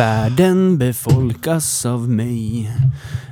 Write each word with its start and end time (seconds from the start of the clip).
Världen 0.00 0.78
befolkas 0.78 1.86
av 1.86 2.08
mig 2.08 2.72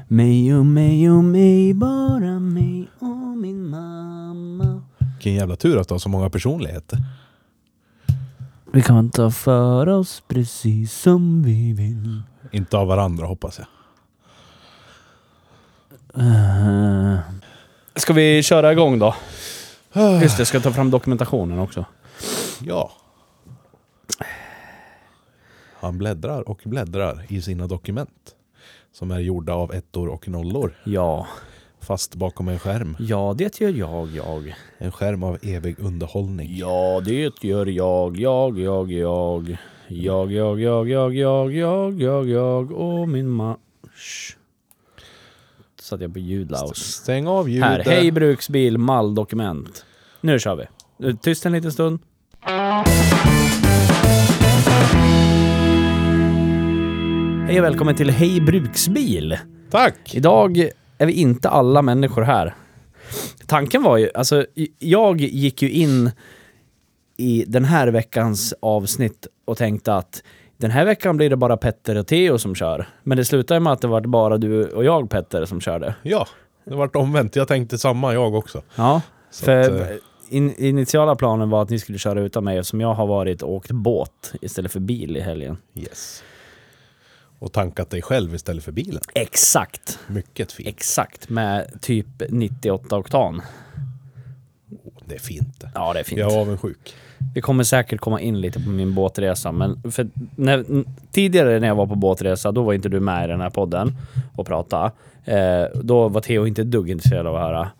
Mig 0.08 0.54
och 0.54 0.66
mig 0.66 1.10
och 1.10 1.24
mig, 1.24 1.74
bara 1.74 2.38
mig 2.38 2.88
och 2.98 3.36
min 3.36 3.68
mamma 3.68 4.82
Vilken 4.98 5.34
jävla 5.34 5.56
tur 5.56 5.80
att 5.80 5.88
du 5.88 5.94
har 5.94 5.98
så 5.98 6.08
många 6.08 6.30
personligheter. 6.30 6.98
Vi 8.72 8.82
kan 8.82 9.10
ta 9.10 9.30
för 9.30 9.88
oss 9.88 10.22
precis 10.28 10.92
som 10.92 11.42
vi 11.42 11.72
vill 11.72 12.22
Inte 12.52 12.76
av 12.76 12.86
varandra 12.86 13.26
hoppas 13.26 13.58
jag. 13.58 13.66
uh. 16.24 17.18
Ska 17.96 18.12
vi 18.12 18.42
köra 18.42 18.72
igång 18.72 18.98
då? 18.98 19.14
Just 20.22 20.36
det, 20.36 20.40
jag 20.40 20.46
ska 20.46 20.60
ta 20.60 20.72
fram 20.72 20.90
dokumentationen 20.90 21.58
också. 21.58 21.84
Ja. 22.60 22.92
Han 25.80 25.98
bläddrar 25.98 26.48
och 26.48 26.60
bläddrar 26.64 27.26
i 27.28 27.42
sina 27.42 27.66
dokument. 27.66 28.34
Som 28.92 29.10
är 29.10 29.18
gjorda 29.18 29.54
av 29.54 29.74
ettor 29.74 30.08
och 30.08 30.28
nollor. 30.28 30.74
Ja, 30.84 31.26
Fast 31.80 32.14
bakom 32.14 32.48
en 32.48 32.58
skärm. 32.58 32.96
ja 33.00 33.34
det 33.38 33.60
gör 33.60 33.70
jag, 33.70 34.08
jag. 34.10 34.54
En 34.78 34.92
skärm 34.92 35.22
av 35.22 35.38
evig 35.42 35.78
underhållning. 35.78 36.56
Ja, 36.56 37.02
det 37.04 37.44
gör 37.44 37.66
jag, 37.66 38.16
jag, 38.16 38.58
jag, 38.58 38.92
jag. 38.92 39.56
Jag, 39.90 40.32
jag, 40.32 40.60
jag, 40.60 40.88
jag, 40.88 41.14
jag, 41.14 41.52
jag, 41.54 42.00
jag, 42.00 42.28
jag 42.28 42.72
och 42.72 43.08
min 43.08 43.28
ma... 43.28 43.56
Shh. 43.94 44.36
Satt 45.80 46.00
jag 46.00 46.12
på 46.12 46.18
ljudlaus. 46.18 46.78
Stäng 46.78 47.26
av 47.26 47.48
ljudet. 47.48 47.68
Här, 47.68 47.84
hej 47.84 48.10
bruksbil, 48.12 48.78
malldokument. 48.78 49.84
Nu 50.20 50.38
kör 50.38 50.56
vi. 50.56 51.16
Tyst 51.16 51.46
en 51.46 51.52
liten 51.52 51.72
stund. 51.72 51.98
Hej 57.48 57.58
och 57.58 57.64
välkommen 57.64 57.94
till 57.94 58.10
Hej 58.10 58.40
bruksbil. 58.40 59.38
Tack! 59.70 60.14
Idag 60.14 60.58
är 60.98 61.06
vi 61.06 61.12
inte 61.12 61.48
alla 61.48 61.82
människor 61.82 62.22
här. 62.22 62.54
Tanken 63.46 63.82
var 63.82 63.96
ju, 63.96 64.10
alltså 64.14 64.46
jag 64.78 65.20
gick 65.20 65.62
ju 65.62 65.70
in 65.70 66.10
i 67.16 67.44
den 67.48 67.64
här 67.64 67.88
veckans 67.88 68.54
avsnitt 68.60 69.26
och 69.44 69.56
tänkte 69.56 69.94
att 69.94 70.22
den 70.56 70.70
här 70.70 70.84
veckan 70.84 71.16
blir 71.16 71.30
det 71.30 71.36
bara 71.36 71.56
Petter 71.56 71.96
och 71.96 72.06
Theo 72.06 72.38
som 72.38 72.54
kör. 72.54 72.88
Men 73.02 73.16
det 73.18 73.24
slutade 73.24 73.60
med 73.60 73.72
att 73.72 73.80
det 73.80 73.88
var 73.88 74.00
bara 74.00 74.38
du 74.38 74.64
och 74.64 74.84
jag 74.84 75.10
Petter 75.10 75.44
som 75.44 75.60
körde. 75.60 75.94
Ja, 76.02 76.26
det 76.64 76.74
vart 76.74 76.96
omvänt. 76.96 77.36
Jag 77.36 77.48
tänkte 77.48 77.78
samma 77.78 78.14
jag 78.14 78.34
också. 78.34 78.62
Ja, 78.76 79.02
Så 79.30 79.44
för 79.44 79.60
att, 79.60 79.90
eh, 79.90 79.96
in, 80.28 80.54
initiala 80.54 81.16
planen 81.16 81.50
var 81.50 81.62
att 81.62 81.70
ni 81.70 81.78
skulle 81.78 81.98
köra 81.98 82.20
utan 82.20 82.44
mig 82.44 82.58
eftersom 82.58 82.80
jag 82.80 82.94
har 82.94 83.06
varit 83.06 83.42
och 83.42 83.52
åkt 83.52 83.70
båt 83.70 84.32
istället 84.40 84.72
för 84.72 84.80
bil 84.80 85.16
i 85.16 85.20
helgen. 85.20 85.56
Yes. 85.74 86.22
Och 87.38 87.52
tankat 87.52 87.90
dig 87.90 88.02
själv 88.02 88.34
istället 88.34 88.64
för 88.64 88.72
bilen. 88.72 89.00
Exakt, 89.14 89.98
Mycket 90.06 90.52
fint. 90.52 90.68
exakt 90.68 91.28
med 91.28 91.78
typ 91.80 92.06
98 92.28 92.96
oktan. 92.98 93.42
Det 95.06 95.14
är 95.14 95.18
fint. 95.18 95.64
Ja, 95.74 95.92
det 95.92 96.00
är 96.00 96.04
fint. 96.04 96.18
Jag 96.18 96.32
är 96.32 96.40
avundsjuk. 96.40 96.94
Vi 97.34 97.40
kommer 97.40 97.64
säkert 97.64 98.00
komma 98.00 98.20
in 98.20 98.40
lite 98.40 98.60
på 98.60 98.68
min 98.70 98.94
båtresa, 98.94 99.52
men 99.52 99.82
för 99.92 100.08
när, 100.36 100.64
tidigare 101.12 101.60
när 101.60 101.68
jag 101.68 101.74
var 101.74 101.86
på 101.86 101.94
båtresa, 101.94 102.52
då 102.52 102.62
var 102.62 102.72
inte 102.72 102.88
du 102.88 103.00
med 103.00 103.24
i 103.24 103.28
den 103.28 103.40
här 103.40 103.50
podden 103.50 103.96
och 104.36 104.46
prata. 104.46 104.92
Eh, 105.24 105.64
då 105.82 106.08
var 106.08 106.20
Theo 106.20 106.46
inte 106.46 106.62
ett 106.62 106.70
dugg 106.70 106.90
intresserad 106.90 107.26
av 107.26 107.36
att 107.36 107.42
höra. 107.42 107.70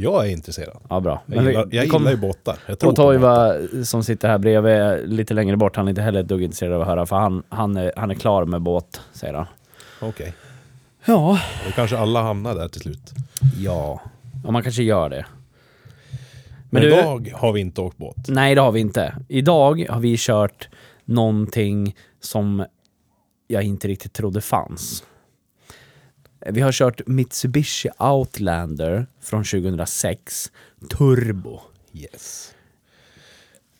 Jag 0.00 0.26
är 0.26 0.30
intresserad. 0.30 0.76
Ja, 0.88 1.00
bra. 1.00 1.22
Jag 1.26 1.44
gillar, 1.46 1.68
jag 1.70 1.90
kom- 1.90 2.00
gillar 2.02 2.10
ju 2.12 2.16
båtar. 2.16 2.58
Jag 2.66 2.78
tror 2.78 2.90
Och. 2.90 2.96
Toiva 2.96 3.54
som 3.84 4.04
sitter 4.04 4.28
här 4.28 4.38
bredvid, 4.38 5.08
lite 5.12 5.34
längre 5.34 5.56
bort, 5.56 5.76
han 5.76 5.86
är 5.86 5.90
inte 5.90 6.02
heller 6.02 6.20
ett 6.20 6.28
dugg 6.28 6.42
intresserad 6.42 6.72
av 6.72 6.80
att 6.80 6.86
höra, 6.86 7.06
för 7.06 7.16
han, 7.16 7.42
han, 7.48 7.76
är, 7.76 7.92
han 7.96 8.10
är 8.10 8.14
klar 8.14 8.44
med 8.44 8.62
båt, 8.62 9.00
säger 9.12 9.34
han. 9.34 9.46
Okej. 10.00 10.32
Ja. 11.04 11.40
Då 11.66 11.72
kanske 11.72 11.98
alla 11.98 12.22
hamnar 12.22 12.54
där 12.54 12.68
till 12.68 12.80
slut. 12.80 13.10
Ja. 13.58 14.00
Ja, 14.44 14.50
man 14.50 14.62
kanske 14.62 14.82
gör 14.82 15.08
det. 15.10 15.26
Men 16.70 16.82
Men 16.82 16.82
du- 16.82 16.88
idag 16.98 17.32
har 17.36 17.52
vi 17.52 17.60
inte 17.60 17.80
åkt 17.80 17.96
båt. 17.96 18.16
Nej, 18.28 18.54
det 18.54 18.60
har 18.60 18.72
vi 18.72 18.80
inte. 18.80 19.14
Idag 19.28 19.86
har 19.90 20.00
vi 20.00 20.16
kört 20.18 20.68
någonting 21.04 21.96
som 22.20 22.64
jag 23.48 23.62
inte 23.62 23.88
riktigt 23.88 24.12
trodde 24.12 24.40
fanns. 24.40 25.04
Vi 26.46 26.60
har 26.60 26.72
kört 26.72 27.06
Mitsubishi 27.06 27.88
Outlander 27.98 29.06
från 29.20 29.44
2006, 29.44 30.52
Turbo. 30.98 31.60
Yes. 31.92 32.54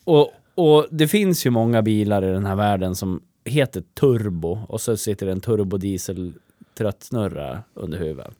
Och, 0.05 0.33
och 0.55 0.87
det 0.91 1.09
finns 1.09 1.47
ju 1.47 1.51
många 1.51 1.83
bilar 1.83 2.25
i 2.25 2.33
den 2.33 2.47
här 2.47 2.57
världen 2.57 2.97
som 2.97 3.23
heter 3.45 3.83
Turbo 3.95 4.59
och 4.69 4.81
så 4.81 4.97
sitter 4.97 5.27
det 5.27 5.33
en 5.33 5.41
turbodiesel 5.41 6.33
tröttsnurra 6.75 7.63
under 7.75 7.99
huven. 7.99 8.35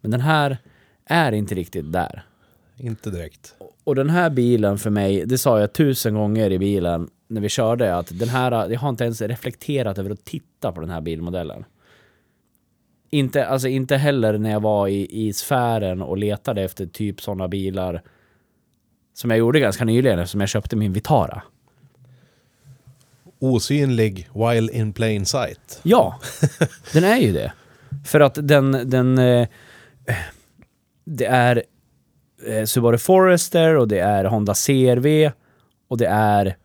Men 0.00 0.10
den 0.10 0.20
här 0.20 0.58
är 1.04 1.32
inte 1.32 1.54
riktigt 1.54 1.92
där. 1.92 2.22
Inte 2.76 3.10
direkt. 3.10 3.54
Och 3.84 3.94
den 3.94 4.10
här 4.10 4.30
bilen 4.30 4.78
för 4.78 4.90
mig, 4.90 5.26
det 5.26 5.38
sa 5.38 5.60
jag 5.60 5.72
tusen 5.72 6.14
gånger 6.14 6.50
i 6.50 6.58
bilen 6.58 7.10
när 7.26 7.40
vi 7.40 7.48
körde, 7.48 7.96
att 7.96 8.18
den 8.18 8.28
här, 8.28 8.70
jag 8.70 8.80
har 8.80 8.88
inte 8.88 9.04
ens 9.04 9.20
reflekterat 9.20 9.98
över 9.98 10.10
att 10.10 10.24
titta 10.24 10.72
på 10.72 10.80
den 10.80 10.90
här 10.90 11.00
bilmodellen. 11.00 11.64
Inte, 13.14 13.46
alltså 13.46 13.68
inte 13.68 13.96
heller 13.96 14.38
när 14.38 14.50
jag 14.50 14.60
var 14.60 14.88
i, 14.88 15.26
i 15.26 15.32
sfären 15.32 16.02
och 16.02 16.18
letade 16.18 16.62
efter 16.62 16.86
typ 16.86 17.20
sådana 17.20 17.48
bilar 17.48 18.02
som 19.14 19.30
jag 19.30 19.38
gjorde 19.38 19.60
ganska 19.60 19.84
nyligen 19.84 20.18
eftersom 20.18 20.40
jag 20.40 20.48
köpte 20.48 20.76
min 20.76 20.92
Vitara. 20.92 21.42
Osynlig 23.38 24.28
while 24.34 24.72
in 24.72 24.92
plain 24.92 25.26
sight. 25.26 25.80
Ja, 25.82 26.20
den 26.92 27.04
är 27.04 27.16
ju 27.16 27.32
det. 27.32 27.52
För 28.06 28.20
att 28.20 28.48
den, 28.48 28.90
den 28.90 29.18
eh, 29.18 29.48
det 31.04 31.26
är 31.26 31.62
eh, 32.46 32.64
Subaru 32.64 32.98
Forester 32.98 33.76
och 33.76 33.88
det 33.88 33.98
är 33.98 34.24
Honda 34.24 34.54
CRV 34.54 35.30
och 35.88 35.98
det 35.98 36.06
är 36.06 36.56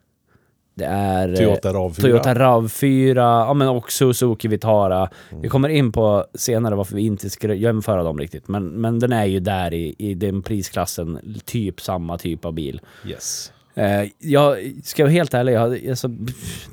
det 0.80 0.86
är 0.86 1.30
eh, 1.30 1.36
Toyota 1.36 1.74
RAV4. 1.74 2.02
Toyota 2.02 2.34
RAV4 2.34 3.16
ja, 3.16 3.54
men 3.54 3.68
och 3.68 3.92
Suzuki 3.92 4.48
Vitara. 4.48 5.10
Vi 5.42 5.50
kommer 5.50 5.70
in 5.70 5.92
på 5.92 6.26
senare 6.34 6.76
varför 6.76 6.96
vi 6.96 7.02
inte 7.02 7.30
ska 7.30 7.54
jämföra 7.54 8.04
dem 8.04 8.20
riktigt. 8.20 8.48
Men, 8.48 8.68
men 8.68 9.00
den 9.00 9.14
är 9.14 9.26
ju 9.26 9.40
där 9.40 9.74
i, 9.74 9.96
i 9.98 10.14
den 10.14 10.42
prisklassen, 10.42 11.20
typ 11.46 11.82
samma 11.82 12.18
typ 12.18 12.46
av 12.46 12.54
bil. 12.54 12.82
Yes. 13.08 13.52
Eh, 13.74 14.10
jag 14.20 14.58
ska 14.84 15.04
vara 15.04 15.12
helt 15.12 15.34
ärlig, 15.34 15.54
jag, 15.54 15.90
alltså, 15.90 16.08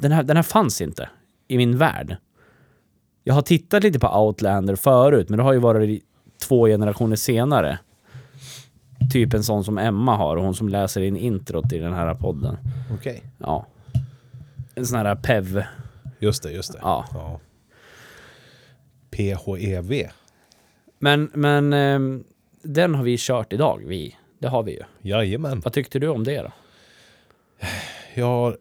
den, 0.00 0.12
här, 0.12 0.23
den 0.23 0.37
här 0.37 0.43
fanns 0.43 0.81
inte 0.81 1.09
i 1.49 1.56
min 1.56 1.78
värld. 1.78 2.17
Jag 3.25 3.35
har 3.35 3.43
tittat 3.43 3.82
lite 3.82 3.99
på 3.99 4.09
Outlander 4.09 4.76
förut, 4.76 5.29
men 5.29 5.37
det 5.37 5.43
har 5.43 5.52
ju 5.52 5.59
varit 5.59 6.02
två 6.49 6.67
generationer 6.67 7.17
senare. 7.17 7.79
Typ 9.12 9.35
en 9.35 9.44
sån 9.44 9.64
som 9.64 9.79
Emma 9.79 10.17
har, 10.17 10.37
och 10.37 10.43
hon 10.43 10.55
som 10.55 10.69
läser 10.69 11.00
in 11.00 11.17
introt 11.17 11.73
i 11.73 11.79
den 11.79 11.93
här 11.93 12.14
podden. 12.14 12.56
Okej. 12.94 13.23
Ja. 13.38 13.67
En 14.78 14.87
sån 14.87 14.99
här 14.99 15.14
PEV. 15.14 15.62
Just 16.19 16.43
det, 16.43 16.50
just 16.50 16.73
det. 16.73 16.78
Ja. 16.82 17.40
PHEV. 19.11 20.08
Men, 20.99 21.31
men 21.34 21.73
ehm, 21.73 22.25
den 22.62 22.94
har 22.94 23.05
vi 23.05 23.17
kört 23.19 23.52
idag, 23.52 23.82
vi. 23.87 24.17
Det 24.38 24.49
har 24.49 24.62
vi 24.62 24.73
ju. 24.73 24.82
Jajamän. 25.11 25.61
Vad 25.61 25.73
tyckte 25.73 25.99
du 25.99 26.08
om 26.08 26.25
det 26.25 26.43
då? 26.43 26.52
Jag 28.14 28.26
har 28.26 28.58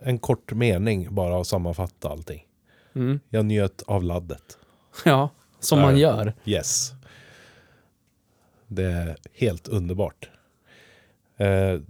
en 0.00 0.18
kort 0.18 0.52
mening 0.52 1.14
bara 1.14 1.40
att 1.40 1.46
sammanfatta 1.46 2.08
allting. 2.08 2.46
Mm. 2.94 3.20
Jag 3.28 3.44
njöt 3.44 3.82
av 3.86 4.02
laddet. 4.02 4.58
Ja, 5.04 5.30
som 5.60 5.80
man 5.80 5.98
gör. 5.98 6.34
Yes. 6.44 6.92
Det 8.66 8.84
är 8.84 9.16
helt 9.34 9.68
underbart. 9.68 10.30
Eh, 11.36 11.80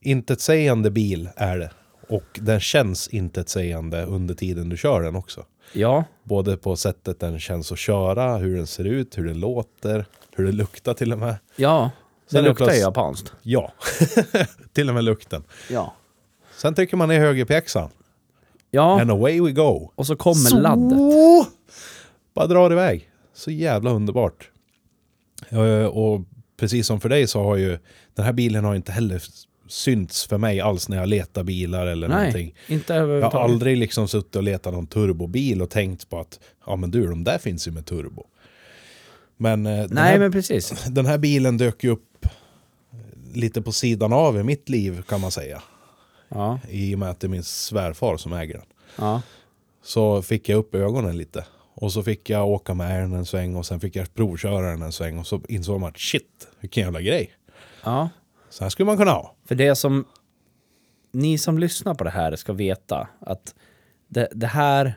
intetsägande 0.00 0.90
bil 0.90 1.28
är 1.36 1.58
det. 1.58 1.70
Och 2.08 2.24
den 2.42 2.60
känns 2.60 3.08
intetsägande 3.08 4.04
under 4.04 4.34
tiden 4.34 4.68
du 4.68 4.76
kör 4.76 5.02
den 5.02 5.16
också. 5.16 5.44
Ja, 5.72 6.04
Både 6.22 6.56
på 6.56 6.76
sättet 6.76 7.20
den 7.20 7.40
känns 7.40 7.72
att 7.72 7.78
köra, 7.78 8.36
hur 8.36 8.56
den 8.56 8.66
ser 8.66 8.84
ut, 8.84 9.18
hur 9.18 9.24
den 9.24 9.40
låter, 9.40 10.06
hur 10.36 10.44
det 10.46 10.52
luktar 10.52 10.94
till 10.94 11.12
och 11.12 11.18
med. 11.18 11.36
ja. 11.56 11.90
Sen 12.26 12.36
Den 12.36 12.44
luktar 12.44 12.64
plöts- 12.66 12.80
japanskt. 12.80 13.32
Ja, 13.42 13.72
till 14.72 14.88
och 14.88 14.94
med 14.94 15.04
lukten. 15.04 15.42
Ja. 15.70 15.94
Sen 16.56 16.74
trycker 16.74 16.96
man 16.96 17.10
i 17.10 17.16
högerpjäxan. 17.18 17.90
Ja, 18.70 19.00
And 19.00 19.10
away 19.10 19.40
we 19.40 19.52
go. 19.52 19.90
och 19.94 20.06
så 20.06 20.16
kommer 20.16 20.60
laddet. 20.60 20.98
Bara 22.34 22.46
drar 22.46 22.72
iväg. 22.72 23.10
Så 23.34 23.50
jävla 23.50 23.90
underbart. 23.90 24.50
Eh, 25.48 25.84
Och 25.86 26.20
precis 26.56 26.86
som 26.86 27.00
för 27.00 27.08
dig 27.08 27.26
så 27.26 27.42
har 27.42 27.56
ju 27.56 27.78
den 28.14 28.24
här 28.24 28.32
bilen 28.32 28.64
har 28.64 28.74
inte 28.74 28.92
heller 28.92 29.22
synts 29.68 30.26
för 30.26 30.38
mig 30.38 30.60
alls 30.60 30.88
när 30.88 30.96
jag 30.96 31.08
letar 31.08 31.42
bilar 31.42 31.86
eller 31.86 32.08
någonting. 32.08 32.54
Nej, 32.66 32.76
inte 32.76 32.94
Jag 32.94 33.30
har 33.30 33.40
aldrig 33.40 33.76
liksom 33.76 34.08
suttit 34.08 34.36
och 34.36 34.42
letat 34.42 34.74
någon 34.74 34.86
turbobil 34.86 35.62
och 35.62 35.70
tänkt 35.70 36.10
på 36.10 36.20
att 36.20 36.40
ja 36.66 36.76
men 36.76 36.90
du, 36.90 37.06
de 37.06 37.24
där 37.24 37.38
finns 37.38 37.68
ju 37.68 37.70
med 37.70 37.86
turbo. 37.86 38.26
Men, 39.36 39.66
eh, 39.66 39.76
den, 39.78 39.88
Nej, 39.92 40.04
här, 40.12 40.18
men 40.18 40.32
precis. 40.32 40.84
den 40.88 41.06
här 41.06 41.18
bilen 41.18 41.58
dök 41.58 41.84
ju 41.84 41.90
upp 41.90 42.26
lite 43.32 43.62
på 43.62 43.72
sidan 43.72 44.12
av 44.12 44.38
i 44.38 44.42
mitt 44.42 44.68
liv 44.68 45.02
kan 45.02 45.20
man 45.20 45.30
säga. 45.30 45.62
Ja, 46.28 46.58
I 46.70 46.94
och 46.94 46.98
med 46.98 47.10
att 47.10 47.20
det 47.20 47.26
är 47.26 47.28
min 47.28 47.42
svärfar 47.44 48.16
som 48.16 48.32
äger 48.32 48.54
den. 48.54 48.66
ja. 48.98 49.22
Så 49.82 50.22
fick 50.22 50.48
jag 50.48 50.58
upp 50.58 50.74
ögonen 50.74 51.16
lite. 51.16 51.44
Och 51.74 51.92
så 51.92 52.02
fick 52.02 52.30
jag 52.30 52.48
åka 52.48 52.74
med 52.74 53.00
den 53.02 53.12
en 53.12 53.26
sväng 53.26 53.56
och 53.56 53.66
sen 53.66 53.80
fick 53.80 53.96
jag 53.96 54.14
provköra 54.14 54.70
den 54.70 54.82
en 54.82 54.92
sväng. 54.92 55.18
Och 55.18 55.26
så 55.26 55.40
insåg 55.48 55.80
man 55.80 55.88
att 55.90 55.98
shit, 55.98 56.48
vilken 56.60 56.82
jävla 56.82 57.00
grej. 57.00 57.30
ja. 57.84 58.08
Så 58.50 58.64
här 58.64 58.70
skulle 58.70 58.86
man 58.86 58.96
kunna 58.96 59.10
ha. 59.10 59.33
För 59.44 59.54
det 59.54 59.74
som 59.74 60.04
ni 61.12 61.38
som 61.38 61.58
lyssnar 61.58 61.94
på 61.94 62.04
det 62.04 62.10
här 62.10 62.36
ska 62.36 62.52
veta 62.52 63.08
att 63.20 63.54
det, 64.08 64.28
det 64.32 64.46
här 64.46 64.94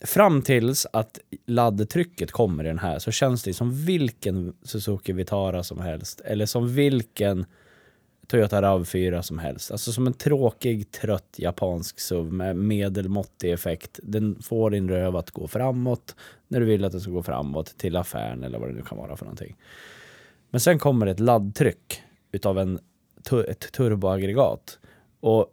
fram 0.00 0.42
tills 0.42 0.86
att 0.92 1.18
laddtrycket 1.46 2.32
kommer 2.32 2.64
i 2.64 2.66
den 2.66 2.78
här 2.78 2.98
så 2.98 3.10
känns 3.10 3.42
det 3.42 3.54
som 3.54 3.84
vilken 3.84 4.56
Suzuki 4.62 5.12
Vitara 5.12 5.62
som 5.62 5.80
helst 5.80 6.20
eller 6.20 6.46
som 6.46 6.74
vilken 6.74 7.46
Toyota 8.26 8.62
RAV4 8.62 9.22
som 9.22 9.38
helst. 9.38 9.70
Alltså 9.70 9.92
som 9.92 10.06
en 10.06 10.12
tråkig, 10.12 10.90
trött 10.90 11.34
japansk 11.36 12.00
SUV 12.00 12.32
med 12.32 12.56
medelmåttig 12.56 13.52
effekt. 13.52 14.00
Den 14.02 14.42
får 14.42 14.70
din 14.70 14.88
röv 14.88 15.16
att 15.16 15.30
gå 15.30 15.48
framåt 15.48 16.16
när 16.48 16.60
du 16.60 16.66
vill 16.66 16.84
att 16.84 16.92
den 16.92 17.00
ska 17.00 17.10
gå 17.10 17.22
framåt 17.22 17.78
till 17.78 17.96
affären 17.96 18.44
eller 18.44 18.58
vad 18.58 18.68
det 18.68 18.74
nu 18.74 18.82
kan 18.82 18.98
vara 18.98 19.16
för 19.16 19.24
någonting. 19.24 19.56
Men 20.50 20.60
sen 20.60 20.78
kommer 20.78 21.06
ett 21.06 21.20
laddtryck 21.20 22.02
utav 22.32 22.58
en, 22.58 22.78
ett 23.32 23.72
turboaggregat. 23.72 24.78
Och 25.20 25.46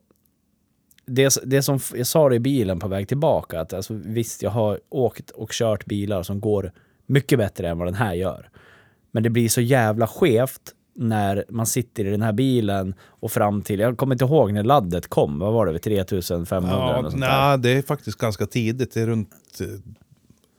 det, 1.06 1.38
det 1.44 1.62
som 1.62 1.80
jag 1.96 2.08
sa 2.08 2.34
i 2.34 2.40
bilen 2.40 2.80
på 2.80 2.88
väg 2.88 3.08
tillbaka, 3.08 3.60
att 3.62 3.74
alltså, 3.74 3.94
visst 3.94 4.44
jag 4.44 4.52
har 4.52 4.80
åkt 4.90 5.30
och 5.30 5.50
kört 5.52 5.86
bilar 5.86 6.24
som 6.24 6.40
går 6.40 6.72
mycket 7.06 7.40
bättre 7.40 7.70
än 7.70 7.78
vad 7.78 7.88
den 7.88 7.96
här 7.96 8.14
gör. 8.14 8.50
Men 9.12 9.24
det 9.24 9.30
blir 9.30 9.50
så 9.50 9.62
jävla 9.62 10.08
skevt 10.08 10.62
när 10.96 11.46
man 11.50 11.66
sitter 11.66 12.06
i 12.06 12.10
den 12.10 12.22
här 12.22 12.32
bilen 12.34 12.94
och 13.02 13.32
fram 13.32 13.62
till, 13.62 13.80
jag 13.80 13.98
kommer 13.98 14.16
inte 14.16 14.26
ihåg 14.26 14.54
när 14.54 14.64
laddet 14.64 15.08
kom, 15.08 15.40
vad 15.40 15.54
var 15.54 15.66
det, 15.66 15.72
vid 15.72 15.82
3500 15.82 16.98
eller 16.98 17.10
Ja, 17.10 17.16
nej, 17.16 17.58
det 17.60 17.70
är 17.70 17.82
faktiskt 17.82 18.18
ganska 18.18 18.46
tidigt. 18.46 18.94
Det 18.94 19.02
är 19.02 19.08
runt... 19.08 19.30
eh, 19.62 19.68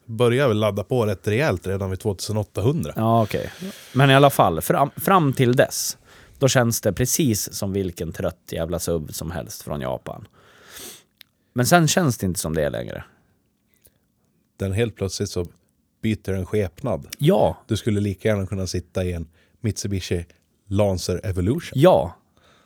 Börjar 0.06 0.49
väl 0.49 0.56
ladda 0.59 0.85
på 0.85 1.06
rätt 1.06 1.29
rejält 1.29 1.67
redan 1.67 1.91
vid 1.91 2.00
2800. 2.00 2.93
Ja, 2.97 3.23
okej. 3.23 3.50
Men 3.93 4.11
i 4.11 4.14
alla 4.14 4.31
fall, 4.31 4.61
fram, 4.61 4.91
fram 4.97 5.32
till 5.32 5.53
dess, 5.56 5.99
då 6.43 6.49
känns 6.49 6.81
det 6.81 6.93
precis 6.93 7.53
som 7.53 7.73
vilken 7.73 8.12
trött 8.12 8.49
jävla 8.53 8.79
SUV 8.79 9.06
som 9.09 9.31
helst 9.31 9.62
från 9.62 9.81
Japan. 9.81 10.29
Men 11.53 11.67
sen 11.67 11.89
känns 11.89 12.19
det 12.19 12.27
inte 12.27 12.41
som 12.41 12.55
det 12.55 12.71
längre. 12.71 13.05
Den 14.56 14.73
helt 14.73 14.97
plötsligt 14.97 15.31
så 15.31 15.47
byter 16.03 16.33
den 16.33 16.47
skepnad. 16.47 17.06
Ja, 17.19 17.56
Du 17.69 17.77
skulle 17.77 18.00
lika 18.00 18.29
gärna 18.29 18.47
kunna 18.47 18.67
sitta 18.67 19.05
i 19.05 19.12
en 19.12 19.29
Mitsubishi 19.61 20.27
Lancer 20.67 21.21
Evolution. 21.25 21.73
ja. 21.75 22.17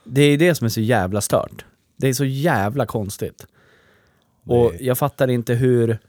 Det 0.03 0.21
är 0.21 0.37
det 0.37 0.55
som 0.55 0.65
är 0.65 0.69
så 0.69 0.81
jävla 0.81 1.21
stört. 1.21 1.65
Det 1.97 2.07
är 2.07 2.13
så 2.13 2.25
jävla 2.25 2.85
konstigt. 2.85 3.47
Och 4.43 4.73
jag 4.79 4.97
fattar 4.97 5.27
inte 5.27 5.53
hur 5.53 5.99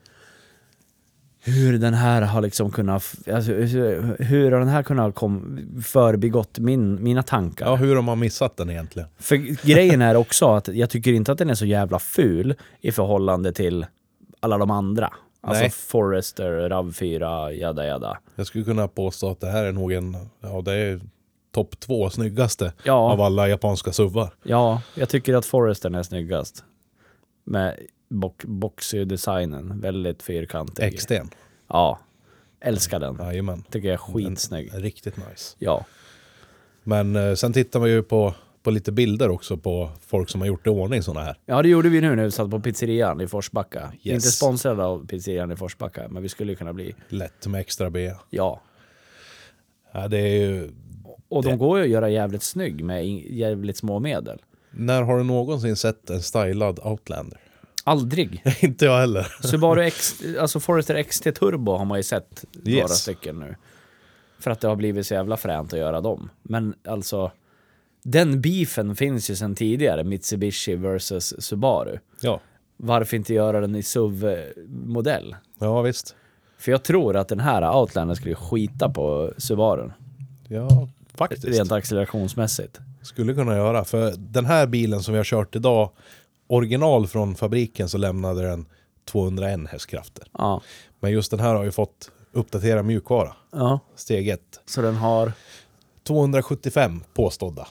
hur 1.48 1.78
den 1.78 1.94
här 1.94 2.22
har 2.22 2.40
liksom 2.40 2.70
kunnat, 2.70 3.14
alltså, 3.32 3.52
hur 3.52 4.52
har 4.52 4.58
den 4.58 4.68
här 4.68 4.82
kunnat 4.82 5.14
kom, 5.14 5.58
förbigått 5.84 6.58
min, 6.58 7.02
mina 7.04 7.22
tankar? 7.22 7.66
Ja, 7.66 7.74
hur 7.76 7.94
har 7.96 8.02
man 8.02 8.18
missat 8.18 8.56
den 8.56 8.70
egentligen? 8.70 9.08
För 9.18 9.36
grejen 9.66 10.02
är 10.02 10.14
också 10.16 10.46
att 10.54 10.68
jag 10.68 10.90
tycker 10.90 11.12
inte 11.12 11.32
att 11.32 11.38
den 11.38 11.50
är 11.50 11.54
så 11.54 11.66
jävla 11.66 11.98
ful 11.98 12.54
i 12.80 12.92
förhållande 12.92 13.52
till 13.52 13.86
alla 14.40 14.58
de 14.58 14.70
andra. 14.70 15.12
Alltså 15.40 15.62
Nej. 15.62 15.70
Forester, 15.70 16.68
RAV4, 16.68 17.50
jada 17.50 17.86
jada. 17.86 18.18
Jag 18.34 18.46
skulle 18.46 18.64
kunna 18.64 18.88
påstå 18.88 19.30
att 19.30 19.40
det 19.40 19.50
här 19.50 19.64
är 19.64 19.72
nog 19.72 19.92
en, 19.92 20.16
ja 20.40 20.60
det 20.64 20.72
är 20.74 21.00
topp 21.54 21.80
två 21.80 22.10
snyggaste 22.10 22.72
Ja. 22.82 23.12
av 23.12 23.20
alla 23.20 23.48
japanska 23.48 23.92
SUVar. 23.92 24.30
Ja, 24.42 24.82
jag 24.94 25.08
tycker 25.08 25.34
att 25.34 25.46
Forestern 25.46 25.94
är 25.94 26.02
snyggast. 26.02 26.64
Med 27.44 27.74
box, 28.08 28.44
boxy 28.44 29.04
designen, 29.04 29.80
väldigt 29.80 30.22
fyrkantig. 30.22 30.98
XT. 30.98 31.12
Ja, 31.68 31.98
älskar 32.60 33.00
den. 33.00 33.16
Jajamän. 33.20 33.62
Tycker 33.70 33.88
jag 33.88 33.92
är 33.94 33.98
skitsnygg. 33.98 34.70
Riktigt 34.74 35.16
nice. 35.16 35.56
Ja. 35.58 35.84
Men 36.82 37.16
eh, 37.16 37.34
sen 37.34 37.52
tittar 37.52 37.80
man 37.80 37.90
ju 37.90 38.02
på, 38.02 38.34
på 38.62 38.70
lite 38.70 38.92
bilder 38.92 39.28
också 39.28 39.56
på 39.56 39.90
folk 40.06 40.30
som 40.30 40.40
har 40.40 40.48
gjort 40.48 40.66
i 40.66 40.70
ordning 40.70 41.02
sådana 41.02 41.26
här. 41.26 41.36
ja, 41.46 41.62
det 41.62 41.68
gjorde 41.68 41.88
vi 41.88 42.00
nu 42.00 42.16
när 42.16 42.24
vi 42.24 42.30
satt 42.30 42.50
på 42.50 42.60
pizzerian 42.60 43.20
i 43.20 43.26
Forsbacka. 43.26 43.92
Yes. 44.02 44.14
Inte 44.14 44.28
sponsrade 44.28 44.84
av 44.84 45.06
pizzerian 45.06 45.52
i 45.52 45.56
Forsbacka, 45.56 46.08
men 46.08 46.22
vi 46.22 46.28
skulle 46.28 46.52
ju 46.52 46.56
kunna 46.56 46.72
bli. 46.72 46.94
Lätt 47.08 47.46
med 47.46 47.60
extra 47.60 47.90
B. 47.90 48.12
Ja. 48.30 48.60
Ja, 49.92 50.08
det 50.08 50.18
är 50.18 50.40
ju, 50.48 50.70
Och 51.28 51.42
de 51.42 51.50
Det- 51.50 51.56
går 51.56 51.78
ju 51.78 51.84
att 51.84 51.90
göra 51.90 52.10
jävligt 52.10 52.42
snygg 52.42 52.84
med 52.84 53.08
jävligt 53.30 53.76
små 53.76 53.98
medel. 54.00 54.38
när 54.70 55.02
har 55.02 55.18
du 55.18 55.24
någonsin 55.24 55.76
sett 55.76 56.10
en 56.10 56.22
stylad 56.22 56.78
Outlander? 56.84 57.40
Aldrig. 57.88 58.42
Inte 58.60 58.84
jag 58.84 58.98
heller. 59.00 59.26
Subaru 59.42 59.82
X, 59.82 60.14
alltså 60.40 60.60
Forester 60.60 61.02
XT 61.02 61.22
Turbo 61.34 61.72
har 61.76 61.84
man 61.84 61.98
ju 61.98 62.02
sett 62.02 62.44
några 62.52 62.70
Yes. 62.70 62.90
stycken 63.02 63.38
nu. 63.38 63.54
För 64.40 64.50
att 64.50 64.60
det 64.60 64.68
har 64.68 64.76
blivit 64.76 65.06
så 65.06 65.14
jävla 65.14 65.36
fränt 65.36 65.72
att 65.72 65.78
göra 65.78 66.00
dem. 66.00 66.30
Men 66.42 66.74
alltså, 66.88 67.32
den 68.02 68.40
beefen 68.40 68.96
finns 68.96 69.30
ju 69.30 69.36
sedan 69.36 69.54
tidigare, 69.54 70.04
Mitsubishi 70.04 70.74
versus 70.74 71.34
Subaru. 71.38 71.98
Ja, 72.20 72.40
Varför 72.76 73.16
inte 73.16 73.34
göra 73.34 73.60
den 73.60 73.74
i 73.76 73.82
SUV-modell? 73.82 75.36
ja 75.58 75.82
visst. 75.82 76.16
För 76.58 76.72
jag 76.72 76.82
tror 76.82 77.16
att 77.16 77.28
den 77.28 77.40
här 77.40 77.76
Outlander 77.80 78.14
skulle 78.14 78.34
skita 78.34 78.88
på 78.90 79.32
Subaru. 79.36 79.90
Ja, 80.48 80.88
faktiskt. 81.14 81.44
Rent 81.44 81.72
accelerationsmässigt. 81.72 82.78
Skulle 83.02 83.34
kunna 83.34 83.56
göra. 83.56 83.84
För 83.84 84.14
den 84.18 84.46
här 84.46 84.66
bilen 84.66 85.02
som 85.02 85.14
vi 85.14 85.18
har 85.18 85.24
kört 85.24 85.56
idag, 85.56 85.90
original 86.48 87.06
från 87.06 87.34
fabriken 87.34 87.88
så 87.88 87.98
lämnade 87.98 88.42
den 88.42 88.66
201 89.10 89.60
hästkrafter. 89.70 90.24
Ja. 90.32 90.62
Men 91.00 91.10
just 91.12 91.30
den 91.30 91.40
här 91.40 91.54
har 91.54 91.64
ju 91.64 91.72
fått 91.72 92.10
uppdatera 92.32 92.82
mjukvara. 92.82 93.32
ja. 93.52 93.80
Steg 93.96 94.28
1. 94.28 94.40
Så 94.66 94.82
den 94.82 94.96
har... 94.96 95.32
275 96.06 97.02
påstådda 97.14 97.68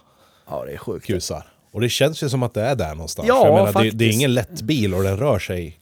Ja, 0.50 0.66
det 0.66 0.72
är 0.74 0.78
sjukt. 0.78 1.06
kusar. 1.06 1.48
Och 1.72 1.82
det 1.82 1.90
känns 1.90 2.24
ju 2.24 2.30
som 2.30 2.44
att 2.44 2.54
det 2.54 2.62
är 2.62 2.76
där 2.76 2.96
någonstans. 2.96 3.28
Ja, 3.28 3.46
jag 3.46 3.54
menar, 3.54 3.66
det, 3.68 3.74
faktiskt. 3.74 3.98
det 3.98 4.06
är 4.06 4.12
ingen 4.12 4.34
lätt 4.34 4.62
bil 4.62 4.94
och 4.94 5.04
den 5.04 5.18
rör 5.18 5.40
sig 5.40 5.80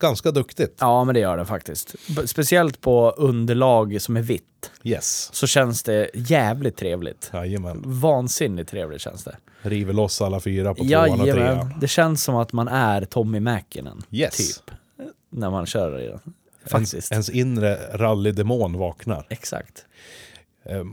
ganska 0.00 0.30
duktigt. 0.30 0.76
Ja, 0.80 1.04
men 1.04 1.14
det 1.14 1.20
gör 1.20 1.36
den 1.36 1.46
faktiskt. 1.46 1.94
Speciellt 2.24 2.80
på 2.80 3.10
underlag 3.10 4.00
som 4.02 4.16
är 4.16 4.22
vitt. 4.22 4.70
Yes. 4.82 5.30
Så 5.32 5.46
känns 5.46 5.82
det 5.82 6.10
jävligt 6.14 6.76
trevligt. 6.76 7.30
Jajamän. 7.32 7.82
Vansinnigt 7.86 8.70
trevligt 8.70 9.00
känns 9.00 9.24
det. 9.24 9.36
River 9.62 9.92
loss 9.92 10.22
alla 10.22 10.40
fyra 10.40 10.74
på 10.74 10.84
tvåan 10.84 11.20
och 11.20 11.26
trean. 11.26 11.74
Det 11.80 11.88
känns 11.88 12.24
som 12.24 12.36
att 12.36 12.52
man 12.52 12.68
är 12.68 13.04
Tommy 13.04 13.40
Mäkinen. 13.40 14.02
Yes. 14.10 14.36
Typ. 14.36 14.70
När 15.30 15.50
man 15.50 15.66
kör 15.66 16.00
i 16.00 16.06
den. 16.08 16.20
Faktiskt. 16.66 17.12
ens 17.12 17.30
inre 17.30 17.78
rallydemon 17.92 18.78
vaknar. 18.78 19.26
Exakt. 19.30 19.86
Eh, 20.64 20.84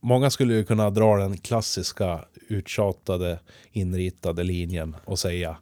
många 0.00 0.30
skulle 0.30 0.54
ju 0.54 0.64
kunna 0.64 0.90
dra 0.90 1.16
den 1.16 1.38
klassiska 1.38 2.20
uttjatade 2.48 3.38
inritade 3.72 4.42
linjen 4.42 4.96
och 5.04 5.18
säga 5.18 5.56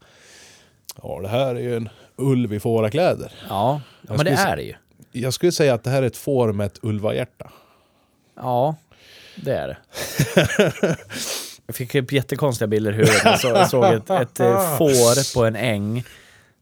Ja, 1.02 1.20
det 1.22 1.28
här 1.28 1.54
är 1.54 1.60
ju 1.60 1.76
en 1.76 1.88
ulv 2.16 2.54
i 2.54 2.60
fårakläder. 2.60 3.32
Ja, 3.48 3.80
Jag 4.08 4.16
men 4.16 4.26
det 4.26 4.32
är 4.32 4.56
det 4.56 4.62
ju. 4.62 4.74
Jag 5.12 5.34
skulle 5.34 5.52
säga 5.52 5.74
att 5.74 5.84
det 5.84 5.90
här 5.90 6.02
är 6.02 6.06
ett 6.06 6.16
får 6.16 6.52
med 6.52 6.66
ett 6.66 6.78
ulvahjärta. 6.82 7.50
Ja, 8.34 8.76
det 9.36 9.52
är 9.52 9.68
det. 9.68 9.76
Jag 11.70 11.74
fick 11.74 11.94
upp 11.94 12.12
jättekonstiga 12.12 12.68
bilder 12.68 12.92
i 12.92 12.94
huvudet. 12.94 13.24
Jag, 13.24 13.40
så, 13.40 13.48
jag 13.48 13.70
såg 13.70 13.84
ett, 13.84 14.10
ett 14.10 14.40
eh, 14.40 14.76
får 14.78 15.34
på 15.34 15.44
en 15.44 15.56
äng. 15.56 16.04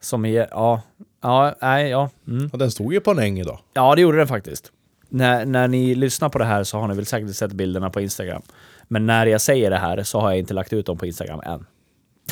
Som 0.00 0.25
är, 0.25 0.49
ja, 0.50 0.83
ja, 1.23 1.55
nej, 1.61 1.91
ja. 1.91 2.11
Mm. 2.27 2.50
Och 2.53 2.59
den 2.59 2.71
stod 2.71 2.93
ju 2.93 3.00
på 3.00 3.11
en 3.11 3.19
äng 3.19 3.38
idag. 3.41 3.59
Ja, 3.73 3.95
det 3.95 4.00
gjorde 4.00 4.19
den 4.19 4.29
faktiskt. 4.29 4.73
När, 5.09 5.45
när 5.45 5.69
ni 5.69 5.95
lyssnar 5.95 6.29
på 6.29 6.38
det 6.38 6.45
här 6.45 6.65
så 6.65 6.79
har 6.79 6.88
ni 6.88 6.95
väl 6.95 7.07
säkert 7.07 7.35
sett 7.35 7.53
bilderna 7.53 7.91
på 7.91 8.00
Instagram. 8.00 8.43
Men 8.88 9.07
när 9.07 9.27
jag 9.27 9.41
säger 9.41 9.71
det 9.71 9.77
här 9.77 10.03
så 10.03 10.21
har 10.21 10.31
jag 10.31 10.38
inte 10.38 10.55
lagt 10.55 10.73
ut 10.73 10.87
dem 10.87 10.99
på 10.99 11.07
Instagram 11.07 11.41
än. 11.41 11.67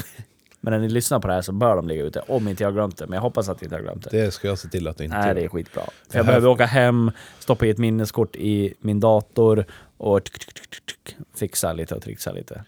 Men 0.60 0.72
när 0.72 0.80
ni 0.80 0.88
lyssnar 0.88 1.20
på 1.20 1.28
det 1.28 1.34
här 1.34 1.42
så 1.42 1.52
bör 1.52 1.76
de 1.76 1.88
ligga 1.88 2.04
ute, 2.04 2.20
om 2.20 2.48
inte 2.48 2.62
jag 2.62 2.68
har 2.68 2.74
glömt 2.74 2.96
det. 2.96 3.06
Men 3.06 3.14
jag 3.14 3.22
hoppas 3.22 3.48
att 3.48 3.62
jag 3.62 3.66
inte 3.66 3.76
har 3.76 3.82
glömt 3.82 4.10
det. 4.10 4.22
Det 4.22 4.30
ska 4.30 4.48
jag 4.48 4.58
se 4.58 4.68
till 4.68 4.88
att 4.88 4.98
du 4.98 5.04
inte 5.04 5.16
Nej, 5.16 5.26
gör. 5.26 5.34
det 5.34 5.44
är 5.44 5.48
skitbra. 5.48 5.82
För 6.10 6.18
jag 6.18 6.26
behöver 6.26 6.48
åka 6.48 6.66
hem, 6.66 7.10
stoppa 7.38 7.66
i 7.66 7.70
ett 7.70 7.78
minneskort 7.78 8.36
i 8.36 8.74
min 8.80 9.00
dator 9.00 9.64
och 9.96 10.24
tsk, 10.24 10.54
tsk, 10.54 10.86
tsk, 10.86 11.16
fixa 11.34 11.72
lite 11.72 11.94
och 11.94 12.02
trixa 12.02 12.32
lite. 12.32 12.64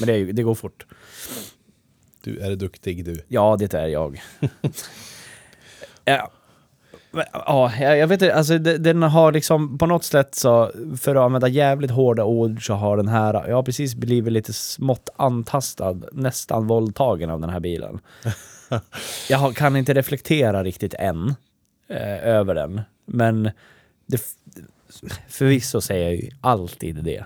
Men 0.00 0.06
det, 0.06 0.32
det 0.32 0.42
går 0.42 0.54
fort. 0.54 0.86
Du 2.24 2.38
är 2.38 2.56
duktig 2.56 3.04
du. 3.04 3.20
Ja, 3.28 3.56
det 3.58 3.74
är 3.74 3.86
jag. 3.86 4.22
ja. 6.04 6.30
Ja, 7.46 7.72
jag 7.78 8.06
vet 8.06 8.22
inte, 8.22 8.34
alltså 8.34 8.58
de- 8.58 8.78
den 8.78 9.02
har 9.02 9.32
liksom 9.32 9.78
på 9.78 9.86
något 9.86 10.04
sätt 10.04 10.34
så, 10.34 10.70
för 11.00 11.14
att 11.16 11.22
använda 11.22 11.48
jävligt 11.48 11.90
hårda 11.90 12.24
ord 12.24 12.66
så 12.66 12.74
har 12.74 12.96
den 12.96 13.08
här, 13.08 13.48
jag 13.48 13.56
har 13.56 13.62
precis 13.62 13.94
blivit 13.94 14.32
lite 14.32 14.52
smått 14.52 15.08
antastad, 15.16 16.00
nästan 16.12 16.66
våldtagen 16.66 17.30
av 17.30 17.40
den 17.40 17.50
här 17.50 17.60
bilen. 17.60 17.98
jag 19.28 19.56
kan 19.56 19.76
inte 19.76 19.94
reflektera 19.94 20.64
riktigt 20.64 20.94
än 20.94 21.34
eh, 21.88 22.26
över 22.28 22.54
den, 22.54 22.80
men 23.06 23.50
det, 24.06 24.20
förvisso 25.28 25.80
säger 25.80 26.04
jag 26.04 26.14
ju 26.14 26.30
alltid 26.40 27.04
det. 27.04 27.24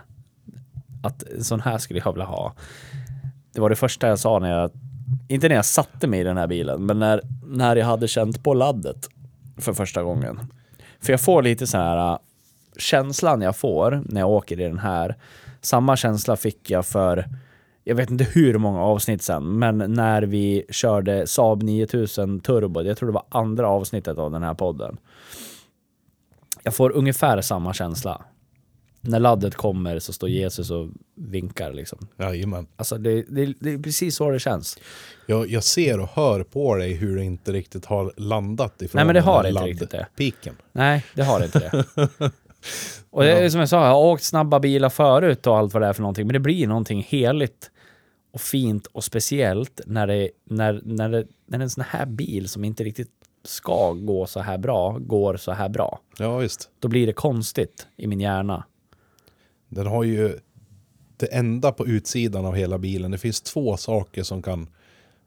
Att 1.02 1.22
en 1.22 1.44
sån 1.44 1.60
här 1.60 1.78
skulle 1.78 2.00
jag 2.04 2.12
vilja 2.12 2.26
ha. 2.26 2.54
Det 3.52 3.60
var 3.60 3.70
det 3.70 3.76
första 3.76 4.08
jag 4.08 4.18
sa 4.18 4.38
när 4.38 4.60
jag, 4.60 4.70
inte 5.28 5.48
när 5.48 5.54
jag 5.54 5.64
satte 5.64 6.06
mig 6.06 6.20
i 6.20 6.24
den 6.24 6.36
här 6.36 6.46
bilen, 6.46 6.86
men 6.86 6.98
när, 6.98 7.20
när 7.46 7.76
jag 7.76 7.86
hade 7.86 8.08
känt 8.08 8.42
på 8.42 8.54
laddet 8.54 9.08
för 9.56 9.72
första 9.72 10.02
gången. 10.02 10.40
För 11.00 11.12
jag 11.12 11.20
får 11.20 11.42
lite 11.42 11.66
så 11.66 11.78
här, 11.78 12.12
äh, 12.12 12.18
känslan 12.76 13.40
jag 13.40 13.56
får 13.56 14.02
när 14.04 14.20
jag 14.20 14.30
åker 14.30 14.60
i 14.60 14.64
den 14.64 14.78
här, 14.78 15.16
samma 15.60 15.96
känsla 15.96 16.36
fick 16.36 16.70
jag 16.70 16.86
för, 16.86 17.28
jag 17.84 17.94
vet 17.94 18.10
inte 18.10 18.24
hur 18.24 18.58
många 18.58 18.80
avsnitt 18.80 19.22
sen, 19.22 19.58
men 19.58 19.78
när 19.78 20.22
vi 20.22 20.64
körde 20.70 21.26
Saab 21.26 21.62
9000 21.62 22.40
Turbo, 22.40 22.82
jag 22.82 22.96
tror 22.96 23.06
det 23.06 23.12
var 23.12 23.26
andra 23.28 23.68
avsnittet 23.68 24.18
av 24.18 24.30
den 24.30 24.42
här 24.42 24.54
podden. 24.54 24.96
Jag 26.62 26.74
får 26.74 26.90
ungefär 26.92 27.40
samma 27.40 27.74
känsla. 27.74 28.24
När 29.02 29.20
laddet 29.20 29.54
kommer 29.54 29.98
så 29.98 30.12
står 30.12 30.28
Jesus 30.28 30.70
och 30.70 30.88
vinkar 31.14 31.72
liksom. 31.72 32.08
Jajamän. 32.18 32.66
Alltså 32.76 32.98
det, 32.98 33.22
det, 33.28 33.54
det 33.60 33.72
är 33.72 33.78
precis 33.78 34.16
så 34.16 34.30
det 34.30 34.38
känns. 34.38 34.78
Jag, 35.26 35.50
jag 35.50 35.64
ser 35.64 36.00
och 36.00 36.08
hör 36.08 36.42
på 36.42 36.76
dig 36.76 36.92
hur 36.92 37.16
det 37.16 37.24
inte 37.24 37.52
riktigt 37.52 37.84
har 37.84 38.12
landat 38.16 38.82
ifrån 38.82 38.98
Nej, 38.98 39.04
men 39.04 39.14
det 39.14 39.20
den 39.20 39.28
har 39.28 39.42
där 39.42 39.50
inte 39.50 39.62
riktigt 39.62 39.90
det. 39.90 39.98
laddpiken. 39.98 40.56
Nej, 40.72 41.04
det 41.14 41.22
har 41.22 41.44
inte 41.44 41.58
det. 41.58 41.84
och 43.10 43.22
det 43.22 43.32
är 43.32 43.50
som 43.50 43.60
jag 43.60 43.68
sa, 43.68 43.84
jag 43.84 43.92
har 43.92 44.00
åkt 44.00 44.22
snabba 44.24 44.60
bilar 44.60 44.88
förut 44.88 45.46
och 45.46 45.58
allt 45.58 45.72
vad 45.74 45.82
det 45.82 45.86
är 45.86 45.92
för 45.92 46.02
någonting, 46.02 46.26
men 46.26 46.34
det 46.34 46.40
blir 46.40 46.66
någonting 46.66 47.06
heligt 47.08 47.70
och 48.32 48.40
fint 48.40 48.86
och 48.86 49.04
speciellt 49.04 49.80
när 49.86 50.06
det, 50.06 50.30
när, 50.44 50.80
när 50.84 51.08
det, 51.08 51.26
när 51.46 51.58
en 51.58 51.70
sån 51.70 51.84
här 51.88 52.06
bil 52.06 52.48
som 52.48 52.64
inte 52.64 52.84
riktigt 52.84 53.10
ska 53.44 53.92
gå 53.92 54.26
så 54.26 54.40
här 54.40 54.58
bra, 54.58 54.98
går 54.98 55.36
så 55.36 55.52
här 55.52 55.68
bra. 55.68 56.00
Ja, 56.18 56.36
visst. 56.38 56.70
Då 56.78 56.88
blir 56.88 57.06
det 57.06 57.12
konstigt 57.12 57.86
i 57.96 58.06
min 58.06 58.20
hjärna. 58.20 58.64
Den 59.68 59.86
har 59.86 60.04
ju 60.04 60.38
det 61.16 61.26
enda 61.26 61.72
på 61.72 61.86
utsidan 61.86 62.46
av 62.46 62.54
hela 62.54 62.78
bilen. 62.78 63.10
Det 63.10 63.18
finns 63.18 63.40
två 63.40 63.76
saker 63.76 64.22
som 64.22 64.42
kan... 64.42 64.68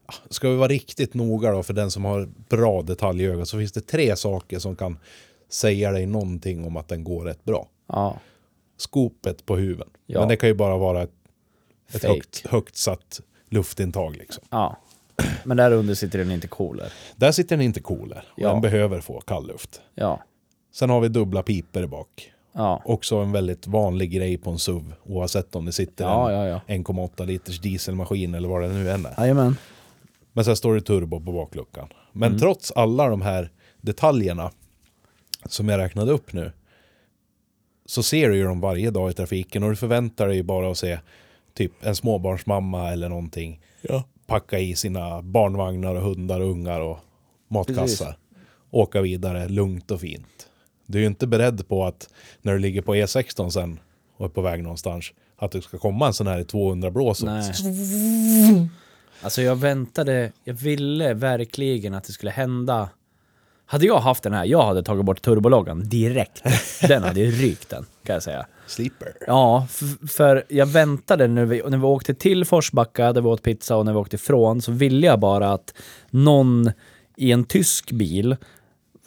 Ah, 0.06 0.14
Ska 0.30 0.50
vi 0.50 0.56
vara 0.56 0.68
riktigt 0.68 1.14
noga 1.14 1.52
då 1.52 1.62
för 1.62 1.74
den 1.74 1.90
som 1.90 2.04
har 2.04 2.28
bra 2.48 2.82
detaljöga 2.82 3.44
så 3.44 3.58
finns 3.58 3.72
det 3.72 3.80
tre 3.80 4.16
saker 4.16 4.58
som 4.58 4.76
kan 4.76 4.98
säga 5.48 5.90
dig 5.92 6.06
någonting 6.06 6.64
om 6.64 6.76
att 6.76 6.88
den 6.88 7.04
går 7.04 7.24
rätt 7.24 7.44
bra. 7.44 7.68
Ja, 7.86 8.18
Skopet 8.76 9.46
på 9.46 9.56
huven. 9.56 9.88
Ja. 10.06 10.20
Men 10.20 10.28
det 10.28 10.36
kan 10.36 10.48
ju 10.48 10.54
bara 10.54 10.76
vara 10.76 11.02
ett, 11.02 11.12
ett 11.92 12.04
högt, 12.04 12.46
högt 12.46 12.76
satt 12.76 13.20
luftintag 13.48 14.16
liksom. 14.16 14.44
ja. 14.50 14.76
Men 15.44 15.56
där 15.56 15.70
under 15.72 15.94
sitter 15.94 16.18
en 16.18 16.30
intercooler. 16.30 16.92
Där 17.16 17.32
sitter 17.32 17.56
den 17.56 17.64
inte 17.66 17.80
cooler. 17.80 18.24
och 18.32 18.38
Ja. 18.42 18.48
Den 18.52 18.60
behöver 18.60 19.00
få 19.00 19.20
kall 19.20 19.46
luft. 19.46 19.80
Ja, 19.94 20.22
Sen 20.72 20.90
har 20.90 21.00
vi 21.00 21.08
dubbla 21.08 21.42
piper 21.42 21.86
bak. 21.86 22.32
ja, 22.52 22.82
Också 22.84 23.16
en 23.16 23.32
väldigt 23.32 23.66
vanlig 23.66 24.10
grej 24.10 24.38
på 24.38 24.50
en 24.50 24.58
SUV. 24.58 24.92
Oavsett 25.04 25.54
om 25.56 25.64
det 25.64 25.72
sitter 25.72 26.04
ja, 26.04 26.30
en 26.30 26.36
ja. 26.48 26.60
ja. 26.66 26.74
1,8 26.74 27.26
liters 27.26 27.60
dieselmaskin 27.60 28.34
eller 28.34 28.48
vad 28.48 28.62
det 28.62 28.68
nu 28.68 28.90
än 28.90 29.06
är. 29.06 29.14
Jajamän. 29.18 29.56
Men 30.32 30.44
sen 30.44 30.56
står 30.56 30.74
det 30.74 30.80
turbo 30.80 31.20
på 31.20 31.32
bakluckan. 31.32 31.88
Men 32.12 32.28
Mm. 32.28 32.40
trots 32.40 32.72
alla 32.72 33.08
de 33.08 33.22
här 33.22 33.50
detaljerna 33.80 34.50
som 35.46 35.68
jag 35.68 35.78
räknade 35.78 36.12
upp 36.12 36.32
nu 36.32 36.52
så 37.86 38.02
ser 38.02 38.28
du 38.28 38.36
ju 38.36 38.44
dem 38.44 38.60
varje 38.60 38.90
dag 38.90 39.10
i 39.10 39.14
trafiken 39.14 39.62
och 39.62 39.70
du 39.70 39.76
förväntar 39.76 40.26
dig 40.26 40.36
ju 40.36 40.42
bara 40.42 40.70
att 40.70 40.78
se 40.78 40.98
typ 41.54 41.72
en 41.80 41.96
småbarnsmamma 41.96 42.90
eller 42.92 43.08
någonting 43.08 43.60
Ja. 43.82 44.04
Packa 44.26 44.58
i 44.58 44.76
sina 44.76 45.22
barnvagnar 45.22 45.94
och 45.94 46.02
hundar 46.02 46.40
och 46.40 46.50
ungar 46.50 46.80
och 46.80 46.98
matkassar. 47.48 48.06
Precis. 48.06 48.18
Åka 48.70 49.00
vidare 49.00 49.48
lugnt 49.48 49.90
och 49.90 50.00
fint. 50.00 50.48
Du 50.86 50.98
är 50.98 51.02
ju 51.02 51.06
inte 51.08 51.26
beredd 51.26 51.68
på 51.68 51.84
att 51.84 52.08
när 52.42 52.52
du 52.52 52.58
ligger 52.58 52.82
på 52.82 52.94
E16 52.94 53.50
sen 53.50 53.80
och 54.16 54.24
är 54.24 54.28
på 54.28 54.40
väg 54.40 54.62
någonstans 54.62 55.12
att 55.36 55.52
det 55.52 55.62
ska 55.62 55.78
komma 55.78 56.06
en 56.06 56.12
sån 56.12 56.26
här 56.26 56.38
i 56.38 56.44
200 56.44 56.90
blås. 56.90 57.24
Alltså 59.22 59.42
jag 59.42 59.56
väntade, 59.56 60.32
jag 60.44 60.54
ville 60.54 61.14
verkligen 61.14 61.94
att 61.94 62.04
det 62.04 62.12
skulle 62.12 62.30
hända. 62.30 62.88
Hade 63.66 63.86
jag 63.86 63.98
haft 63.98 64.22
den 64.22 64.32
här, 64.32 64.44
jag 64.44 64.62
hade 64.62 64.82
tagit 64.82 65.04
bort 65.04 65.22
turbologgan 65.22 65.88
direkt. 65.88 66.42
Den 66.88 67.02
hade 67.02 67.20
ju 67.20 67.30
rykt 67.30 67.68
den, 67.68 67.86
kan 68.04 68.14
jag 68.14 68.22
säga. 68.22 68.46
Sleeper. 68.66 69.12
Ja, 69.26 69.66
för 70.08 70.44
jag 70.48 70.66
väntade 70.66 71.28
när 71.28 71.44
vi, 71.44 71.62
när 71.68 71.78
vi 71.78 71.84
åkte 71.84 72.14
till 72.14 72.44
Forsbacka, 72.44 73.12
där 73.12 73.20
vi 73.20 73.28
åt 73.28 73.42
pizza 73.42 73.76
och 73.76 73.84
när 73.84 73.92
vi 73.92 73.98
åkte 73.98 74.16
ifrån, 74.16 74.62
så 74.62 74.72
ville 74.72 75.06
jag 75.06 75.20
bara 75.20 75.52
att 75.52 75.74
någon 76.10 76.70
i 77.16 77.32
en 77.32 77.44
tysk 77.44 77.92
bil, 77.92 78.36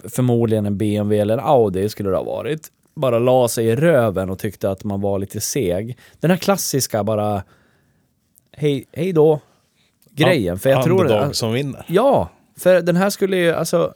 förmodligen 0.09 0.65
en 0.65 0.77
BMW 0.77 1.21
eller 1.21 1.33
en 1.33 1.43
Audi 1.43 1.89
skulle 1.89 2.09
det 2.09 2.17
ha 2.17 2.23
varit, 2.23 2.67
bara 2.95 3.19
la 3.19 3.47
sig 3.47 3.65
i 3.65 3.75
röven 3.75 4.29
och 4.29 4.39
tyckte 4.39 4.71
att 4.71 4.83
man 4.83 5.01
var 5.01 5.19
lite 5.19 5.41
seg. 5.41 5.97
Den 6.19 6.31
här 6.31 6.37
klassiska 6.37 7.03
bara, 7.03 7.43
hej, 8.51 8.85
hej 8.91 9.13
då, 9.13 9.39
grejen. 10.11 10.59
För 10.59 10.69
jag 10.69 10.83
tror... 10.83 11.01
Underdog 11.01 11.35
som 11.35 11.53
vinner. 11.53 11.85
Ja, 11.87 12.29
för 12.57 12.81
den 12.81 12.95
här 12.95 13.09
skulle 13.09 13.37
ju 13.37 13.51
alltså... 13.51 13.93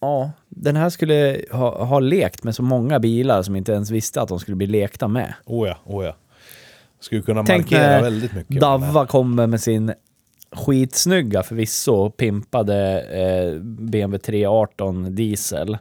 Ja, 0.00 0.30
den 0.48 0.76
här 0.76 0.90
skulle 0.90 1.44
ha, 1.50 1.84
ha 1.84 2.00
lekt 2.00 2.44
med 2.44 2.54
så 2.54 2.62
många 2.62 2.98
bilar 2.98 3.42
som 3.42 3.56
inte 3.56 3.72
ens 3.72 3.90
visste 3.90 4.22
att 4.22 4.28
de 4.28 4.40
skulle 4.40 4.56
bli 4.56 4.66
lekta 4.66 5.08
med. 5.08 5.34
Oh 5.44 5.68
ja, 5.68 5.78
oh 5.84 6.04
ja. 6.04 6.16
Skulle 7.00 7.22
kunna 7.22 7.44
Tänk 7.44 7.70
markera 7.70 8.02
väldigt 8.02 8.34
mycket. 8.34 8.60
Davva 8.60 9.06
kommer 9.06 9.46
med 9.46 9.60
sin 9.60 9.94
skitsnygga 10.52 11.42
förvisso 11.42 12.10
pimpade 12.10 13.00
eh, 13.00 13.60
BMW 13.60 14.18
318 14.18 15.14
diesel. 15.14 15.78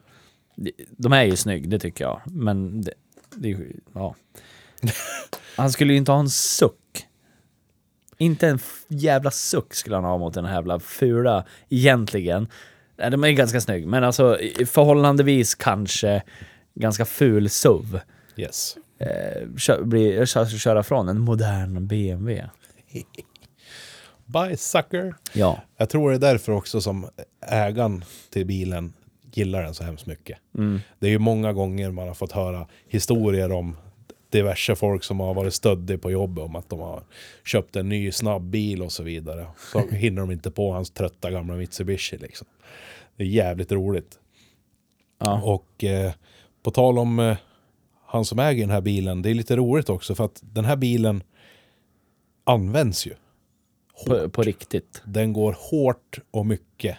De 0.97 1.13
är 1.13 1.23
ju 1.23 1.35
snygg, 1.35 1.69
det 1.69 1.79
tycker 1.79 2.03
jag. 2.03 2.21
Men 2.25 2.81
det, 2.81 2.93
det 3.35 3.57
ja. 3.93 4.15
Han 5.57 5.71
skulle 5.71 5.93
ju 5.93 5.97
inte 5.97 6.11
ha 6.11 6.19
en 6.19 6.29
suck. 6.29 7.07
Inte 8.17 8.47
en 8.47 8.59
jävla 8.87 9.31
suck 9.31 9.73
skulle 9.73 9.95
han 9.95 10.05
ha 10.05 10.17
mot 10.17 10.33
den 10.33 10.45
här 10.45 10.55
jävla 10.55 10.79
fula, 10.79 11.45
egentligen. 11.69 12.47
Nej, 12.97 13.11
de 13.11 13.23
är 13.23 13.31
ganska 13.31 13.61
snygg, 13.61 13.87
men 13.87 14.03
alltså 14.03 14.37
förhållandevis 14.65 15.55
kanske 15.55 16.23
ganska 16.75 17.05
ful 17.05 17.49
SUV. 17.49 17.99
Yes. 18.37 18.77
Eh, 18.99 19.47
kö, 19.57 19.83
bli, 19.83 20.25
kö, 20.25 20.45
köra 20.45 20.83
från 20.83 21.09
en 21.09 21.19
modern 21.19 21.87
BMW. 21.87 22.49
Bye 24.25 24.57
sucker. 24.57 25.15
Ja. 25.33 25.61
Jag 25.77 25.89
tror 25.89 26.09
det 26.09 26.15
är 26.15 26.19
därför 26.19 26.51
också 26.51 26.81
som 26.81 27.09
ägaren 27.47 28.03
till 28.29 28.45
bilen 28.45 28.93
gillar 29.31 29.63
den 29.63 29.73
så 29.73 29.83
hemskt 29.83 30.05
mycket. 30.05 30.37
Mm. 30.57 30.81
Det 30.99 31.07
är 31.07 31.11
ju 31.11 31.19
många 31.19 31.53
gånger 31.53 31.91
man 31.91 32.07
har 32.07 32.15
fått 32.15 32.31
höra 32.31 32.67
historier 32.87 33.51
om 33.51 33.77
diverse 34.35 34.75
folk 34.75 35.03
som 35.03 35.19
har 35.19 35.33
varit 35.33 35.53
stöddiga 35.53 35.97
på 35.97 36.11
jobbet 36.11 36.43
om 36.43 36.55
att 36.55 36.69
de 36.69 36.79
har 36.79 37.03
köpt 37.45 37.75
en 37.75 37.89
ny 37.89 38.11
snabb 38.11 38.43
bil 38.43 38.81
och 38.81 38.91
så 38.91 39.03
vidare. 39.03 39.47
Så 39.71 39.87
hinner 39.91 40.21
de 40.21 40.31
inte 40.31 40.51
på 40.51 40.71
hans 40.71 40.91
trötta 40.91 41.31
gamla 41.31 41.55
Mitsubishi 41.55 42.17
liksom. 42.17 42.47
Det 43.15 43.23
är 43.23 43.27
jävligt 43.27 43.71
roligt. 43.71 44.19
Ja. 45.19 45.41
Och 45.43 45.83
eh, 45.83 46.13
på 46.63 46.71
tal 46.71 46.99
om 46.99 47.19
eh, 47.19 47.37
han 48.05 48.25
som 48.25 48.39
äger 48.39 48.61
den 48.61 48.69
här 48.69 48.81
bilen, 48.81 49.21
det 49.21 49.29
är 49.29 49.33
lite 49.33 49.55
roligt 49.55 49.89
också 49.89 50.15
för 50.15 50.25
att 50.25 50.39
den 50.41 50.65
här 50.65 50.75
bilen 50.75 51.23
används 52.43 53.07
ju. 53.07 53.13
På, 54.05 54.29
på 54.29 54.43
riktigt. 54.43 55.01
Den 55.05 55.33
går 55.33 55.55
hårt 55.59 56.19
och 56.31 56.45
mycket 56.45 56.97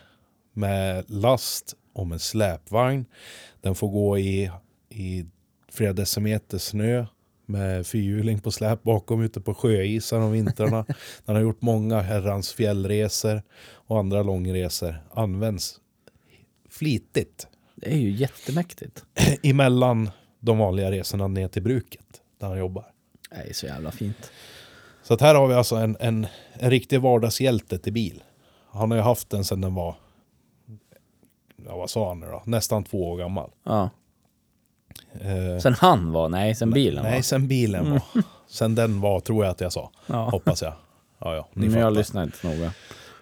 med 0.52 1.10
last 1.10 1.76
och 1.92 2.06
med 2.06 2.20
släpvagn. 2.20 3.04
Den 3.60 3.74
får 3.74 3.88
gå 3.88 4.18
i, 4.18 4.50
i 4.88 5.26
flera 5.68 5.92
decimeter 5.92 6.58
snö 6.58 7.06
med 7.46 7.86
fyrhjuling 7.86 8.40
på 8.40 8.50
släp 8.50 8.82
bakom 8.82 9.22
ute 9.22 9.40
på 9.40 9.54
sjöisar 9.54 10.20
om 10.20 10.32
vintrarna. 10.32 10.86
Den 11.24 11.34
har 11.34 11.42
gjort 11.42 11.62
många 11.62 12.00
herrans 12.00 12.52
fjällresor 12.52 13.42
och 13.72 13.98
andra 13.98 14.22
långresor. 14.22 14.96
Används 15.10 15.80
flitigt 16.70 17.46
Det 17.74 17.92
är 17.92 17.98
ju 17.98 18.10
jättemäktigt. 18.10 19.04
emellan 19.42 20.10
de 20.40 20.58
vanliga 20.58 20.90
resorna 20.90 21.28
ner 21.28 21.48
till 21.48 21.62
bruket 21.62 22.06
där 22.38 22.46
han 22.46 22.58
jobbar. 22.58 22.84
Det 23.30 23.50
är 23.50 23.52
så 23.52 23.66
jävla 23.66 23.90
fint. 23.90 24.32
Så 25.02 25.14
att 25.14 25.20
här 25.20 25.34
har 25.34 25.48
vi 25.48 25.54
alltså 25.54 25.76
en, 25.76 25.96
en, 26.00 26.26
en 26.52 26.70
riktig 26.70 27.00
vardagshjälte 27.00 27.78
till 27.78 27.92
bil. 27.92 28.22
Han 28.70 28.90
har 28.90 28.98
ju 28.98 29.04
haft 29.04 29.30
den 29.30 29.44
sedan 29.44 29.60
den 29.60 29.74
var, 29.74 29.96
ja 31.66 31.76
vad 31.76 31.90
sa 31.90 32.08
han 32.08 32.20
nu 32.20 32.26
då, 32.26 32.42
nästan 32.46 32.84
två 32.84 33.10
år 33.10 33.16
gammal. 33.16 33.50
Ja. 33.64 33.90
Eh, 35.20 35.58
Sen 35.62 35.74
han 35.74 36.12
var, 36.12 36.28
nej, 36.28 36.54
sen 36.54 36.70
bilen 36.70 37.02
nej, 37.04 37.14
var. 37.14 37.22
sen 37.22 37.48
bilen 37.48 37.90
var. 37.90 38.02
Sen 38.48 38.74
den 38.74 39.00
var, 39.00 39.20
tror 39.20 39.44
jag 39.44 39.50
att 39.52 39.60
jag 39.60 39.72
sa. 39.72 39.90
Ja. 40.06 40.30
Hoppas 40.30 40.62
jag. 40.62 40.72
Ja, 41.18 41.34
ja, 41.36 41.48
ni 41.52 41.66
Men 41.68 41.74
jag 41.80 41.82
fattar. 41.88 41.98
lyssnar 41.98 42.22
inte 42.22 42.36
så 42.38 42.46
noga. 42.48 42.72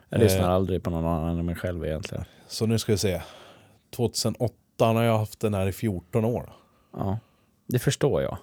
Jag 0.09 0.21
Eh. 0.21 0.25
lyssnar 0.25 0.51
aldrig 0.51 0.83
på 0.83 0.91
någon 0.91 1.07
annan 1.07 1.39
än 1.39 1.47
mig 1.47 1.55
själv 1.55 1.85
egentligen. 1.85 2.25
Så 2.49 2.67
nu 2.67 2.79
ska 2.79 2.93
vi 2.93 2.99
se. 2.99 3.23
2008 3.97 4.55
har 4.79 5.03
jag 5.03 5.19
haft 5.19 5.41
den 5.41 5.55
här 5.55 5.67
i 5.67 5.73
14 5.73 6.25
år. 6.25 6.53
Ja. 6.97 7.19
Det 7.67 7.79
förstår 7.79 8.23
jag. 8.23 8.37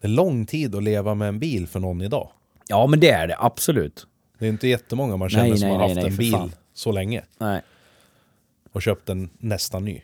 Det 0.00 0.06
är 0.06 0.10
lång 0.10 0.46
tid 0.46 0.74
att 0.74 0.82
leva 0.82 1.14
med 1.14 1.28
en 1.28 1.38
bil 1.38 1.66
för 1.66 1.80
någon 1.80 2.02
idag. 2.02 2.28
Ja, 2.68 2.86
men 2.86 3.00
det 3.00 3.10
är 3.10 3.26
det. 3.26 3.36
Absolut. 3.38 4.06
Det 4.38 4.44
är 4.46 4.48
inte 4.50 4.68
jättemånga 4.68 5.16
man 5.16 5.28
känner 5.30 5.48
Nej, 5.48 5.58
som 5.58 5.68
nej, 5.68 5.76
har 5.78 5.78
nej, 5.86 5.88
haft 5.88 6.02
nej, 6.02 6.10
en 6.10 6.16
bil 6.16 6.32
fan. 6.32 6.52
så 6.74 6.92
länge. 6.92 7.22
Nej. 7.38 7.62
och 8.72 8.82
köpt 8.82 9.08
en 9.08 9.30
nästan 9.38 9.84
ny. 9.84 10.02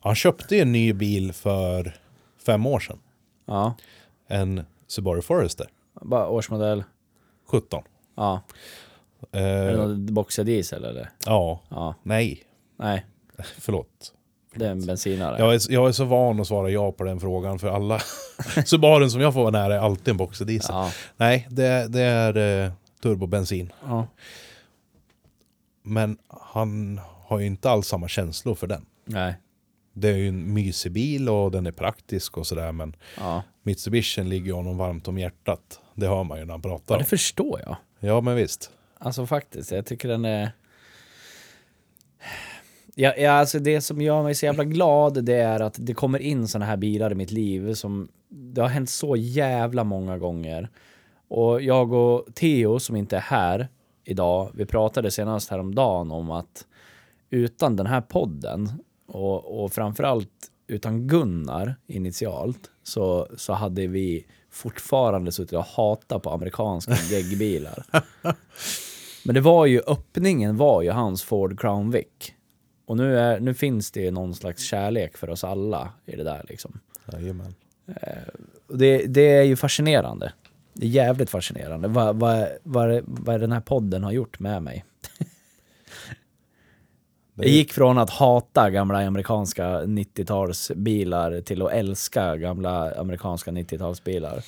Han 0.00 0.14
köpte 0.14 0.54
ju 0.56 0.60
en 0.62 0.72
ny 0.72 0.92
bil 0.92 1.32
för 1.32 1.96
fem 2.46 2.66
år 2.66 2.80
sedan. 2.80 2.98
Ja. 3.46 3.74
En 4.28 4.62
Subaru 4.86 5.22
Forester. 5.22 5.66
Bara 6.02 6.28
årsmodell. 6.28 6.84
17. 7.46 7.82
Ja. 8.16 8.40
Är 9.32 9.66
det 9.72 9.76
någon 9.76 10.14
boxiga 10.14 10.44
diesel 10.44 10.84
eller? 10.84 11.10
ja, 11.26 11.60
Ja. 11.68 11.94
nej, 12.02 12.42
Nej, 12.78 13.06
förlåt. 13.58 14.12
det 14.54 14.66
är 14.66 14.70
en 14.70 14.86
bensinare. 14.86 15.38
Jag 15.38 15.54
är, 15.54 15.72
jag 15.72 15.88
är 15.88 15.92
så 15.92 16.04
van 16.04 16.40
att 16.40 16.46
svara 16.46 16.70
ja 16.70 16.92
på 16.92 17.04
den 17.04 17.20
frågan 17.20 17.58
för 17.58 17.68
alla 17.68 17.98
Subarun 18.66 19.10
som 19.10 19.20
jag 19.20 19.34
får 19.34 19.40
vara 19.40 19.50
nära 19.50 19.74
är 19.74 19.78
alltid 19.78 20.08
en 20.08 20.16
boxerdiesel. 20.16 20.74
Ja. 20.74 20.90
Nej, 21.16 21.46
det, 21.50 21.86
det 21.88 22.00
är 22.02 22.64
eh, 22.66 22.72
turbobensin. 23.02 23.72
ja. 23.86 24.06
Men 25.82 26.18
han 26.28 27.00
har 27.26 27.38
ju 27.38 27.46
inte 27.46 27.70
alls 27.70 27.86
samma 27.88 28.08
känslor 28.08 28.54
för 28.54 28.66
den. 28.66 28.86
Nej. 29.04 29.34
Det 29.98 30.08
är 30.08 30.16
ju 30.16 30.28
en 30.28 30.54
mysig 30.54 30.92
bil 30.92 31.28
och 31.28 31.50
den 31.50 31.66
är 31.66 31.72
praktisk 31.72 32.38
och 32.38 32.46
sådär 32.46 32.72
men 32.72 32.96
Ja. 33.18 33.42
Mitsubishi 33.62 34.24
ligger 34.24 34.52
honom 34.52 34.78
varmt 34.78 35.08
om 35.08 35.18
hjärtat. 35.18 35.80
Det 35.94 36.06
hör 36.06 36.24
man 36.24 36.38
ju 36.38 36.44
när 36.44 36.52
han 36.52 36.62
pratar. 36.62 36.94
ja, 36.94 36.98
det 36.98 37.04
förstår 37.04 37.60
jag. 37.60 37.76
Ja 38.00 38.20
men 38.20 38.36
visst. 38.36 38.70
Alltså 38.98 39.26
faktiskt, 39.26 39.70
jag 39.70 39.86
tycker 39.86 40.08
den 40.08 40.24
är... 40.24 40.52
Ja, 42.94 43.14
ja, 43.16 43.30
alltså 43.32 43.58
det 43.58 43.80
som 43.80 44.00
gör 44.00 44.22
mig 44.22 44.34
så 44.34 44.46
jävla 44.46 44.64
glad 44.64 45.24
det 45.24 45.34
är 45.34 45.60
att 45.60 45.76
det 45.78 45.94
kommer 45.94 46.18
in 46.18 46.48
såna 46.48 46.64
här 46.64 46.76
bilar 46.76 47.12
i 47.12 47.14
mitt 47.14 47.30
liv 47.30 47.74
som 47.74 48.08
det 48.28 48.60
har 48.60 48.68
hänt 48.68 48.90
så 48.90 49.16
jävla 49.16 49.84
många 49.84 50.18
gånger. 50.18 50.68
Och 51.28 51.62
jag 51.62 51.92
och 51.92 52.26
Theo 52.34 52.78
som 52.78 52.96
inte 52.96 53.16
är 53.16 53.20
här 53.20 53.68
idag, 54.04 54.50
vi 54.54 54.66
pratade 54.66 55.10
senast 55.10 55.50
häromdagen 55.50 56.10
om 56.10 56.30
att 56.30 56.66
utan 57.30 57.76
den 57.76 57.86
här 57.86 58.00
podden 58.00 58.68
och, 59.16 59.64
och 59.64 59.72
framförallt 59.72 60.50
utan 60.66 61.06
Gunnar 61.06 61.76
initialt 61.86 62.70
så, 62.82 63.28
så 63.36 63.52
hade 63.52 63.86
vi 63.86 64.26
fortfarande 64.50 65.32
suttit 65.32 65.52
och 65.52 65.64
hatat 65.64 66.22
på 66.22 66.30
amerikanska 66.30 66.94
geggbilar. 67.10 67.84
Men 69.24 69.34
det 69.34 69.40
var 69.40 69.66
ju, 69.66 69.80
öppningen 69.86 70.56
var 70.56 70.82
ju 70.82 70.90
hans 70.90 71.22
Ford 71.22 71.60
Crown 71.60 71.90
Vic. 71.90 72.06
Och 72.86 72.96
nu, 72.96 73.18
är, 73.18 73.40
nu 73.40 73.54
finns 73.54 73.90
det 73.90 74.00
ju 74.00 74.10
någon 74.10 74.34
slags 74.34 74.62
kärlek 74.62 75.16
för 75.16 75.30
oss 75.30 75.44
alla 75.44 75.92
i 76.06 76.16
det 76.16 76.24
där 76.24 76.44
liksom. 76.48 76.80
Jajamän. 77.12 77.54
Och 78.66 78.78
det, 78.78 79.06
det 79.06 79.20
är 79.20 79.42
ju 79.42 79.56
fascinerande. 79.56 80.32
Det 80.72 80.86
är 80.86 80.90
jävligt 80.90 81.30
fascinerande 81.30 81.88
vad, 81.88 82.16
vad, 82.16 82.48
vad, 82.62 83.00
vad 83.06 83.40
den 83.40 83.52
här 83.52 83.60
podden 83.60 84.04
har 84.04 84.12
gjort 84.12 84.38
med 84.38 84.62
mig. 84.62 84.84
Det 87.38 87.50
gick 87.50 87.72
från 87.72 87.98
att 87.98 88.10
hata 88.10 88.70
gamla 88.70 89.06
amerikanska 89.06 89.80
90-talsbilar 89.80 91.40
till 91.40 91.62
att 91.62 91.72
älska 91.72 92.36
gamla 92.36 92.94
amerikanska 92.94 93.50
90-talsbilar. 93.50 94.44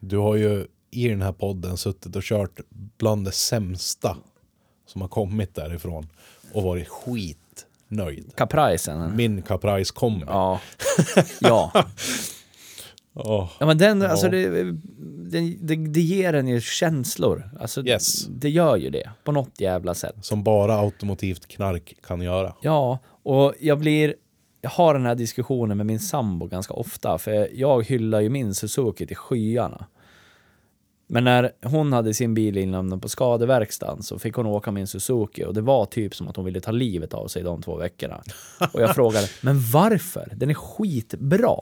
Du 0.00 0.18
har 0.18 0.36
ju 0.36 0.66
i 0.90 1.08
den 1.08 1.22
här 1.22 1.32
podden 1.32 1.76
suttit 1.76 2.16
och 2.16 2.22
kört 2.22 2.60
bland 2.98 3.24
det 3.24 3.32
sämsta 3.32 4.16
som 4.86 5.00
har 5.00 5.08
kommit 5.08 5.54
därifrån 5.54 6.08
och 6.52 6.62
varit 6.62 6.88
skitnöjd. 6.88 8.36
Capricen. 8.36 9.16
Min 9.16 9.42
Caprice 9.42 9.92
kommer. 9.94 10.26
Ja. 10.26 10.60
ja. 11.40 11.72
Åh, 13.14 13.50
Ja 13.60 13.66
men 13.66 13.78
den, 13.78 14.00
Ja. 14.00 14.08
alltså 14.08 14.28
det, 14.28 14.48
det, 14.48 15.40
det, 15.60 15.76
det 15.76 16.00
ger 16.00 16.32
en 16.32 16.48
ju 16.48 16.60
känslor. 16.60 17.50
Alltså 17.60 17.86
Yes. 17.86 18.26
det 18.26 18.50
gör 18.50 18.76
ju 18.76 18.90
det 18.90 19.10
på 19.24 19.32
något 19.32 19.60
jävla 19.60 19.94
sätt. 19.94 20.14
som 20.20 20.42
bara 20.44 20.74
automotivt 20.80 21.46
knark 21.46 21.94
kan 22.06 22.20
göra. 22.22 22.54
Ja, 22.60 22.98
och 23.22 23.54
jag 23.60 23.78
blir, 23.78 24.14
jag 24.60 24.70
har 24.70 24.94
den 24.94 25.06
här 25.06 25.14
diskussionen 25.14 25.76
med 25.76 25.86
min 25.86 26.00
sambo 26.00 26.46
ganska 26.46 26.74
ofta, 26.74 27.18
för 27.18 27.48
jag 27.54 27.82
hyllar 27.86 28.20
ju 28.20 28.28
min 28.28 28.54
Suzuki 28.54 29.06
till 29.06 29.16
skyarna. 29.16 29.86
Men 31.06 31.24
när 31.24 31.52
hon 31.64 31.92
hade 31.92 32.14
sin 32.14 32.34
bil 32.34 32.56
inlämnad 32.58 33.02
på 33.02 33.08
skadeverkstan 33.08 34.02
så 34.02 34.18
fick 34.18 34.34
hon 34.34 34.46
åka 34.46 34.70
min 34.70 34.86
Suzuki 34.86 35.44
och 35.44 35.54
det 35.54 35.60
var 35.60 35.86
typ 35.86 36.14
som 36.14 36.28
att 36.28 36.36
hon 36.36 36.44
ville 36.44 36.60
ta 36.60 36.70
livet 36.70 37.14
av 37.14 37.28
sig 37.28 37.42
de 37.42 37.62
två 37.62 37.76
veckorna. 37.76 38.22
Och 38.72 38.80
jag 38.80 38.94
frågade, 38.94 39.26
men 39.42 39.60
varför? 39.72 40.32
Den 40.36 40.50
är 40.50 40.54
skitbra. 40.54 41.54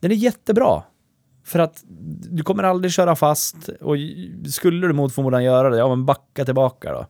Den 0.00 0.10
är 0.10 0.14
jättebra. 0.14 0.82
För 1.44 1.58
att 1.58 1.84
du 2.30 2.42
kommer 2.42 2.62
aldrig 2.62 2.92
köra 2.92 3.16
fast 3.16 3.68
och 3.68 3.96
skulle 4.50 4.86
du 4.86 4.92
mot 4.92 5.14
förmodan 5.14 5.44
göra 5.44 5.70
det, 5.70 5.78
ja 5.78 5.88
men 5.88 6.06
backa 6.06 6.44
tillbaka 6.44 6.92
då. 6.92 7.06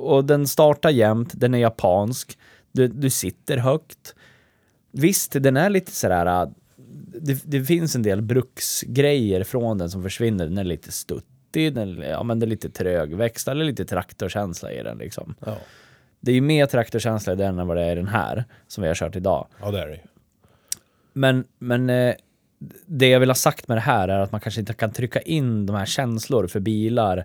Och 0.00 0.24
den 0.24 0.46
startar 0.46 0.90
jämt, 0.90 1.32
den 1.34 1.54
är 1.54 1.58
japansk, 1.58 2.38
du, 2.72 2.88
du 2.88 3.10
sitter 3.10 3.56
högt. 3.56 4.14
Visst, 4.92 5.32
den 5.32 5.56
är 5.56 5.70
lite 5.70 5.92
sådär, 5.92 6.42
äh, 6.42 6.48
det, 7.20 7.42
det 7.44 7.64
finns 7.64 7.96
en 7.96 8.02
del 8.02 8.22
bruksgrejer 8.22 9.44
från 9.44 9.78
den 9.78 9.90
som 9.90 10.02
försvinner, 10.02 10.44
den 10.46 10.58
är 10.58 10.64
lite 10.64 10.92
stuttig, 10.92 11.74
den, 11.74 12.02
ja 12.02 12.22
men 12.22 12.38
det 12.38 12.46
är 12.46 12.48
lite 12.48 12.70
trögväxt, 12.70 13.48
eller 13.48 13.64
lite 13.64 13.84
traktorkänsla 13.84 14.72
i 14.72 14.82
den 14.82 14.98
liksom. 14.98 15.34
Ja, 15.46 15.56
Det 16.20 16.30
är 16.30 16.34
ju 16.34 16.40
mer 16.40 16.66
traktorkänsla 16.66 17.32
i 17.32 17.36
den 17.36 17.58
än 17.58 17.66
vad 17.66 17.76
det 17.76 17.82
är 17.82 17.92
i 17.92 17.94
den 17.94 18.08
här, 18.08 18.44
som 18.66 18.82
vi 18.82 18.88
har 18.88 18.94
kört 18.94 19.16
idag. 19.16 19.46
ja 19.60 19.70
det 19.70 19.82
är 19.82 19.88
det. 19.88 20.00
Men, 21.12 21.44
men 21.58 21.90
eh, 21.90 22.14
det 22.86 23.08
jag 23.08 23.20
vill 23.20 23.30
ha 23.30 23.34
sagt 23.34 23.68
med 23.68 23.76
det 23.76 23.80
här 23.80 24.08
är 24.08 24.18
att 24.18 24.32
man 24.32 24.40
kanske 24.40 24.60
inte 24.60 24.74
kan 24.74 24.92
trycka 24.92 25.20
in 25.20 25.66
de 25.66 25.76
här 25.76 25.86
känslor 25.86 26.46
för 26.46 26.60
bilar 26.60 27.24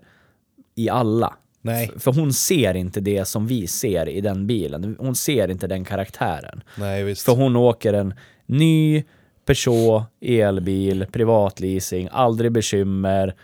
i 0.76 0.89
alla. 0.89 1.34
Nej, 1.62 1.91
För 1.97 2.12
hon 2.13 2.34
ser 2.34 2.73
inte 2.73 3.00
det 3.00 3.26
som 3.26 3.47
vi 3.47 3.67
ser 3.67 4.10
i 4.10 4.21
den 4.21 4.47
bilen. 4.47 4.95
Hon 5.00 5.15
ser 5.15 5.52
inte 5.52 5.67
den 5.67 5.86
karaktären. 5.86 6.63
nej 6.76 7.04
visst. 7.04 7.26
För 7.26 7.32
hon 7.32 7.56
åker 7.56 7.93
en 7.93 8.13
ny 8.45 9.04
Peugeot 9.45 10.04
elbil, 10.21 11.06
privatleasing, 11.12 12.10
aldrig 12.12 12.52
bekymmer. 12.52 13.36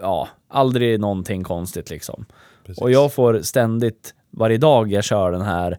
Ja, 0.00 0.28
aldrig 0.48 1.00
någonting 1.00 1.44
konstigt 1.44 1.90
liksom. 1.90 2.24
Precis. 2.66 2.82
Och 2.82 2.90
jag 2.90 3.12
får 3.12 3.40
ständigt, 3.42 4.14
varje 4.30 4.58
dag 4.58 4.92
jag 4.92 5.04
kör 5.04 5.32
den 5.32 5.42
här, 5.42 5.78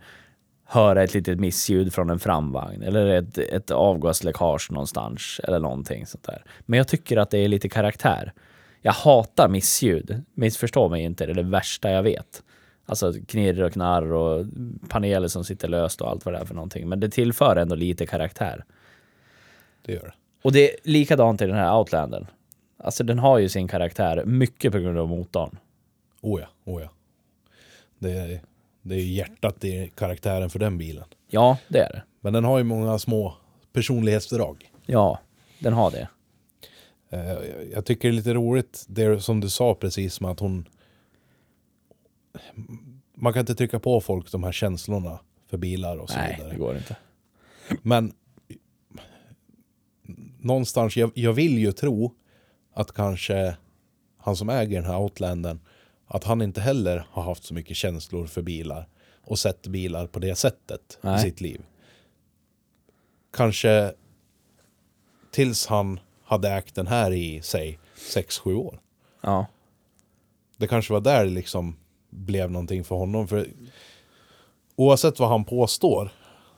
höra 0.65 1.03
ett 1.03 1.13
litet 1.13 1.39
missljud 1.39 1.93
från 1.93 2.09
en 2.09 2.19
framvagn 2.19 2.83
eller 2.83 3.05
ett, 3.05 3.37
ett 3.37 3.71
avgasläckage 3.71 4.71
någonstans 4.71 5.41
eller 5.43 5.59
någonting 5.59 6.05
sånt 6.05 6.23
där. 6.23 6.43
Men 6.59 6.77
jag 6.77 6.87
tycker 6.87 7.17
att 7.17 7.29
det 7.29 7.37
är 7.37 7.47
lite 7.47 7.69
karaktär. 7.69 8.33
Jag 8.81 8.93
hatar 8.93 9.49
missljud. 9.49 10.23
Missförstå 10.33 10.89
mig 10.89 11.03
inte, 11.03 11.25
det 11.25 11.31
är 11.31 11.35
det 11.35 11.43
värsta 11.43 11.91
jag 11.91 12.03
vet. 12.03 12.43
Alltså 12.85 13.13
knirr 13.27 13.63
och 13.63 13.73
knarr 13.73 14.13
och 14.13 14.45
paneler 14.89 15.27
som 15.27 15.43
sitter 15.43 15.67
löst 15.67 16.01
och 16.01 16.09
allt 16.09 16.25
vad 16.25 16.33
det 16.33 16.39
är 16.39 16.45
för 16.45 16.55
någonting. 16.55 16.89
Men 16.89 16.99
det 16.99 17.09
tillför 17.09 17.55
ändå 17.55 17.75
lite 17.75 18.05
karaktär. 18.05 18.65
Det 19.85 19.93
gör 19.93 20.03
det. 20.03 20.13
Och 20.41 20.51
det 20.51 20.71
är 20.71 20.77
likadant 20.83 21.41
i 21.41 21.45
den 21.45 21.55
här 21.55 21.77
Outlandern. 21.77 22.27
Alltså 22.77 23.03
den 23.03 23.19
har 23.19 23.37
ju 23.37 23.49
sin 23.49 23.67
karaktär, 23.67 24.25
mycket 24.25 24.71
på 24.71 24.79
grund 24.79 24.97
av 24.97 25.07
motorn. 25.07 25.57
Oh 26.21 26.41
ja, 26.41 26.47
oh 26.63 26.81
ja. 26.81 26.89
Det 27.99 28.11
är, 28.11 28.41
det 28.85 28.95
är 28.95 28.99
hjärtat 29.05 29.63
i 29.63 29.91
karaktären 29.95 30.49
för 30.49 30.59
den 30.59 30.77
bilen. 30.77 31.03
Ja, 31.27 31.57
det 31.67 31.79
är 31.79 31.89
det. 31.93 32.03
Men 32.21 32.33
den 32.33 32.43
har 32.43 32.57
ju 32.57 32.63
många 32.63 32.99
små 32.99 33.33
personlighetsdrag. 33.73 34.71
Ja, 34.85 35.19
den 35.59 35.73
har 35.73 35.91
det. 35.91 36.07
Eh, 37.09 37.31
jag- 37.73 37.85
tycker 37.85 38.07
det 38.07 38.11
är 38.13 38.17
lite 38.17 38.33
roligt 38.33 38.85
det 38.87 39.19
som 39.23 39.39
du 39.41 39.49
sa 39.49 39.75
precis 39.75 40.21
med 40.21 40.31
att 40.31 40.39
hon... 40.39 40.65
Man 43.15 43.33
kan 43.33 43.39
inte 43.39 43.55
trycka 43.55 43.79
på 43.79 44.01
folk 44.01 44.31
de 44.31 44.43
här 44.43 44.51
känslorna 44.51 45.19
för 45.49 45.57
bilar 45.57 45.97
och 45.97 46.09
så 46.09 46.17
Nej, 46.17 46.35
vidare. 46.37 46.53
det 46.53 46.59
går 46.59 46.77
inte. 46.77 46.95
Men 47.81 48.13
någonstans, 50.39 50.97
jag, 50.97 51.11
jag 51.15 51.33
vill 51.33 51.57
ju 51.59 51.71
tro 51.71 52.15
att 52.73 52.91
kanske 52.91 53.57
han 54.17 54.35
som 54.35 54.49
äger 54.49 54.81
den 54.81 54.89
här 54.91 54.99
Outlandern, 54.99 55.59
att 56.07 56.23
han 56.23 56.41
inte 56.41 56.61
heller 56.61 57.07
har 57.11 57.23
haft 57.23 57.43
så 57.43 57.53
mycket 57.53 57.77
känslor 57.77 58.25
för 58.25 58.41
bilar 58.41 58.87
och 59.23 59.39
sett 59.39 59.67
bilar 59.67 60.07
på 60.07 60.19
det 60.19 60.35
sättet 60.35 60.97
i 61.03 61.07
Nej. 61.07 61.19
sitt 61.19 61.41
liv. 61.41 61.61
Kanske 63.33 63.93
tills 65.31 65.67
han 65.67 65.99
hade 66.23 66.49
ägt 66.49 66.75
den 66.75 66.87
här 66.87 67.11
i, 67.13 67.41
säg, 67.41 67.79
6-7 67.97 68.53
år. 68.55 68.79
Ja. 69.21 69.45
Det 70.57 70.67
kanske 70.67 70.93
var 70.93 71.01
där 71.01 71.23
det 71.25 71.31
liksom 71.31 71.75
blev 72.09 72.51
någonting 72.51 72.83
för 72.83 72.95
honom. 72.95 73.27
För 73.27 73.47
oavsett 74.75 75.19
vad 75.19 75.29
han 75.29 75.45
påstår 75.45 76.11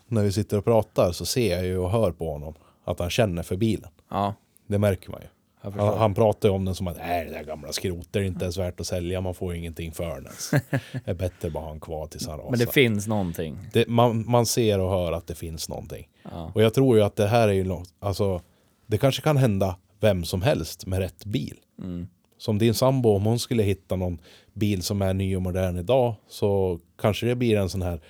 när 0.07 0.23
vi 0.23 0.31
sitter 0.31 0.57
och 0.57 0.65
pratar 0.65 1.11
så 1.11 1.25
ser 1.25 1.55
jag 1.55 1.65
ju 1.65 1.77
och 1.77 1.91
hör 1.91 2.11
på 2.11 2.31
honom 2.31 2.53
att 2.83 2.99
han 2.99 3.09
känner 3.09 3.43
för 3.43 3.55
bilen. 3.55 3.91
Ja. 4.09 4.33
Det 4.67 4.77
märker 4.77 5.11
man 5.11 5.21
ju. 5.21 5.27
Han, 5.75 5.97
han 5.97 6.13
pratar 6.13 6.49
ju 6.49 6.55
om 6.55 6.65
den 6.65 6.75
som 6.75 6.87
att 6.87 6.97
nej, 6.97 7.25
det 7.25 7.31
där 7.31 7.43
gamla 7.43 7.71
skrotet 7.71 8.15
är 8.15 8.21
inte 8.21 8.45
ens 8.45 8.57
värt 8.57 8.79
att 8.79 8.87
sälja, 8.87 9.21
man 9.21 9.33
får 9.33 9.53
ju 9.53 9.59
ingenting 9.59 9.91
för 9.91 10.15
den 10.15 10.23
ens. 10.23 10.51
Det 11.05 11.11
är 11.11 11.13
bättre 11.13 11.49
bara 11.49 11.63
ha 11.63 11.69
han 11.69 11.79
kvar 11.79 12.07
tills 12.07 12.27
han 12.27 12.37
rasar. 12.37 12.49
Men 12.49 12.59
det 12.59 12.73
finns 12.73 13.07
någonting. 13.07 13.57
det, 13.73 13.87
man, 13.87 14.29
man 14.29 14.45
ser 14.45 14.79
och 14.79 14.89
hör 14.89 15.11
att 15.11 15.27
det 15.27 15.35
finns 15.35 15.69
någonting. 15.69 16.07
Ja. 16.23 16.51
Och 16.55 16.61
jag 16.61 16.73
tror 16.73 16.97
ju 16.97 17.03
att 17.03 17.15
det 17.15 17.27
här 17.27 17.47
är 17.47 17.53
ju 17.53 17.63
något, 17.63 17.93
alltså 17.99 18.41
det 18.87 18.97
kanske 18.97 19.21
kan 19.21 19.37
hända 19.37 19.75
vem 19.99 20.23
som 20.25 20.41
helst 20.41 20.85
med 20.85 20.99
rätt 20.99 21.25
bil. 21.25 21.57
Mm. 21.79 22.07
Som 22.37 22.57
din 22.57 22.73
sambo, 22.73 23.09
om 23.09 23.25
hon 23.25 23.39
skulle 23.39 23.63
hitta 23.63 23.95
någon 23.95 24.21
bil 24.53 24.83
som 24.83 25.01
är 25.01 25.13
ny 25.13 25.35
och 25.35 25.41
modern 25.41 25.77
idag 25.77 26.15
så 26.27 26.79
kanske 27.01 27.25
det 27.25 27.35
blir 27.35 27.57
en 27.57 27.69
sån 27.69 27.81
här 27.81 28.01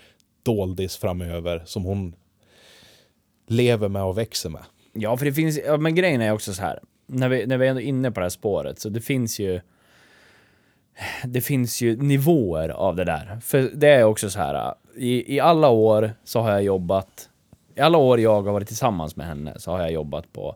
doldis 0.44 0.98
framöver 0.98 1.64
som 1.66 1.84
hon 1.84 2.16
lever 3.48 3.88
med 3.88 4.04
och 4.04 4.18
växer 4.18 4.50
med. 4.50 4.64
Ja, 4.94 5.18
för 5.18 5.26
det 5.26 5.34
finns, 5.34 5.60
ja, 5.66 5.78
men 5.78 5.96
grejen 5.96 6.22
är 6.22 6.32
också 6.32 6.54
så 6.54 6.62
här. 6.62 6.80
När 7.08 7.30
vi, 7.30 7.46
när 7.46 7.58
vi 7.58 7.66
är 7.66 7.70
ändå 7.70 7.82
inne 7.82 8.12
på 8.12 8.20
det 8.20 8.26
här 8.26 8.30
spåret, 8.30 8.80
så 8.80 8.90
det 8.90 9.02
finns 9.02 9.40
ju 9.40 9.62
det 11.24 11.42
finns 11.42 11.82
ju 11.82 11.98
nivåer 11.98 12.70
av 12.70 12.96
det 12.96 13.04
där. 13.04 13.40
För 13.42 13.72
det 13.74 13.88
är 13.88 14.04
också 14.04 14.30
så 14.30 14.40
här, 14.40 14.74
i, 14.96 15.36
i 15.36 15.40
alla 15.40 15.70
år 15.70 16.14
så 16.24 16.40
har 16.40 16.52
jag 16.52 16.64
jobbat, 16.64 17.30
i 17.76 17.80
alla 17.80 17.98
år 17.98 18.20
jag 18.20 18.42
har 18.42 18.52
varit 18.52 18.68
tillsammans 18.68 19.16
med 19.16 19.28
henne 19.28 19.54
så 19.60 19.72
har 19.72 19.80
jag 19.80 19.92
jobbat 19.92 20.34
på 20.34 20.56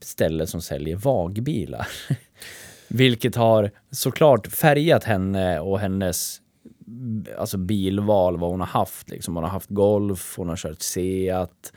ställen 0.00 0.46
som 0.46 0.60
säljer 0.60 0.96
vagbilar. 0.96 1.88
Vilket 2.88 3.34
har 3.34 3.70
såklart 3.90 4.46
färgat 4.46 5.04
henne 5.04 5.60
och 5.60 5.78
hennes 5.78 6.40
alltså 7.38 7.58
bilval, 7.58 8.38
vad 8.38 8.50
hon 8.50 8.60
har 8.60 8.66
haft. 8.66 9.10
Liksom. 9.10 9.34
Hon 9.34 9.44
har 9.44 9.50
haft 9.50 9.70
Golf, 9.70 10.34
hon 10.36 10.48
har 10.48 10.56
kört 10.56 10.82
Seat. 10.82 11.72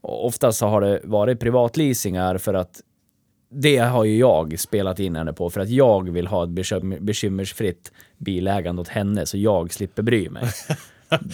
Och 0.00 0.26
oftast 0.26 0.58
så 0.58 0.66
har 0.66 0.80
det 0.80 1.00
varit 1.04 1.40
privatleasingar 1.40 2.38
för 2.38 2.54
att 2.54 2.80
det 3.52 3.76
har 3.78 4.04
ju 4.04 4.18
jag 4.18 4.58
spelat 4.58 4.98
in 4.98 5.16
henne 5.16 5.32
på 5.32 5.50
för 5.50 5.60
att 5.60 5.68
jag 5.70 6.10
vill 6.10 6.26
ha 6.26 6.44
ett 6.44 6.50
bekym- 6.50 7.00
bekymmersfritt 7.00 7.92
bilägande 8.18 8.82
åt 8.82 8.88
henne 8.88 9.26
så 9.26 9.38
jag 9.38 9.72
slipper 9.72 10.02
bry 10.02 10.28
mig. 10.30 10.42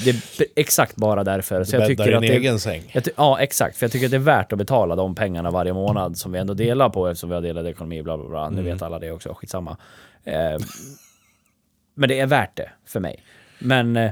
Det 0.05 0.11
är 0.11 0.47
exakt 0.57 0.97
bara 0.97 1.25
därför. 1.25 1.65
Så 1.65 1.77
jag 1.77 1.87
tycker 1.87 2.11
i 2.11 2.15
att 2.15 2.21
det, 2.21 2.37
egen 2.37 2.59
säng. 2.61 2.91
jag 2.93 3.05
ja, 3.17 3.41
exakt. 3.41 3.77
För 3.77 3.85
jag 3.85 3.93
tycker 3.93 4.07
att 4.07 4.11
det 4.11 4.17
är 4.17 4.19
värt 4.19 4.53
att 4.53 4.59
betala 4.59 4.97
de 4.97 5.15
pengarna 5.15 5.51
varje 5.51 5.73
månad 5.73 6.19
som 6.19 6.33
vi 6.33 6.39
ändå 6.39 6.55
delar 6.55 6.89
på 6.89 7.09
eftersom 7.09 7.29
vi 7.29 7.35
har 7.35 7.43
delad 7.43 7.67
ekonomi, 7.67 8.03
bla 8.03 8.17
bla 8.17 8.29
bla. 8.29 8.51
Nu 8.51 8.63
vet 8.63 8.83
alla 8.83 8.99
det 8.99 9.11
också, 9.13 9.35
skitsamma. 9.35 9.77
Eh, 10.25 10.59
men 11.95 12.09
det 12.09 12.21
är 12.21 12.27
värt 12.27 12.57
det 12.57 12.71
för 12.87 13.01
mig. 13.01 13.23
Men 13.59 13.97
eh, 13.97 14.11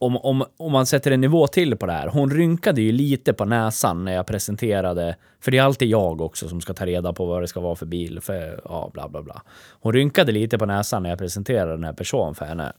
om, 0.00 0.16
om, 0.16 0.44
om 0.56 0.72
man 0.72 0.86
sätter 0.86 1.10
en 1.10 1.20
nivå 1.20 1.46
till 1.46 1.76
på 1.76 1.86
det 1.86 1.92
här. 1.92 2.08
Hon 2.08 2.30
rynkade 2.30 2.80
ju 2.82 2.92
lite 2.92 3.32
på 3.32 3.44
näsan 3.44 4.04
när 4.04 4.12
jag 4.12 4.26
presenterade, 4.26 5.16
för 5.40 5.50
det 5.50 5.58
är 5.58 5.62
alltid 5.62 5.88
jag 5.88 6.20
också 6.20 6.48
som 6.48 6.60
ska 6.60 6.74
ta 6.74 6.86
reda 6.86 7.12
på 7.12 7.26
vad 7.26 7.42
det 7.42 7.48
ska 7.48 7.60
vara 7.60 7.74
för 7.76 7.86
bil, 7.86 8.20
för 8.20 8.60
ja, 8.64 8.90
bla 8.94 9.08
bla 9.08 9.22
bla. 9.22 9.42
Hon 9.80 9.92
rynkade 9.92 10.32
lite 10.32 10.58
på 10.58 10.66
näsan 10.66 11.02
när 11.02 11.10
jag 11.10 11.18
presenterade 11.18 11.72
den 11.72 11.84
här 11.84 11.92
personen 11.92 12.34
för 12.34 12.44
henne. 12.44 12.72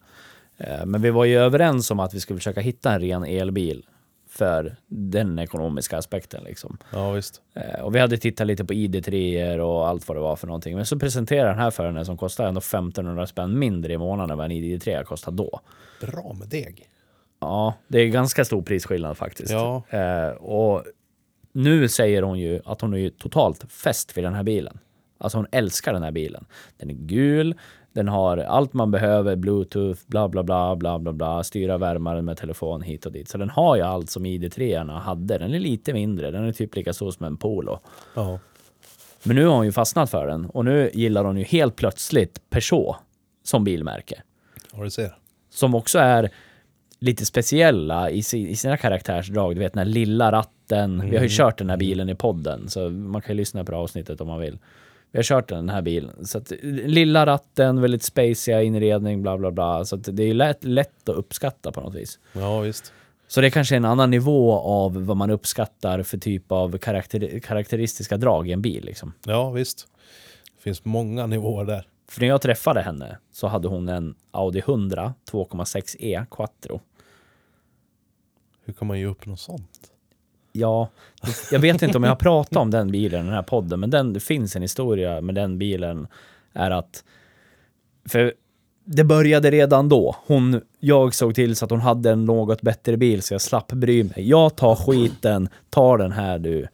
Eh, 0.58 0.86
Men 0.86 1.02
vi 1.02 1.10
var 1.10 1.26
ju 1.26 1.38
överens 1.40 1.92
om 1.92 2.00
att 2.00 2.14
vi 2.14 2.20
skulle 2.20 2.40
försöka 2.40 2.62
hitta 2.62 2.92
en 2.94 3.02
ren 3.02 3.24
elbil 3.26 3.86
för 4.30 4.76
den 4.88 5.40
ekonomiska 5.40 5.98
aspekten 5.98 6.44
liksom. 6.44 6.78
Ja 6.94 7.12
visst. 7.12 7.42
Eh, 7.54 7.82
Och 7.82 7.96
vi 7.96 8.00
hade 8.00 8.18
tittat 8.18 8.48
lite 8.48 8.66
på 8.66 8.74
ID3 8.74 9.60
och 9.60 9.88
allt 9.88 10.08
vad 10.08 10.18
det 10.18 10.22
var 10.22 10.36
för 10.36 10.48
någonting. 10.48 10.76
Men 10.76 10.86
så 10.86 11.00
presenterade 11.00 11.50
den 11.50 11.60
här 11.60 11.72
för 11.72 11.86
henne 11.86 12.06
som 12.06 12.18
kostar 12.18 12.46
ändå 12.48 12.60
1500 12.60 13.28
spänn 13.28 13.60
mindre 13.60 13.94
i 13.94 13.98
månaden 13.98 14.32
än 14.32 14.38
vad 14.38 14.46
en 14.46 14.52
ID3 14.52 15.04
kostade 15.04 15.38
då. 15.38 15.60
Bra 16.02 16.36
med 16.40 16.48
deg. 16.48 16.88
Ja, 17.42 17.74
det 17.88 18.00
är 18.00 18.08
ganska 18.08 18.46
stor 18.46 18.62
prisskillnad 18.62 19.18
faktiskt. 19.18 19.52
Ja. 19.52 19.84
Eh, 19.90 20.30
och 20.30 20.84
nu 21.52 21.88
säger 21.88 22.22
hon 22.22 22.40
ju 22.40 22.62
att 22.66 22.82
hon 22.82 22.94
är 22.94 22.98
ju 22.98 23.10
totalt 23.10 23.72
fäst 23.72 24.18
vid 24.18 24.24
den 24.24 24.34
här 24.34 24.44
bilen. 24.44 24.80
Alltså 25.18 25.38
hon 25.38 25.48
älskar 25.52 25.94
den 25.94 26.04
här 26.04 26.12
bilen. 26.12 26.46
Den 26.78 26.90
är 26.90 26.94
gul, 26.94 27.56
den 27.94 28.08
har 28.08 28.38
allt 28.38 28.74
man 28.74 28.92
behöver, 28.92 29.36
bluetooth, 29.36 30.00
bla 30.08 30.30
bla 30.30 30.44
bla, 30.44 30.76
bla 30.76 31.00
bla 31.00 31.14
bla, 31.14 31.44
styra 31.44 31.78
värmaren 31.78 32.26
med 32.26 32.38
telefon 32.38 32.82
hit 32.82 33.06
och 33.06 33.12
dit. 33.12 33.30
Så 33.30 33.38
den 33.38 33.50
har 33.50 33.76
ju 33.76 33.82
allt 33.82 34.10
som 34.10 34.26
ID3 34.26 35.00
hade. 35.00 35.38
Den 35.38 35.54
är 35.54 35.60
lite 35.60 35.94
mindre, 35.94 36.32
den 36.32 36.44
är 36.48 36.52
typ 36.52 36.76
lika 36.76 36.94
stor 36.94 37.12
som 37.12 37.26
en 37.26 37.38
Polo. 37.38 37.80
Ja. 38.16 38.40
Men 39.24 39.36
nu 39.36 39.46
har 39.46 39.56
hon 39.56 39.66
ju 39.66 39.72
fastnat 39.72 40.10
för 40.10 40.28
den 40.28 40.46
och 40.46 40.66
nu 40.66 40.90
gillar 40.94 41.24
hon 41.24 41.38
ju 41.38 41.44
helt 41.44 41.76
plötsligt 41.76 42.50
Peugeot 42.50 42.96
som 43.44 43.64
bilmärke. 43.64 44.22
Ja, 44.74 44.84
du 44.84 44.90
ser. 44.90 45.18
Som 45.50 45.76
också 45.76 46.00
är 46.00 46.32
lite 47.02 47.26
speciella 47.26 48.10
i, 48.10 48.24
si, 48.24 48.50
i 48.50 48.56
sina 48.56 48.78
karaktärsdrag. 48.78 49.56
Du 49.56 49.60
vet 49.60 49.74
den 49.74 49.88
här 49.88 49.94
lilla 49.94 50.32
ratten. 50.32 51.10
Vi 51.10 51.18
har 51.18 51.24
ju 51.24 51.30
kört 51.32 51.58
den 51.58 51.70
här 51.70 51.78
bilen 51.78 52.10
i 52.10 52.16
podden 52.16 52.70
så 52.70 52.90
man 52.90 53.22
kan 53.22 53.36
ju 53.36 53.38
lyssna 53.38 53.64
på 53.64 53.72
det 53.72 53.78
avsnittet 53.78 54.22
om 54.22 54.28
man 54.28 54.40
vill. 54.40 54.60
Vi 55.12 55.18
har 55.18 55.24
kört 55.24 55.50
den 55.50 55.70
här 55.70 55.82
bilen. 55.82 56.26
Så 56.26 56.38
att, 56.38 56.52
lilla 56.62 57.26
ratten, 57.26 57.82
väldigt 57.82 58.04
spaciga 58.04 58.62
inredning, 58.62 59.22
bla 59.22 59.38
bla 59.38 59.52
bla. 59.52 59.86
Så 59.86 59.96
att 59.96 60.16
det 60.16 60.24
är 60.24 60.34
lätt, 60.34 60.64
lätt 60.64 61.10
att 61.10 61.16
uppskatta 61.16 61.72
på 61.72 61.82
något 61.82 61.96
vis. 61.96 62.20
Ja 62.34 62.60
visst. 62.60 62.94
Så 63.28 63.42
det 63.42 63.48
är 63.48 63.52
kanske 63.52 63.76
en 63.76 63.86
annan 63.86 64.10
nivå 64.12 64.54
av 64.60 65.06
vad 65.06 65.18
man 65.18 65.30
uppskattar 65.30 66.04
för 66.04 66.18
typ 66.18 66.52
av 66.52 66.78
karaktär, 66.78 67.40
karaktäristiska 67.40 68.18
drag 68.18 68.50
i 68.50 68.52
en 68.52 68.62
bil. 68.62 68.86
Liksom. 68.86 69.14
Ja 69.24 69.50
visst. 69.50 69.88
Det 70.58 70.64
finns 70.64 70.86
många 70.86 71.28
nivåer 71.28 71.66
där. 71.66 71.88
För 72.12 72.22
när 72.22 72.28
jag 72.28 72.42
träffade 72.42 72.82
henne 72.82 73.18
så 73.32 73.48
hade 73.48 73.68
hon 73.68 73.90
en 73.90 74.16
Audi 74.32 74.60
100 74.60 75.14
2,6e 75.32 76.26
Quattro. 76.32 76.82
Hur 78.66 78.74
kan 78.74 78.88
man 78.88 79.00
ge 79.00 79.06
upp 79.06 79.26
något 79.26 79.40
sånt? 79.40 79.92
Ja, 80.52 80.90
jag 81.52 81.60
vet 81.60 81.82
inte 81.82 81.98
om 81.98 82.04
jag 82.04 82.12
har 82.12 82.16
pratat 82.16 82.58
om 82.58 82.72
den 82.72 82.92
bilen 82.92 83.22
i 83.22 83.26
den 83.26 83.36
här 83.36 83.44
podden, 83.44 83.80
men 83.80 83.90
den, 83.90 84.14
det 84.14 84.20
finns 84.20 84.56
en 84.56 84.62
historia 84.62 85.22
med 85.22 85.36
den 85.36 85.58
bilen. 85.58 86.08
Är 86.54 86.72
att, 86.72 87.04
för 88.10 88.34
det 88.86 89.04
började 89.04 89.52
redan 89.52 89.90
då. 89.90 90.16
Hon, 90.26 90.62
jag 90.80 91.14
såg 91.14 91.36
till 91.36 91.56
så 91.56 91.66
att 91.66 91.72
hon 91.72 91.82
hade 91.82 92.12
en 92.12 92.26
något 92.26 92.62
bättre 92.62 92.98
bil 92.98 93.22
så 93.22 93.34
jag 93.34 93.42
slapp 93.42 93.72
bry 93.72 94.04
mig. 94.04 94.30
Jag 94.30 94.56
tar 94.56 94.76
skiten, 94.76 95.50
tar 95.70 95.98
den 95.98 96.12
här 96.12 96.40
du. 96.40 96.68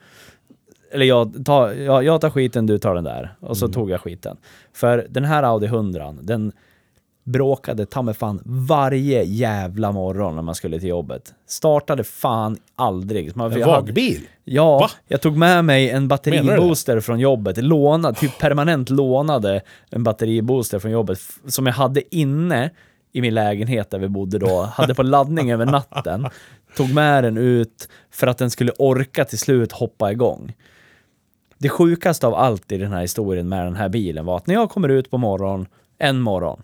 Eller 0.91 1.05
jag 1.05 1.45
tar, 1.45 1.71
jag, 1.71 2.03
jag 2.03 2.21
tar 2.21 2.29
skiten, 2.29 2.65
du 2.65 2.77
tar 2.77 2.95
den 2.95 3.03
där. 3.03 3.35
Och 3.39 3.57
så 3.57 3.67
tog 3.67 3.89
jag 3.89 4.01
skiten. 4.01 4.37
För 4.73 5.07
den 5.09 5.25
här 5.25 5.43
Audi 5.43 5.65
100, 5.65 6.15
den 6.21 6.51
bråkade 7.27 7.85
ta 7.85 8.13
fan 8.13 8.41
varje 8.45 9.23
jävla 9.23 9.91
morgon 9.91 10.35
när 10.35 10.41
man 10.41 10.55
skulle 10.55 10.79
till 10.79 10.89
jobbet. 10.89 11.33
Startade 11.47 12.03
fan 12.03 12.57
aldrig. 12.75 13.35
Man- 13.35 13.51
En 13.53 13.67
vagbil? 13.67 14.21
Ja, 14.43 14.79
Va? 14.79 14.89
jag 15.07 15.21
tog 15.21 15.37
med 15.37 15.65
mig 15.65 15.89
en 15.89 16.07
batteribooster 16.07 16.99
från 16.99 17.19
jobbet. 17.19 17.57
Lånade, 17.57 18.19
typ 18.19 18.39
permanent 18.39 18.89
lånade 18.89 19.61
en 19.89 20.03
batteribooster 20.03 20.79
från 20.79 20.91
jobbet 20.91 21.19
som 21.47 21.65
jag 21.65 21.73
hade 21.73 22.15
inne 22.15 22.69
i 23.13 23.21
min 23.21 23.33
lägenhet 23.33 23.89
där 23.89 23.99
vi 23.99 24.07
bodde 24.07 24.39
då. 24.39 24.61
Hade 24.61 24.95
på 24.95 25.03
laddning 25.03 25.51
över 25.51 25.65
natten. 25.65 26.27
Tog 26.77 26.93
med 26.93 27.23
den 27.23 27.37
ut 27.37 27.89
för 28.11 28.27
att 28.27 28.37
den 28.37 28.49
skulle 28.49 28.71
orka 28.79 29.25
till 29.25 29.39
slut 29.39 29.71
hoppa 29.71 30.11
igång. 30.11 30.53
Det 31.57 31.69
sjukaste 31.69 32.27
av 32.27 32.35
allt 32.35 32.71
i 32.71 32.77
den 32.77 32.91
här 32.91 33.01
historien 33.01 33.49
med 33.49 33.65
den 33.65 33.75
här 33.75 33.89
bilen 33.89 34.25
var 34.25 34.37
att 34.37 34.47
när 34.47 34.53
jag 34.55 34.69
kommer 34.69 34.89
ut 34.89 35.09
på 35.11 35.17
morgon, 35.17 35.65
en 35.97 36.21
morgon. 36.21 36.61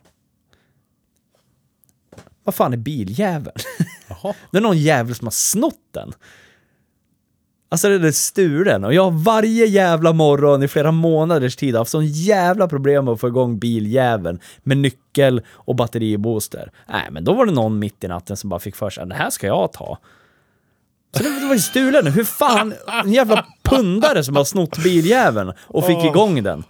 Vad 2.43 2.55
fan 2.55 2.73
är 2.73 2.77
biljäveln? 2.77 3.55
Jaha. 4.07 4.33
Det 4.51 4.57
är 4.57 4.61
någon 4.61 4.77
jävel 4.77 5.15
som 5.15 5.27
har 5.27 5.31
snott 5.31 5.79
den. 5.91 6.13
Alltså 7.69 7.89
den 7.89 8.05
är 8.05 8.11
stulen 8.11 8.83
och 8.83 8.93
jag 8.93 9.03
har 9.03 9.11
varje 9.11 9.65
jävla 9.65 10.13
morgon 10.13 10.63
i 10.63 10.67
flera 10.67 10.91
månaders 10.91 11.55
tid 11.55 11.75
haft 11.75 11.91
sån 11.91 12.05
jävla 12.05 12.67
problem 12.67 13.05
med 13.05 13.11
att 13.11 13.19
få 13.19 13.27
igång 13.27 13.59
biljäveln 13.59 14.39
med 14.63 14.77
nyckel 14.77 15.41
och 15.49 15.75
batteribooster. 15.75 16.71
Nej, 16.89 17.07
men 17.11 17.23
då 17.23 17.33
var 17.33 17.45
det 17.45 17.51
någon 17.51 17.79
mitt 17.79 18.03
i 18.03 18.07
natten 18.07 18.37
som 18.37 18.49
bara 18.49 18.59
fick 18.59 18.75
för 18.75 18.89
sig 18.89 19.01
att 19.01 19.09
det 19.09 19.15
här 19.15 19.29
ska 19.29 19.47
jag 19.47 19.73
ta. 19.73 19.97
Så 21.17 21.23
det 21.23 21.39
det 21.39 21.47
var 21.47 21.53
ju 21.53 21.59
stulen. 21.59 22.07
Hur 22.07 22.23
fan, 22.23 22.73
en 23.03 23.13
jävla 23.13 23.45
pundare 23.63 24.23
som 24.23 24.35
har 24.35 24.43
snott 24.43 24.83
biljäveln 24.83 25.53
och 25.59 25.85
fick 25.85 26.05
igång 26.05 26.43
den. 26.43 26.63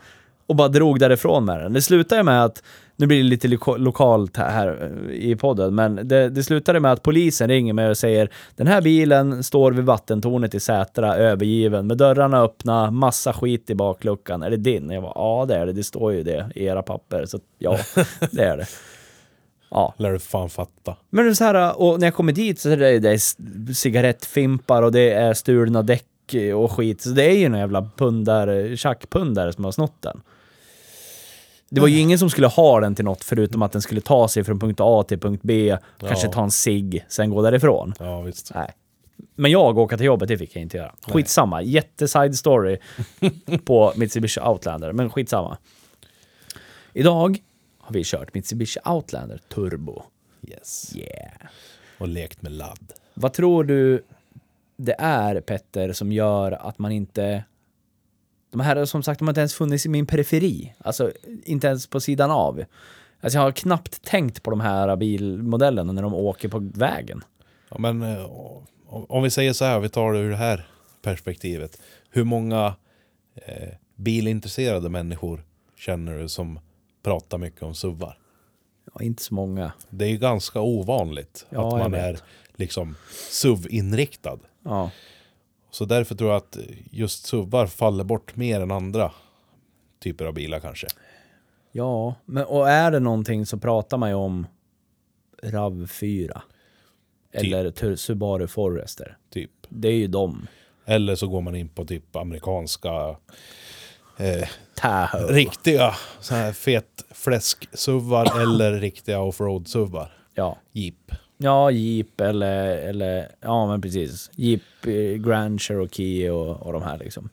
Och 0.48 0.56
bara 0.56 0.68
drog 0.68 1.00
därifrån 1.00 1.46
med 1.46 1.60
den. 1.60 1.74
Det 1.74 1.82
slutade 1.82 2.24
med 2.24 2.44
att, 2.46 2.64
nu 2.96 3.08
blir 3.08 3.18
det 3.18 3.24
lite 3.24 3.48
lo- 3.48 3.78
lokalt 3.78 4.38
här 4.38 4.92
eh, 5.10 5.14
i 5.16 5.36
podden, 5.36 5.76
men 5.76 6.08
det, 6.08 6.30
det 6.30 6.44
slutade 6.44 6.80
med 6.80 6.92
att 6.92 7.04
polisen 7.04 7.48
ringer 7.50 7.74
mig 7.74 7.90
och 7.90 7.98
säger 7.98 8.30
den 8.56 8.68
här 8.68 8.82
bilen 8.82 9.44
står 9.44 9.72
vid 9.72 9.86
vattentornet 9.86 10.56
i 10.56 10.60
Sätra, 10.60 11.16
övergiven, 11.16 11.88
med 11.88 11.98
dörrarna 11.98 12.42
öppna, 12.42 12.92
massa 12.92 13.34
skit 13.34 13.70
i 13.70 13.76
bakluckan. 13.76 14.44
Är 14.44 14.50
det 14.50 14.58
din? 14.58 14.90
Jag 14.90 15.04
bara, 15.04 15.14
ja 15.16 15.46
det 15.48 15.56
är 15.56 15.66
det, 15.66 15.74
det 15.74 15.84
står 15.84 16.14
ju 16.14 16.24
det 16.24 16.50
i 16.56 16.66
era 16.66 16.82
papper. 16.82 17.26
Så 17.26 17.40
ja, 17.60 17.78
det 18.32 18.44
är 18.44 18.58
det. 18.58 18.66
Ja, 19.70 19.94
Lär 19.98 20.12
du 20.12 20.20
fan 20.20 20.50
fatta. 20.50 20.96
men 21.10 21.26
det 21.26 21.32
är 21.32 21.34
så 21.34 21.44
här, 21.44 21.82
och 21.82 22.00
när 22.00 22.08
jag 22.08 22.14
kommer 22.14 22.32
dit 22.34 22.60
så 22.60 22.70
är 22.70 22.78
det, 22.78 23.00
det 23.00 23.10
är 23.10 23.74
cigarettfimpar 23.74 24.84
och 24.84 24.92
det 24.92 25.12
är 25.12 25.34
stulna 25.34 25.82
däck 25.82 26.06
och, 26.56 26.72
skit. 26.72 27.02
Så 27.02 27.10
det 27.10 27.24
är 27.26 27.38
ju 27.38 27.50
någon 27.50 27.60
jävla 27.60 27.90
pundare, 27.98 28.78
tjackpundare 28.78 29.54
som 29.54 29.66
har 29.66 29.72
snott 29.72 30.02
den. 30.02 30.22
Det 31.74 31.82
var 31.82 31.88
ju 31.88 32.00
ingen 32.00 32.20
som 32.20 32.30
skulle 32.30 32.48
ha 32.48 32.80
den 32.80 32.96
till 32.96 33.06
något 33.06 33.24
förutom 33.24 33.62
att 33.62 33.72
den 33.72 33.82
skulle 33.82 34.02
ta 34.02 34.28
sig 34.28 34.44
från 34.44 34.60
punkt 34.60 34.80
A 34.82 35.04
till 35.08 35.20
punkt 35.20 35.42
B, 35.44 35.78
kanske 36.00 36.28
ta 36.28 36.44
en 36.44 36.52
cigg, 36.52 37.06
sen 37.08 37.30
gå 37.30 37.42
därifrån. 37.42 37.94
Ja, 38.00 38.22
visst. 38.22 38.52
Nej. 38.56 38.72
Men 39.36 39.52
jag 39.52 39.78
åka 39.78 39.98
till 39.98 40.06
jobbet, 40.06 40.28
det 40.28 40.38
fick 40.38 40.56
jag 40.56 40.62
inte 40.62 40.78
göra. 40.78 40.96
Skitsamma. 41.02 41.62
Jätteside 41.62 42.36
story 42.36 42.78
på 43.66 43.94
Mitsubishi 43.96 44.42
Outlander, 44.42 44.92
men 44.92 45.10
skitsamma. 45.10 45.58
Idag 46.94 47.38
har 47.80 47.94
vi 47.94 48.04
kört 48.04 48.34
Mitsubishi 48.34 48.80
Outlander 48.86 49.40
Turbo. 49.54 50.04
Yes. 50.48 50.96
Yeah. 50.96 51.32
Och 51.98 52.08
lekt 52.08 52.42
med 52.42 52.52
ladd. 52.52 52.94
Vad 53.14 53.34
tror 53.34 53.64
du 53.64 54.04
det 54.78 54.96
är, 55.00 55.42
Petter, 55.42 55.94
som 55.94 56.12
gör 56.12 56.52
att 56.52 56.80
man 56.80 56.92
inte... 56.92 57.44
De 58.54 58.62
här 58.62 58.86
som 58.86 59.04
sagt, 59.04 59.20
de 59.20 59.28
har 59.28 59.32
inte 59.32 59.42
ens 59.42 59.54
funnits 59.54 59.86
i 59.86 59.90
min 59.90 60.06
periferi. 60.06 60.74
Alltså, 60.78 61.12
inte 61.44 61.68
ens 61.68 61.88
på 61.88 62.00
sidan 62.00 62.32
av. 62.32 62.64
Alltså, 63.22 63.38
jag 63.40 63.44
har 63.44 63.52
knappt 63.52 64.02
tänkt 64.04 64.44
på 64.44 64.50
de 64.52 64.62
här 64.62 64.96
bilmodellerna 64.96 65.92
när 65.94 66.02
de 66.02 66.14
åker 66.14 66.50
på 66.50 66.60
vägen. 66.74 67.24
Ja, 67.70 67.78
men 67.80 68.02
eh, 68.02 68.26
om- 68.88 69.24
vi 69.24 69.30
säger 69.30 69.54
så 69.54 69.66
här, 69.66 69.80
vi 69.80 69.90
tar 69.90 70.14
det 70.14 70.20
ur 70.20 70.30
det 70.30 70.36
här 70.36 70.68
perspektivet. 71.02 71.82
Hur 72.10 72.24
många 72.24 72.76
eh, 73.36 73.70
bilintresserade 73.96 74.90
människor 74.90 75.44
känner 75.78 76.20
du 76.20 76.30
som 76.30 76.60
pratar 77.04 77.38
mycket 77.38 77.64
om 77.64 77.76
SUVar? 77.76 78.18
Ja, 78.94 79.02
inte 79.04 79.24
så 79.24 79.34
många. 79.34 79.72
Det 79.90 80.06
är 80.06 80.10
ju 80.10 80.18
ganska 80.18 80.62
ovanligt 80.62 81.46
Ja, 81.50 81.68
att 81.68 81.80
man 81.80 81.94
är 81.94 82.20
liksom 82.56 82.96
SUV-inriktad. 83.32 84.40
Ja. 84.64 84.92
Så 85.74 85.86
därför 85.86 86.16
tror 86.16 86.30
jag 86.30 86.38
att 86.38 86.58
just 86.92 87.26
SUVar 87.26 87.68
faller 87.68 88.04
bort 88.04 88.36
mer 88.36 88.62
än 88.62 88.72
andra 88.72 89.12
typer 90.00 90.26
av 90.26 90.34
bilar 90.34 90.60
kanske. 90.60 90.88
Ja, 91.72 92.16
men 92.26 92.46
och 92.46 92.70
är 92.70 92.92
det 92.92 93.00
någonting 93.00 93.46
så 93.46 93.58
pratar 93.58 93.98
man 93.98 94.10
ju 94.10 94.16
om 94.16 94.48
RAV4. 95.44 96.42
Eller 97.32 97.72
tur- 97.72 97.96
Subaru 97.96 98.48
Forester. 98.48 99.18
Typ. 99.30 99.52
Det 99.70 99.88
är 99.88 99.94
ju 99.94 100.08
de. 100.08 100.48
Eller 100.86 101.16
så 101.16 101.28
går 101.28 101.42
man 101.42 101.56
in 101.56 101.70
på 101.70 101.86
typ 101.86 102.16
amerikanska 102.16 103.16
eh, 104.18 104.50
Tahoe. 104.76 105.34
riktiga 105.34 105.96
så 106.20 106.36
här 106.36 106.52
fet 106.54 107.06
fläsk-SUVar 107.12 108.42
eller 108.42 108.74
riktiga 108.80 109.20
offroad-SUVar. 109.20 110.08
Ja. 110.34 110.58
Jeep. 110.72 111.12
Ja, 111.38 111.72
Jeep 111.72 112.22
eller, 112.22 112.78
eller 112.78 113.32
ja 113.42 113.68
men 113.68 113.82
precis. 113.82 114.32
Jeep, 114.36 114.62
eh, 114.88 114.94
Grand 114.94 115.62
Cherokee 115.62 116.30
och, 116.30 116.62
och 116.62 116.74
de 116.74 116.82
här 116.82 116.98
liksom. 116.98 117.30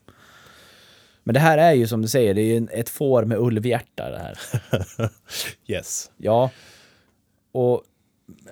Men 1.23 1.33
det 1.33 1.39
här 1.39 1.57
är 1.57 1.73
ju 1.73 1.87
som 1.87 2.01
du 2.01 2.07
säger, 2.07 2.33
det 2.33 2.41
är 2.41 2.59
ju 2.59 2.67
ett 2.71 2.89
får 2.89 3.25
med 3.25 3.37
ulvhjärta 3.37 4.09
det 4.09 4.19
här. 4.19 4.39
Yes. 5.67 6.11
Ja. 6.17 6.49
Och, 7.51 7.83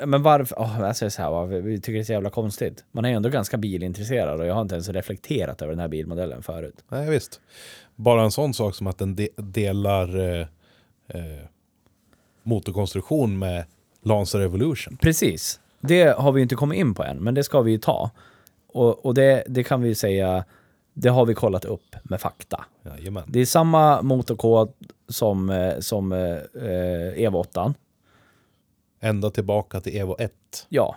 men 0.05 0.23
varför, 0.23 0.55
oh, 0.55 0.77
jag 0.79 0.95
säger 0.95 1.09
så 1.09 1.21
här, 1.21 1.45
vi 1.45 1.81
tycker 1.81 1.93
det 1.93 1.99
är 1.99 2.03
så 2.03 2.13
jävla 2.13 2.29
konstigt. 2.29 2.83
Man 2.91 3.05
är 3.05 3.09
ju 3.09 3.15
ändå 3.15 3.29
ganska 3.29 3.57
bilintresserad 3.57 4.39
och 4.39 4.45
jag 4.45 4.53
har 4.53 4.61
inte 4.61 4.75
ens 4.75 4.89
reflekterat 4.89 5.61
över 5.61 5.71
den 5.71 5.79
här 5.79 5.87
bilmodellen 5.87 6.43
förut. 6.43 6.75
Nej, 6.89 7.09
visst. 7.09 7.41
Bara 7.95 8.23
en 8.23 8.31
sån 8.31 8.53
sak 8.53 8.75
som 8.75 8.87
att 8.87 8.97
den 8.97 9.15
de 9.15 9.29
delar 9.35 10.19
eh, 10.19 10.47
eh, 11.07 11.45
motorkonstruktion 12.43 13.39
med 13.39 13.65
Lancer 14.01 14.39
Evolution. 14.39 14.97
Precis. 14.97 15.59
Det 15.81 16.17
har 16.17 16.31
vi 16.31 16.41
inte 16.41 16.55
kommit 16.55 16.79
in 16.79 16.93
på 16.93 17.03
än, 17.03 17.17
men 17.17 17.33
det 17.33 17.43
ska 17.43 17.61
vi 17.61 17.71
ju 17.71 17.77
ta. 17.77 18.11
Och, 18.67 19.05
och 19.05 19.13
det, 19.13 19.43
det 19.47 19.63
kan 19.63 19.81
vi 19.81 19.87
ju 19.87 19.95
säga, 19.95 20.45
det 20.93 21.09
har 21.09 21.25
vi 21.25 21.33
kollat 21.33 21.65
upp 21.65 21.95
med 22.03 22.21
fakta. 22.21 22.65
Jajamän. 22.85 23.23
Det 23.27 23.39
är 23.39 23.45
samma 23.45 24.01
motorkod 24.01 24.73
som, 25.07 25.49
eh, 25.49 25.79
som 25.79 26.11
eh, 26.11 27.23
Evo 27.23 27.37
8. 27.37 27.73
Ända 28.99 29.29
tillbaka 29.29 29.81
till 29.81 29.97
Evo 29.97 30.15
1. 30.19 30.31
Ja. 30.69 30.95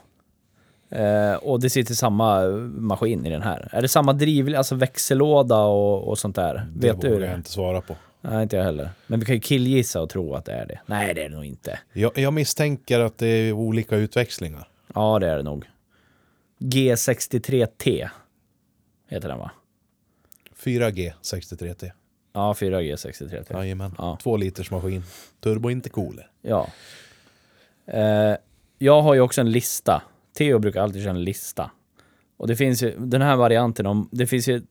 Eh, 0.90 1.34
och 1.34 1.60
det 1.60 1.70
sitter 1.70 1.94
samma 1.94 2.46
maskin 2.62 3.26
i 3.26 3.30
den 3.30 3.42
här. 3.42 3.68
Är 3.72 3.82
det 3.82 3.88
samma 3.88 4.12
driv, 4.12 4.56
alltså 4.56 4.74
växellåda 4.74 5.58
och, 5.58 6.08
och 6.08 6.18
sånt 6.18 6.36
där? 6.36 6.66
Det 6.74 6.86
Vet 6.86 7.00
du 7.00 7.10
vågar 7.10 7.26
jag 7.26 7.36
inte 7.36 7.50
svara 7.50 7.80
på. 7.80 7.96
Nej, 8.24 8.42
inte 8.42 8.56
jag 8.56 8.64
heller. 8.64 8.90
Men 9.06 9.20
vi 9.20 9.26
kan 9.26 9.34
ju 9.34 9.40
killgissa 9.40 10.02
och 10.02 10.10
tro 10.10 10.34
att 10.34 10.44
det 10.44 10.52
är 10.52 10.66
det. 10.66 10.80
Nej, 10.86 11.14
det 11.14 11.24
är 11.24 11.28
det 11.28 11.34
nog 11.34 11.44
inte. 11.44 11.78
Jag, 11.92 12.18
jag 12.18 12.32
misstänker 12.32 13.00
att 13.00 13.18
det 13.18 13.26
är 13.26 13.52
olika 13.52 13.96
utväxlingar. 13.96 14.68
Ja, 14.94 15.18
det 15.18 15.28
är 15.28 15.36
det 15.36 15.42
nog. 15.42 15.64
G63T 16.58 18.08
heter 19.08 19.28
den 19.28 19.38
va? 19.38 19.50
4G 20.62 21.12
63T. 21.22 21.90
Ja, 22.32 22.52
4G63T. 22.52 23.52
Jajamän. 23.52 23.94
Ja. 23.98 24.18
Två 24.22 24.36
liters 24.36 24.70
maskin. 24.70 25.02
Turbo 25.40 25.70
inte 25.70 25.88
cooler. 25.88 26.30
Ja. 26.42 26.68
Eh, 27.86 28.36
jag 28.78 29.02
har 29.02 29.14
ju 29.14 29.20
också 29.20 29.40
en 29.40 29.50
lista. 29.52 30.02
Theo 30.38 30.58
brukar 30.58 30.82
alltid 30.82 31.02
köra 31.02 31.10
en 31.10 31.24
lista. 31.24 31.70
Och 32.36 32.46
det 32.48 32.56
finns 32.56 32.82
ju 32.82 32.94
den 32.98 33.22
här 33.22 33.36
varianten 33.36 33.86
om, 33.86 34.08
det 34.12 34.26
finns 34.26 34.48
ju 34.48 34.62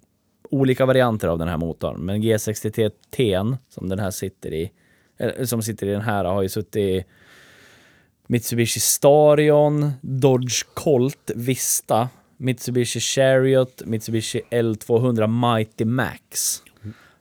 olika 0.51 0.85
varianter 0.85 1.27
av 1.27 1.37
den 1.37 1.47
här 1.47 1.57
motorn. 1.57 2.01
Men 2.01 2.23
G63T 2.23 3.57
som 3.69 3.89
den 3.89 3.99
här 3.99 4.11
sitter 4.11 4.53
i, 4.53 4.71
eller, 5.17 5.45
som 5.45 5.61
sitter 5.61 5.87
i 5.87 5.91
den 5.91 6.01
här 6.01 6.25
har 6.25 6.41
ju 6.41 6.49
suttit 6.49 6.75
i 6.75 7.05
Mitsubishi 8.27 8.79
Starion, 8.79 9.91
Dodge 10.01 10.63
Colt 10.73 11.31
Vista, 11.35 12.09
Mitsubishi 12.37 12.99
Chariot, 12.99 13.81
Mitsubishi 13.85 14.41
L200 14.51 15.55
Mighty 15.55 15.85
Max. 15.85 16.61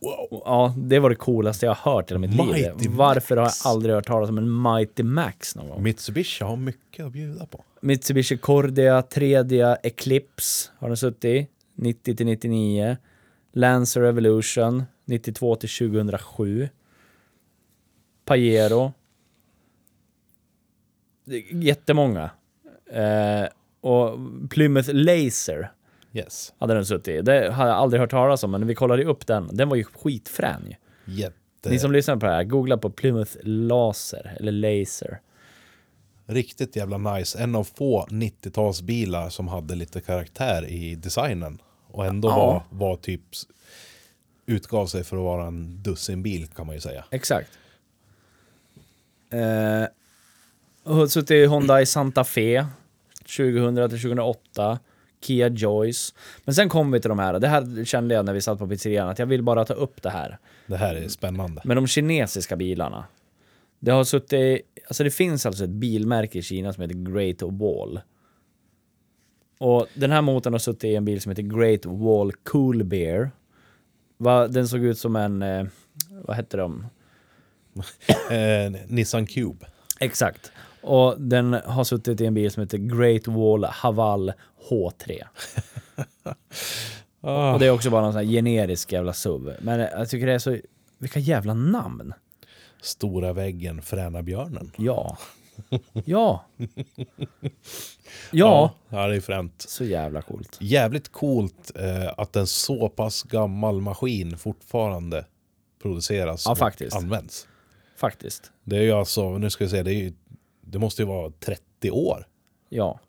Wow. 0.00 0.42
Ja, 0.44 0.74
det 0.76 0.98
var 0.98 1.10
det 1.10 1.16
coolaste 1.16 1.66
jag 1.66 1.74
har 1.74 1.92
hört 1.92 2.10
i 2.10 2.18
mitt 2.18 2.30
liv. 2.30 2.46
Mighty 2.46 2.88
Varför 2.88 3.36
Max. 3.36 3.64
har 3.64 3.70
jag 3.70 3.74
aldrig 3.74 3.94
hört 3.94 4.06
talas 4.06 4.30
om 4.30 4.38
en 4.38 4.62
Mighty 4.62 5.02
Max 5.02 5.56
någon 5.56 5.68
gång? 5.68 5.82
Mitsubishi 5.82 6.44
har 6.44 6.56
mycket 6.56 7.06
att 7.06 7.12
bjuda 7.12 7.46
på. 7.46 7.64
Mitsubishi 7.80 8.36
Cordia 8.36 9.00
3D 9.00 9.76
Eclipse 9.82 10.70
har 10.78 10.88
den 10.88 10.96
suttit 10.96 11.24
i, 11.24 11.46
90 11.74 12.16
till 12.16 12.26
99. 12.26 12.96
Lancer 13.52 14.02
Evolution 14.02 14.84
92 15.04 15.56
till 15.56 15.68
2007. 15.68 16.68
Pajero. 18.24 18.92
Jättemånga. 21.52 22.30
Eh, 22.92 23.48
och 23.80 24.18
Plymouth 24.50 24.90
Laser 24.92 25.72
Yes. 26.12 26.52
hade 26.58 26.74
den 26.74 26.86
suttit 26.86 27.08
i. 27.08 27.22
Det 27.22 27.52
har 27.52 27.66
jag 27.66 27.76
aldrig 27.76 28.00
hört 28.00 28.10
talas 28.10 28.44
om, 28.44 28.50
men 28.50 28.66
vi 28.66 28.74
kollade 28.74 29.04
upp 29.04 29.26
den. 29.26 29.48
Den 29.52 29.68
var 29.68 29.76
ju 29.76 29.84
skitfrän. 29.84 30.74
Jätte... 31.04 31.70
Ni 31.70 31.78
som 31.78 31.92
lyssnar 31.92 32.16
på 32.16 32.26
det 32.26 32.32
här, 32.32 32.44
googla 32.44 32.76
på 32.76 32.90
Plymouth 32.90 33.36
Laser, 33.42 34.36
eller 34.40 34.52
Laser. 34.52 35.20
Riktigt 36.26 36.76
jävla 36.76 36.98
nice. 36.98 37.38
En 37.42 37.54
av 37.54 37.64
få 37.64 38.06
90-talsbilar 38.10 39.28
som 39.28 39.48
hade 39.48 39.74
lite 39.74 40.00
karaktär 40.00 40.66
i 40.68 40.94
designen. 40.94 41.58
Och 41.92 42.07
ändå 42.07 42.29
Ja. 42.29 42.37
var, 42.37 42.87
var 42.88 42.96
typ... 42.96 43.22
Utgav 44.46 44.87
sig 44.87 45.05
för 45.05 45.16
att 45.16 45.22
vara 45.22 45.46
en 45.46 45.83
dussinbil 45.83 46.46
kan 46.46 46.66
man 46.66 46.74
ju 46.74 46.81
säga. 46.81 47.05
Exakt. 47.11 47.50
Eh, 49.31 49.85
och 50.83 50.94
har 50.96 51.07
suttit 51.07 51.31
i 51.31 51.35
Hyundai 51.46 51.87
Santa 51.87 52.24
Fe 52.24 52.66
2000 53.37 53.74
till 53.90 54.00
2008. 54.00 54.79
Kia 55.22 55.48
Joyce. 55.48 56.14
Men 56.44 56.55
sen 56.55 56.68
kom 56.68 56.90
vi 56.92 57.00
till 57.00 57.09
de 57.09 57.18
här. 57.18 57.38
Det 57.38 57.48
här 57.48 57.85
kände 57.85 58.14
jag 58.14 58.24
när 58.24 58.33
vi 58.33 58.40
satt 58.40 58.59
på 58.59 58.68
pizzerian 58.68 59.09
att 59.09 59.18
jag 59.18 59.26
vill 59.26 59.42
bara 59.42 59.64
ta 59.64 59.74
upp 59.74 60.03
det 60.03 60.11
här. 60.11 60.38
Det 60.66 60.76
här 60.76 60.94
är 60.94 61.09
spännande. 61.09 61.62
Men 61.64 61.76
de 61.76 61.87
kinesiska 61.87 62.57
bilarna. 62.57 63.05
Det 63.79 63.90
har 63.90 64.05
suttit, 64.05 64.61
alltså 64.88 65.05
det 65.05 65.11
finns 65.11 65.46
alltså 65.46 65.64
ett 65.64 65.70
bilmärke 65.70 66.38
i 66.38 66.42
Kina 66.42 66.72
som 66.72 66.83
heter 66.83 66.94
Great 67.12 67.42
Wall. 67.42 68.00
Och 69.61 69.87
den 69.94 70.11
här 70.12 70.23
motorn 70.23 70.55
har 70.55 70.59
suttit 70.59 70.85
i 70.85 70.94
en 70.94 71.05
bil 71.05 71.20
som 71.20 71.31
heter 71.31 71.42
Great 71.42 71.87
Wall 71.87 72.33
Cool 72.33 72.85
Bear. 72.85 73.31
Va, 74.16 74.49
den 74.49 74.68
såg 74.68 74.81
ut 74.85 74.99
som 74.99 75.16
en, 75.16 75.42
eh, 75.42 75.66
vad 76.25 76.37
hette 76.37 76.57
de? 76.57 76.87
Eh, 78.31 78.73
Nissan 78.88 79.27
Cube. 79.27 79.66
Exakt. 80.01 80.53
Och 80.83 81.20
den 81.20 81.53
har 81.53 81.85
suttit 81.85 82.20
i 82.20 82.27
en 82.27 82.35
bil 82.35 82.51
som 82.51 82.61
heter 82.61 82.79
Great 82.79 83.29
Wall 83.29 83.64
Haval 83.64 84.33
H3. 84.70 85.23
Ah, 87.23 87.53
Och 87.53 87.59
det 87.61 87.66
är 87.66 87.70
också 87.70 87.90
bara 87.90 88.03
någon 88.03 88.12
sån 88.12 88.25
här 88.25 88.33
generisk 88.33 88.92
jävla 88.92 89.12
SUV. 89.12 89.51
Men 89.61 89.81
jag 89.81 90.09
tycker 90.09 90.27
det 90.27 90.33
är 90.33 90.38
så, 90.38 90.59
vilka 90.99 91.20
jävla 91.20 91.55
namn. 91.55 92.12
Stora 92.83 93.33
väggen, 93.33 93.83
Fräna 93.83 94.23
björnen. 94.23 94.70
Ja. 94.77 95.18
Ja. 96.05 96.44
Ja. 98.31 98.75
Ja, 98.88 99.07
det 99.09 99.16
är 99.16 99.20
fränt. 99.20 99.64
Så 99.68 99.85
jävla 99.85 100.23
coolt. 100.23 100.59
Jävligt 100.61 101.09
coolt 101.12 101.73
eh, 101.75 102.09
att 102.16 102.37
en 102.37 102.46
så 102.46 102.88
pass 102.88 103.23
gammal 103.23 103.81
maskin 103.81 104.38
fortfarande 104.38 105.25
produceras 105.83 106.42
Ja, 106.46 106.53
och 106.53 106.59
faktiskt. 106.59 106.96
används. 106.96 107.49
Faktiskt. 107.96 108.53
Det 108.64 108.77
är 108.77 108.83
ju 108.83 108.92
alltså, 108.92 109.38
nu 109.38 109.51
ska 109.51 109.64
vi 109.64 109.70
se, 109.70 109.83
det, 109.83 109.90
är 109.94 109.99
ju, 109.99 110.12
det 110.61 110.79
måste 110.79 111.03
ju 111.03 111.07
vara 111.09 111.31
30 111.40 111.90
år. 111.90 112.27
Ja. 112.68 113.01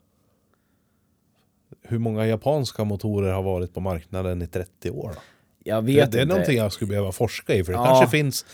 hur 1.82 1.98
många 1.98 2.26
japanska 2.26 2.84
motorer 2.84 3.32
har 3.32 3.42
varit 3.42 3.74
på 3.74 3.80
marknaden 3.80 4.42
i 4.42 4.46
30 4.46 4.90
år? 4.90 5.10
Då? 5.14 5.20
Jag 5.64 5.84
Det, 5.84 5.94
vet 5.94 6.12
det 6.12 6.18
är 6.18 6.22
inte. 6.22 6.34
någonting 6.34 6.56
jag 6.56 6.72
skulle 6.72 6.88
behöva 6.88 7.12
forska 7.12 7.54
i, 7.54 7.64
för 7.64 7.72
det 7.72 7.78
Ja. 7.78 7.84
kanske 7.84 8.08
finns 8.08 8.46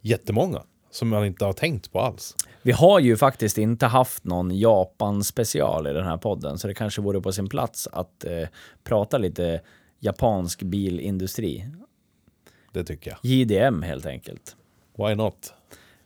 jättemånga 0.00 0.62
som 0.94 1.08
man 1.08 1.24
inte 1.24 1.44
har 1.44 1.52
tänkt 1.52 1.92
på 1.92 2.00
alls. 2.00 2.36
Vi 2.62 2.72
har 2.72 3.00
ju 3.00 3.16
faktiskt 3.16 3.58
inte 3.58 3.86
haft 3.86 4.24
någon 4.24 4.58
Japan-special 4.58 5.86
i 5.86 5.92
den 5.92 6.04
här 6.04 6.16
podden, 6.16 6.58
så 6.58 6.68
det 6.68 6.74
kanske 6.74 7.00
vore 7.00 7.20
på 7.20 7.32
sin 7.32 7.48
plats 7.48 7.88
att 7.92 8.24
eh, 8.24 8.48
prata 8.84 9.18
lite 9.18 9.60
japansk 10.00 10.62
bilindustri. 10.62 11.66
Det 12.72 12.84
tycker 12.84 13.10
jag. 13.10 13.18
JDM 13.22 13.82
helt 13.82 14.06
enkelt. 14.06 14.56
Why 14.96 15.14
not? 15.14 15.52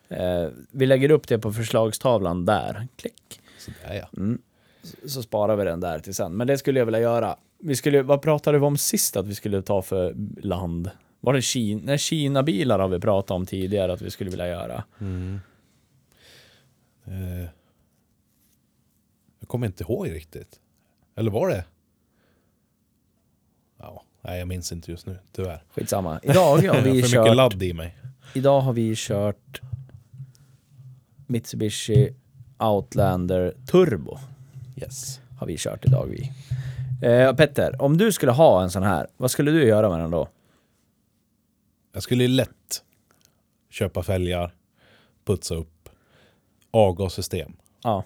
Eh, 0.09 0.49
vi 0.71 0.87
lägger 0.87 1.11
upp 1.11 1.29
det 1.29 1.39
på 1.39 1.53
förslagstavlan 1.53 2.45
där. 2.45 2.89
Klick. 2.97 3.41
Så 3.59 3.71
där 3.87 3.95
ja. 3.95 4.37
Så 5.07 5.23
sparar 5.23 5.57
vi 5.57 5.65
den 5.65 5.81
där 5.81 5.99
till 5.99 6.15
sen. 6.15 6.37
Men 6.37 6.47
det 6.47 6.59
skulle 6.59 6.79
jag 6.79 6.87
vilja 6.87 7.01
göra. 7.01 7.37
Vi 7.59 7.77
skulle, 7.77 8.03
vad 8.03 8.23
pratade 8.23 8.59
vi 8.59 8.65
om 8.65 8.77
sist 8.77 9.17
att 9.17 9.27
vi 9.27 9.35
skulle 9.35 9.63
ta 9.63 9.83
för 9.83 10.15
land? 10.43 10.91
Var 11.21 11.33
det 11.33 11.43
Kina? 11.43 11.81
Nej, 11.85 11.99
Kina-bilar 11.99 12.79
har 12.79 12.89
vi 12.89 13.01
pratat 13.01 13.31
om 13.31 13.47
tidigare 13.47 13.93
att 13.93 14.03
vi 14.03 14.11
skulle 14.11 14.31
vilja 14.31 14.49
göra. 14.49 14.85
Eh, 17.05 17.49
jag 19.41 19.49
kommer 19.49 19.67
inte 19.67 19.83
ihåg 19.85 20.11
riktigt. 20.11 20.61
Eller 21.17 21.31
var 21.31 21.49
det? 21.49 21.65
Ja, 23.79 24.03
nej 24.23 24.39
jag 24.39 24.49
minns 24.49 24.73
inte 24.73 24.91
just 24.91 25.07
nu, 25.07 25.19
tyvärr. 25.33 25.65
Skitsamma. 25.75 26.21
Idag 26.23 26.57
har 26.57 26.57
vi 26.83 26.83
för 26.83 26.93
mycket 26.93 27.11
kört... 27.11 27.37
ladd 27.37 27.63
i 27.63 27.73
mig. 27.73 27.97
Idag 28.35 28.61
har 28.61 28.73
vi 28.73 28.95
kört 28.97 29.61
Mitsubishi 31.27 32.15
Outlander 32.59 33.55
Turbo. 33.67 34.19
Yes. 34.77 35.21
Har 35.39 35.47
vi 35.47 35.57
kört 35.59 35.87
idag 35.87 36.07
vi. 36.07 36.33
Eh, 37.07 37.35
Petter, 37.35 37.83
om 37.83 37.97
du 37.97 38.13
skulle 38.13 38.33
ha 38.33 38.63
en 38.63 38.71
sån 38.71 38.83
här, 38.83 39.07
vad 39.17 39.31
skulle 39.31 39.51
du 39.51 39.65
göra 39.65 39.91
med 39.91 40.01
den 40.01 40.11
då? 40.11 40.29
Jag 41.99 42.03
skulle 42.03 42.29
lätt 42.29 42.83
köpa 43.71 44.03
fälgar, 44.03 44.55
putsa 45.27 45.55
upp, 45.55 45.89
avgassystem, 46.71 47.53
Ja, 47.83 48.05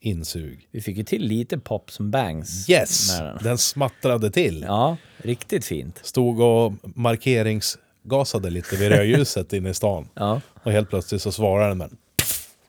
insug. 0.00 0.68
vi 0.70 0.80
fick 0.80 0.96
ju 0.96 1.04
till 1.04 1.22
lite 1.22 1.58
pops 1.58 2.00
and 2.00 2.10
bangs 2.10 2.68
Yes! 2.70 3.10
med 3.20 3.24
den. 3.24 3.38
Den 3.42 3.58
smattrade 3.58 4.30
till. 4.30 4.62
Ja, 4.68 4.96
riktigt 5.16 5.64
fint. 5.64 6.00
Stod 6.02 6.40
och 6.40 6.72
markeringsgasade 6.82 8.50
lite 8.50 8.76
vid 8.76 8.88
rödljuset 8.88 9.52
inne 9.52 9.70
i 9.70 9.74
stan. 9.74 10.08
Ja, 10.14 10.40
Och 10.62 10.72
helt 10.72 10.88
plötsligt 10.90 11.22
så 11.22 11.32
svarade 11.32 11.74
den 11.74 11.96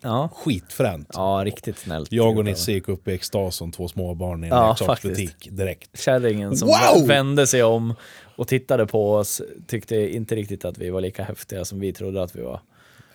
ja, 0.06 0.30
skitfränt. 0.36 1.10
ja 1.14 1.42
riktigt 1.46 1.78
snällt. 1.78 2.12
Jag 2.12 2.38
och 2.38 2.46
Nisse 2.46 2.72
gick 2.72 2.88
upp 2.90 3.08
i 3.08 3.14
extas 3.14 3.56
som 3.56 3.72
två 3.72 3.88
småbarn 3.88 4.44
i 4.44 4.48
en 4.48 4.54
Ja, 4.58 4.70
leksaksbutik 4.70 5.50
direkt. 5.52 6.00
Kärringen 6.00 6.58
som 6.58 6.68
Wow! 6.68 7.08
vände 7.08 7.48
sig 7.48 7.64
om 7.64 7.94
och 8.36 8.48
tittade 8.48 8.88
på 8.88 9.14
oss 9.16 9.42
tyckte 9.68 9.96
inte 9.96 10.36
riktigt 10.36 10.66
att 10.66 10.78
vi 10.78 10.90
var 10.90 11.02
lika 11.02 11.24
häftiga 11.24 11.66
som 11.66 11.80
vi 11.80 11.94
trodde 11.94 12.24
att 12.24 12.36
vi 12.36 12.42
var. 12.42 12.60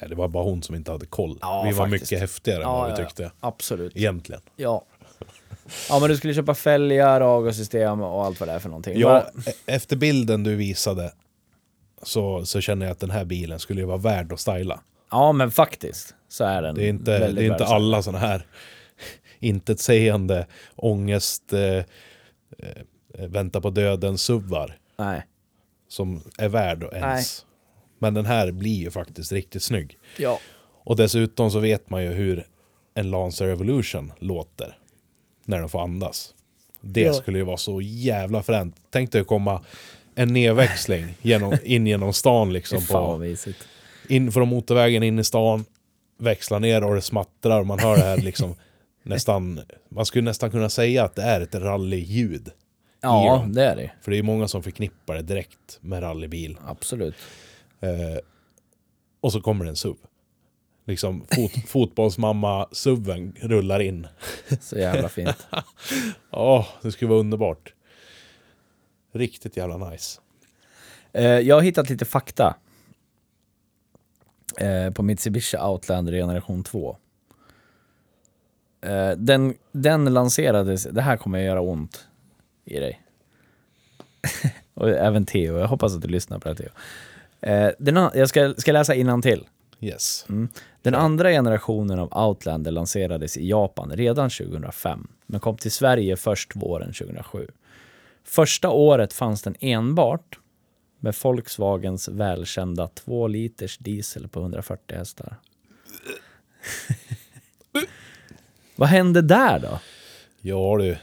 Nej, 0.01 0.09
Det 0.11 0.15
var 0.17 0.29
bara 0.29 0.45
hon 0.45 0.63
som 0.63 0.75
inte 0.75 0.91
hade 0.93 1.07
koll. 1.07 1.39
Ja, 1.41 1.63
vi 1.67 1.73
var 1.73 1.85
faktiskt. 1.87 2.03
mycket 2.11 2.21
häftigare 2.21 2.63
än 2.63 2.69
Ja, 2.69 2.79
vad 2.81 2.91
vi 2.99 3.05
tyckte. 3.05 3.31
Absolut. 3.41 3.97
Egentligen. 3.97 4.43
Ja. 4.57 4.85
Ja 5.89 5.99
men 6.01 6.09
du 6.09 6.17
skulle 6.17 6.35
köpa 6.35 6.55
fälgar, 6.55 7.21
avgassystem 7.21 8.01
och 8.01 8.25
allt 8.25 8.41
vad 8.41 8.49
det 8.49 8.53
är 8.53 8.59
för 8.59 8.69
någonting. 8.69 8.99
Ja, 9.01 9.09
Va- 9.09 9.43
e- 9.47 9.53
efter 9.67 9.97
bilden 9.97 10.43
du 10.43 10.55
visade 10.57 11.13
så, 12.03 12.47
så 12.47 12.61
känner 12.61 12.87
jag 12.87 12.93
att 12.93 13.01
den 13.01 13.11
här 13.11 13.25
bilen 13.25 13.59
skulle 13.59 13.81
ju 13.81 13.87
vara 13.87 13.97
värd 13.99 14.33
att 14.33 14.41
styla. 14.41 14.81
Ja 15.11 15.33
men 15.33 15.51
faktiskt 15.51 16.15
så 16.29 16.45
är 16.45 16.63
den 16.63 16.75
Det 16.75 16.85
är 16.85 16.89
inte, 16.89 17.33
det 17.33 17.43
är 17.43 17.53
inte 17.53 17.65
alla 17.65 18.03
sådana 18.03 18.27
här 18.27 18.47
intetsägande 19.41 20.47
ångest, 20.77 21.53
eh, 21.53 21.77
eh, 22.59 23.25
vänta 23.29 23.61
på 23.61 23.71
döden 23.71 24.19
suvar 24.19 24.79
Nej. 24.99 25.23
som 25.89 26.23
är 26.39 26.49
värd 26.49 26.83
ens. 26.93 27.47
Men 27.99 28.15
den 28.15 28.27
här 28.27 28.51
blir 28.51 28.77
ju 28.77 28.91
faktiskt 28.91 29.33
riktigt 29.33 29.63
snygg. 29.63 29.99
Ja. 30.17 30.39
Och 30.85 30.97
dessutom 30.97 31.51
så 31.51 31.59
vet 31.59 31.91
man 31.91 32.03
ju 32.03 32.09
hur 32.13 32.47
en 32.95 33.11
Lancer 33.11 33.47
Evolution 33.49 34.13
låter 34.19 34.79
när 35.45 35.59
den 35.61 35.69
får 35.69 35.83
andas. 35.83 36.35
Det 36.81 37.01
Ja. 37.01 37.13
skulle 37.13 37.39
ju 37.39 37.45
vara 37.45 37.57
så 37.57 37.81
jävla 37.81 38.43
fränt. 38.43 38.77
Tänk 38.91 39.13
dig 39.13 39.21
att 39.21 39.27
komma 39.27 39.65
en 40.15 40.33
nedväxling 40.33 41.15
genom, 41.23 41.57
in 41.65 41.87
genom 41.87 42.13
stan 42.13 42.53
liksom. 42.53 42.87
På. 42.87 43.25
In 44.11 44.33
från 44.33 44.49
motorvägen 44.49 45.03
in 45.03 45.19
i 45.19 45.25
stan, 45.25 45.65
växla 46.19 46.59
ner 46.59 46.85
och 46.85 46.95
det 46.95 47.03
smattrar 47.03 47.65
man 47.65 47.79
hör 47.79 47.97
det 47.97 48.03
här 48.03 48.17
liksom 48.17 48.55
nästan, 49.03 49.61
man 49.89 50.07
skulle 50.07 50.25
nästan 50.25 50.51
kunna 50.51 50.69
säga 50.69 51.05
att 51.05 51.15
det 51.15 51.23
är 51.23 51.41
ett 51.41 51.55
rallyljud. 51.55 52.51
Ja, 53.01 53.47
det 53.49 53.65
är 53.65 53.77
det. 53.77 53.91
För 54.03 54.11
det 54.11 54.19
är 54.19 54.23
många 54.23 54.49
som 54.49 54.63
förknippar 54.63 55.15
det 55.15 55.23
direkt 55.23 55.79
med 55.81 56.03
rallybil. 56.03 56.59
Absolut. 56.67 57.15
Eh, 57.81 58.19
och 59.21 59.33
så 59.33 59.41
kommer 59.41 59.65
det 59.65 59.71
en 59.71 59.77
SUV. 59.77 59.97
Liksom 60.87 61.27
fot, 61.31 61.53
fotbollsmamma-SUVen 61.67 63.35
rullar 63.41 63.81
in. 63.81 64.07
Så 64.61 64.79
jävla 64.79 65.09
fint. 65.09 65.47
Ja, 66.31 66.67
det 66.83 66.93
skulle 66.93 67.09
vara 67.09 67.21
underbart. 67.21 67.75
Riktigt 69.13 69.57
jävla 69.57 69.91
nice. 69.91 70.21
Eh, 71.13 71.25
jag 71.25 71.55
har 71.55 71.63
hittat 71.63 71.91
lite 71.91 72.05
fakta. 72.05 72.57
Eh, 74.61 74.91
på 74.91 75.03
Mitsubishi 75.03 75.57
Outlander 75.57 76.13
generation 76.13 76.65
2. 76.65 76.97
Eh, 78.81 79.11
den, 79.11 79.55
den 79.73 80.05
lanserades, 80.05 80.83
det 80.83 81.03
här 81.03 81.17
kommer 81.17 81.39
att 81.39 81.45
göra 81.45 81.61
ont 81.61 82.07
i 82.65 82.79
dig. 82.79 83.01
Och 84.75 84.89
även 84.89 85.27
Theo, 85.27 85.59
jag 85.59 85.69
hoppas 85.69 85.95
att 85.95 86.03
du 86.03 86.09
lyssnar 86.09 86.39
på 86.39 86.49
det 86.49 86.55
Theo. 86.55 86.69
Eh, 87.41 87.71
den, 87.79 88.11
jag 88.15 88.29
ska, 88.29 88.55
ska 88.57 88.73
läsa 88.73 89.21
till. 89.23 89.45
Yes. 89.81 90.27
Mm. 90.29 90.49
Den 90.83 90.95
andra 90.95 91.31
generationen 91.31 91.99
av 91.99 92.27
Outlander 92.27 92.71
lanserades 92.71 93.37
i 93.37 93.49
Japan 93.49 93.93
redan 93.95 94.31
2005, 94.31 95.09
men 95.27 95.41
kom 95.41 95.57
till 95.57 95.73
Sverige 95.73 96.17
först 96.17 96.57
våren 96.57 96.93
2007. 96.93 97.47
Första 98.25 98.71
året 98.71 99.13
fanns 99.13 99.43
den 99.43 99.55
enbart 99.61 100.40
med 101.01 101.15
Volkswagens 101.23 102.09
välkända 102.09 102.89
2 102.89 103.27
liters 103.29 103.79
diesel 103.79 104.29
på 104.29 104.41
140 104.41 104.97
hästar. 104.97 105.37
Vad 108.77 108.89
hände 108.89 109.23
där 109.23 109.59
då? 109.59 109.79
Ja 110.41 110.77
du, 110.79 110.97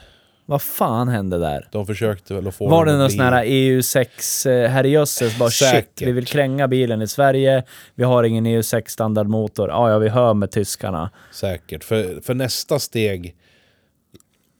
Vad 0.45 0.61
fan 0.61 1.07
hände 1.07 1.37
där? 1.37 1.67
de 1.71 1.85
försökte 1.85 2.33
väl 2.33 2.47
att 2.47 2.55
få 2.55 2.69
Var 2.69 2.85
det 2.85 2.97
någon 2.97 3.11
sån 3.11 3.19
här 3.19 3.45
EU6 3.45 4.49
eh, 4.49 4.69
herrejösses, 4.69 5.39
bara 5.39 5.49
shit, 5.49 5.67
Säkert. 5.69 6.07
vi 6.07 6.11
vill 6.11 6.25
kränga 6.25 6.67
bilen 6.67 7.01
i 7.01 7.07
Sverige, 7.07 7.63
vi 7.95 8.03
har 8.03 8.23
ingen 8.23 8.47
EU6 8.47 8.87
standardmotor, 8.87 9.69
ja 9.69 9.89
ja 9.89 9.97
vi 9.99 10.09
hör 10.09 10.33
med 10.33 10.51
tyskarna. 10.51 11.09
Säkert. 11.31 11.83
För, 11.83 12.21
för 12.21 12.33
nästa 12.33 12.79
steg 12.79 13.35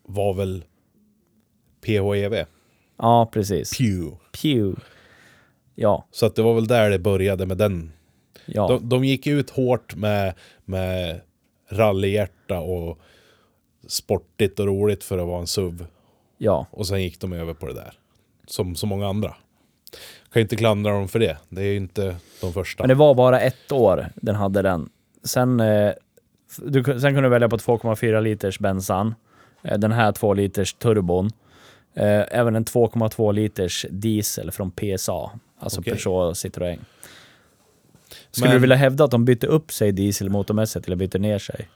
var 0.07 0.33
väl 0.33 0.63
PHEV. 1.85 2.45
Ja, 2.97 3.29
precis. 3.33 3.77
Pew. 3.77 4.17
Pew. 4.41 4.75
Ja, 5.79 6.05
Så 6.11 6.25
att 6.25 6.35
det 6.35 6.41
var 6.41 6.53
väl 6.53 6.67
där 6.67 6.89
det 6.89 6.99
började 6.99 7.45
med 7.45 7.57
den. 7.57 7.91
ja. 8.45 8.67
De, 8.67 8.89
de 8.89 9.03
gick 9.05 9.27
ut 9.27 9.49
hårt 9.49 9.95
med, 9.95 10.33
med 10.65 11.21
rallyhjärta 11.69 12.59
och 12.59 12.99
sportigt 13.87 14.59
och 14.59 14.65
roligt 14.65 15.03
för 15.03 15.17
att 15.17 15.27
vara 15.27 15.39
en 15.39 15.47
SUV. 15.47 15.85
ja. 16.37 16.65
Och 16.71 16.87
sen 16.87 17.03
gick 17.03 17.19
de 17.19 17.33
över 17.33 17.53
på 17.53 17.67
det 17.67 17.73
där. 17.73 17.93
Som 18.47 18.75
så 18.75 18.87
många 18.87 19.07
andra. 19.07 19.35
Kan 20.33 20.41
inte 20.41 20.55
klandra 20.55 20.91
dem 20.91 21.07
för 21.07 21.19
det. 21.19 21.37
Det 21.49 21.61
är 21.61 21.65
ju 21.65 21.75
inte 21.77 22.15
de 22.41 22.53
första. 22.53 22.83
Men 22.83 22.87
det 22.89 22.95
var 22.95 23.15
bara 23.15 23.39
ett 23.41 23.71
år 23.71 24.07
den 24.15 24.35
hade 24.35 24.61
den. 24.61 24.89
Sen, 25.23 25.59
eh, 25.59 25.91
du, 26.57 26.83
sen 26.83 27.01
kunde 27.01 27.21
du 27.21 27.29
välja 27.29 27.49
på 27.49 27.57
2,4 27.57 28.21
liters 28.21 28.59
bensan. 28.59 29.15
Eh, 29.63 29.77
den 29.77 29.91
här 29.91 30.11
2 30.11 30.33
liters 30.33 30.73
turbon. 30.73 31.29
Eh, 31.97 32.23
även 32.31 32.55
en 32.55 32.65
2,2 32.65 33.33
liters 33.33 33.85
diesel 33.89 34.51
från 34.51 34.71
PSA. 34.71 35.31
Alltså 35.59 35.79
Okej. 35.81 35.93
Peugeot 35.93 36.33
Citroën. 36.37 36.79
Skulle 38.31 38.47
Men- 38.49 38.55
du 38.55 38.59
vilja 38.61 38.75
hävda 38.75 39.03
att 39.03 39.11
de 39.11 39.25
bytte 39.25 39.47
upp 39.47 39.71
sig 39.71 39.91
dieselmotormässigt 39.91 40.85
eller 40.85 40.95
bytte 40.95 41.19
ner 41.19 41.39
sig? 41.39 41.69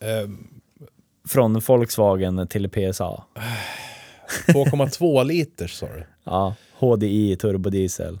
Eh, 0.00 0.30
Från 1.28 1.60
Volkswagen 1.60 2.48
till 2.48 2.68
PSA. 2.68 3.24
2,2 4.46 5.24
liters 5.28 5.72
sa 5.72 5.86
du. 5.86 6.06
Ja, 6.24 6.54
HDI 6.78 7.36
turbodiesel. 7.36 8.18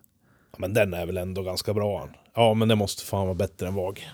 Ja, 0.52 0.56
men 0.58 0.74
den 0.74 0.94
är 0.94 1.06
väl 1.06 1.16
ändå 1.16 1.42
ganska 1.42 1.74
bra. 1.74 2.08
Ja, 2.34 2.54
men 2.54 2.68
det 2.68 2.74
måste 2.74 3.04
fan 3.04 3.26
vara 3.26 3.34
bättre 3.34 3.66
än 3.68 3.74
VAG. 3.74 4.08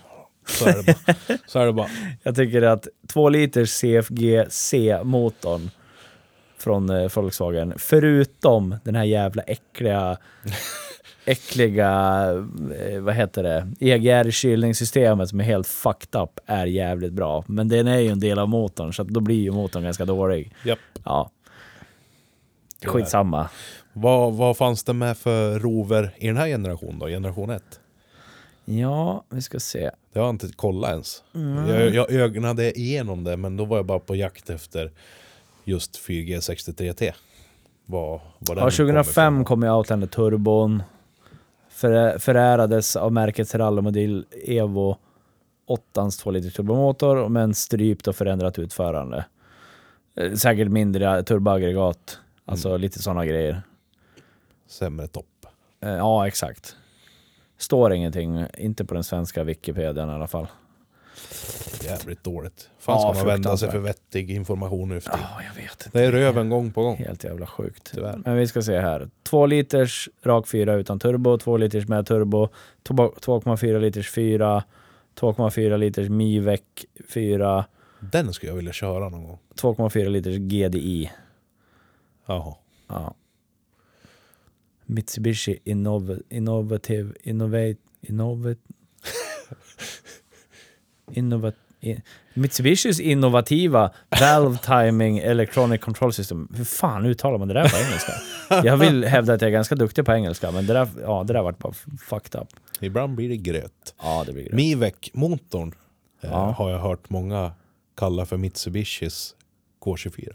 Så 0.47 0.65
är 0.69 0.73
det 0.77 0.83
bara. 0.83 1.37
Så 1.47 1.59
är 1.59 1.65
det 1.65 1.73
bara. 1.73 1.89
Jag 2.23 2.35
tycker 2.35 2.61
att 2.61 2.87
2 3.07 3.29
liters 3.29 3.69
CFG 3.69 4.45
C-motorn 4.49 5.69
från 6.61 6.89
eh, 6.89 7.09
Volkswagen, 7.15 7.73
förutom 7.77 8.75
den 8.83 8.95
här 8.95 9.03
jävla 9.03 9.41
äckliga 9.43 10.17
äckliga, 11.25 12.23
eh, 12.79 12.99
vad 13.01 13.15
heter 13.15 13.43
det, 13.43 13.67
EGR-kylningssystemet 13.79 15.29
som 15.29 15.39
är 15.39 15.43
helt 15.43 15.67
fucked 15.67 16.21
up 16.21 16.39
är 16.45 16.65
jävligt 16.65 17.13
bra. 17.13 17.43
Men 17.47 17.67
den 17.67 17.87
är 17.87 17.97
ju 17.97 18.07
en 18.07 18.19
del 18.19 18.39
av 18.39 18.49
motorn, 18.49 18.93
så 18.93 19.03
då 19.03 19.19
blir 19.19 19.41
ju 19.41 19.51
motorn 19.51 19.83
ganska 19.83 20.05
dålig. 20.05 20.53
Japp. 20.65 20.79
Ja. 21.03 21.31
Skitsamma. 22.85 23.49
Vad, 23.93 24.33
vad 24.33 24.57
fanns 24.57 24.83
det 24.83 24.93
med 24.93 25.17
för 25.17 25.59
rover 25.59 26.11
i 26.17 26.27
den 26.27 26.37
här 26.37 26.47
generationen 26.47 26.99
då? 26.99 27.07
Generation 27.07 27.49
1? 27.49 27.63
Ja, 28.65 29.23
vi 29.29 29.41
ska 29.41 29.59
se. 29.59 29.91
Det 30.13 30.19
har 30.19 30.25
jag 30.25 30.33
inte 30.33 30.47
kollat 30.55 30.91
ens. 30.91 31.23
Jag, 31.67 31.93
jag 31.95 32.11
ögnade 32.11 32.79
igenom 32.79 33.23
det, 33.23 33.37
men 33.37 33.57
då 33.57 33.65
var 33.65 33.77
jag 33.77 33.85
bara 33.85 33.99
på 33.99 34.15
jakt 34.15 34.49
efter 34.49 34.91
just 35.63 35.99
4G63T. 36.07 37.11
Vad, 37.85 38.09
vad 38.09 38.21
den 38.39 38.47
Ja, 38.47 38.55
kommer 38.55 38.71
2005 38.71 39.33
ifrån. 39.35 39.45
kom 39.45 39.63
ju 39.63 39.69
Outlander 39.71 40.07
Turbon. 40.07 40.83
Förä- 41.69 42.19
Förärades 42.19 42.95
av 42.95 43.11
märkets 43.13 43.55
rallymodell 43.55 44.25
Evo 44.45 44.97
8 45.67 46.09
2 46.21 46.31
liters 46.31 46.53
turbomotor 46.53 47.29
med 47.29 47.43
en 47.43 47.53
strypt 47.53 48.07
och 48.07 48.15
förändrat 48.15 48.59
utförande. 48.59 49.25
Eh, 50.15 50.33
Säkert 50.33 50.67
mindre 50.67 51.23
turboaggregat. 51.23 52.19
Alltså 52.45 52.77
lite 52.77 53.01
sådana 53.01 53.25
grejer. 53.25 53.61
Sämre 54.67 55.07
topp. 55.07 55.25
Eh, 55.81 55.89
Ja, 55.89 56.27
exakt. 56.27 56.75
Står 57.57 57.93
ingenting, 57.93 58.45
inte 58.57 58.85
på 58.85 58.93
den 58.93 59.03
svenska 59.03 59.43
Wikipedian 59.43 60.09
i 60.09 60.13
alla 60.13 60.27
fall. 60.27 60.47
Jävligt 61.83 62.23
dåligt. 62.23 62.69
Fan 62.79 62.99
ska 62.99 63.23
man 63.23 63.33
vända 63.33 63.57
sig 63.57 63.71
för 63.71 63.79
vettig 63.79 64.31
information 64.31 64.89
nu 64.89 65.01
för 65.01 65.11
tiden. 65.11 65.25
Ja, 65.37 65.43
jag 65.43 65.61
vet 65.63 65.85
inte. 65.85 65.99
Det 65.99 66.05
är 66.05 66.11
röven 66.11 66.49
gång 66.49 66.71
på 66.71 66.83
gång. 66.83 66.97
Helt 66.97 67.23
jävla 67.23 67.47
sjukt. 67.47 67.91
Tyvärr. 67.93 68.21
Men 68.25 68.35
vi 68.35 68.47
ska 68.47 68.61
se 68.61 68.79
här. 68.79 69.09
2 69.23 69.45
liters 69.45 70.09
rak 70.23 70.47
4 70.47 70.73
utan 70.73 70.99
turbo, 70.99 71.37
2 71.37 71.57
liters 71.57 71.87
med 71.87 72.05
turbo, 72.05 72.49
2,4 72.83 73.79
liters 73.79 74.11
4, 74.11 74.63
2,4 75.19 75.77
liters 75.77 76.09
Mivec 76.09 76.61
4, 77.09 77.65
Den 77.99 78.33
skulle 78.33 78.51
jag 78.51 78.57
vilja 78.57 78.73
köra 78.73 79.09
någon 79.09 79.23
gång. 79.23 79.39
2,4 79.55 80.09
liters 80.09 80.37
GDI. 80.37 81.11
Jaha. 82.25 82.55
Ja. 82.87 83.13
Mitsubishi 84.85 85.59
Innov 85.63 86.19
Innovative 86.29 87.13
Innovate 87.23 87.75
Innovat 88.01 88.57
Innovat 91.13 91.55
in, 91.79 92.01
Mitsubishis 92.33 92.99
innovativa 92.99 93.91
Valve 94.19 94.57
Timing 94.57 95.17
Electronic 95.19 95.81
Control 95.81 96.13
System. 96.13 96.47
Hur 96.55 96.63
fan 96.65 97.05
uttalar 97.05 97.37
man 97.37 97.47
det 97.47 97.53
där 97.53 97.69
på 97.69 97.77
engelska? 97.77 98.11
Jag 98.67 98.77
vill 98.77 99.03
hävda 99.05 99.33
att 99.33 99.41
jag 99.41 99.47
är 99.47 99.51
ganska 99.53 99.75
duktig 99.75 100.05
på 100.05 100.11
engelska, 100.13 100.51
men 100.51 100.67
det 100.67 100.73
där, 100.73 100.87
ja, 101.01 101.23
det 101.23 101.33
där 101.33 101.41
vart 101.43 101.57
bara 101.57 101.73
fucked 102.07 102.41
up. 102.41 102.47
Ibland 102.79 103.15
blir 103.15 103.29
det 103.29 103.37
gröt. 103.37 103.95
Ja, 104.03 104.23
det 104.25 104.33
blir 104.33 104.49
det. 104.49 104.55
Mivec-motorn 104.55 105.73
eh, 106.21 106.29
Ja. 106.31 106.51
har 106.57 106.69
jag 106.71 106.79
hört 106.79 107.09
många 107.09 107.51
kalla 107.97 108.25
för 108.25 108.37
Mitsubishis 108.37 109.35
K24. 109.81 110.29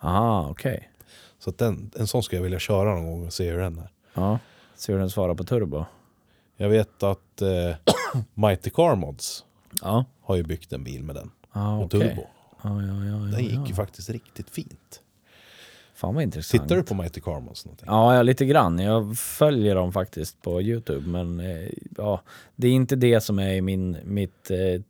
Aha, 0.00 0.46
okej. 0.50 0.90
Så 1.38 1.50
att 1.50 1.58
den, 1.58 1.90
en 1.98 2.06
sån 2.06 2.22
ska 2.22 2.36
jag 2.36 2.42
vilja 2.42 2.58
köra 2.58 2.94
någon 2.94 3.06
gång 3.06 3.26
och 3.26 3.32
se 3.32 3.50
hur 3.50 3.58
den 3.58 3.78
är. 3.78 3.88
Ja. 4.14 4.38
Se 4.76 4.92
hur 4.92 4.98
den 4.98 5.10
svarar 5.10 5.34
på 5.34 5.44
turbo. 5.44 5.84
Jag 6.56 6.68
vet 6.68 7.02
att 7.02 7.42
eh, 7.42 7.76
Mighty 8.34 8.70
Car 8.70 8.94
Mods 8.96 9.44
Ja. 9.84 10.04
har 10.22 10.36
ju 10.36 10.42
byggt 10.42 10.72
en 10.72 10.84
bil 10.84 11.02
med 11.04 11.14
den. 11.16 11.30
Ja, 11.52 11.76
Och 11.78 11.84
okej. 11.84 12.00
turbo. 12.00 12.26
Ja, 12.62 12.82
ja, 12.82 13.04
ja, 13.04 13.14
Den 13.36 13.44
gick 13.44 13.68
ju 13.68 13.74
faktiskt 13.74 14.10
riktigt 14.10 14.50
fint. 14.50 15.00
Fan 15.94 16.14
vad 16.14 16.22
intressant. 16.22 16.62
Tittar 16.62 16.76
du 16.76 16.82
på 16.82 16.94
Mighty 16.94 17.20
Car 17.20 17.40
Mods 17.40 17.64
någonting? 17.64 17.86
Ja, 17.88 18.14
ja, 18.16 18.22
lite 18.22 18.44
grann. 18.46 18.78
Jag 18.78 19.18
följer 19.18 19.74
dem 19.74 19.92
faktiskt 19.92 20.42
på 20.42 20.62
Youtube, 20.62 21.08
men 21.08 21.40
eh, 21.40 21.68
ja, 21.96 22.20
det 22.56 22.68
är 22.68 22.72
inte 22.72 22.96
det 22.96 23.20
som 23.20 23.38
är 23.38 23.52
i 23.54 23.60
min, 23.60 23.96
mitt 24.04 24.50
eh, 24.50 24.82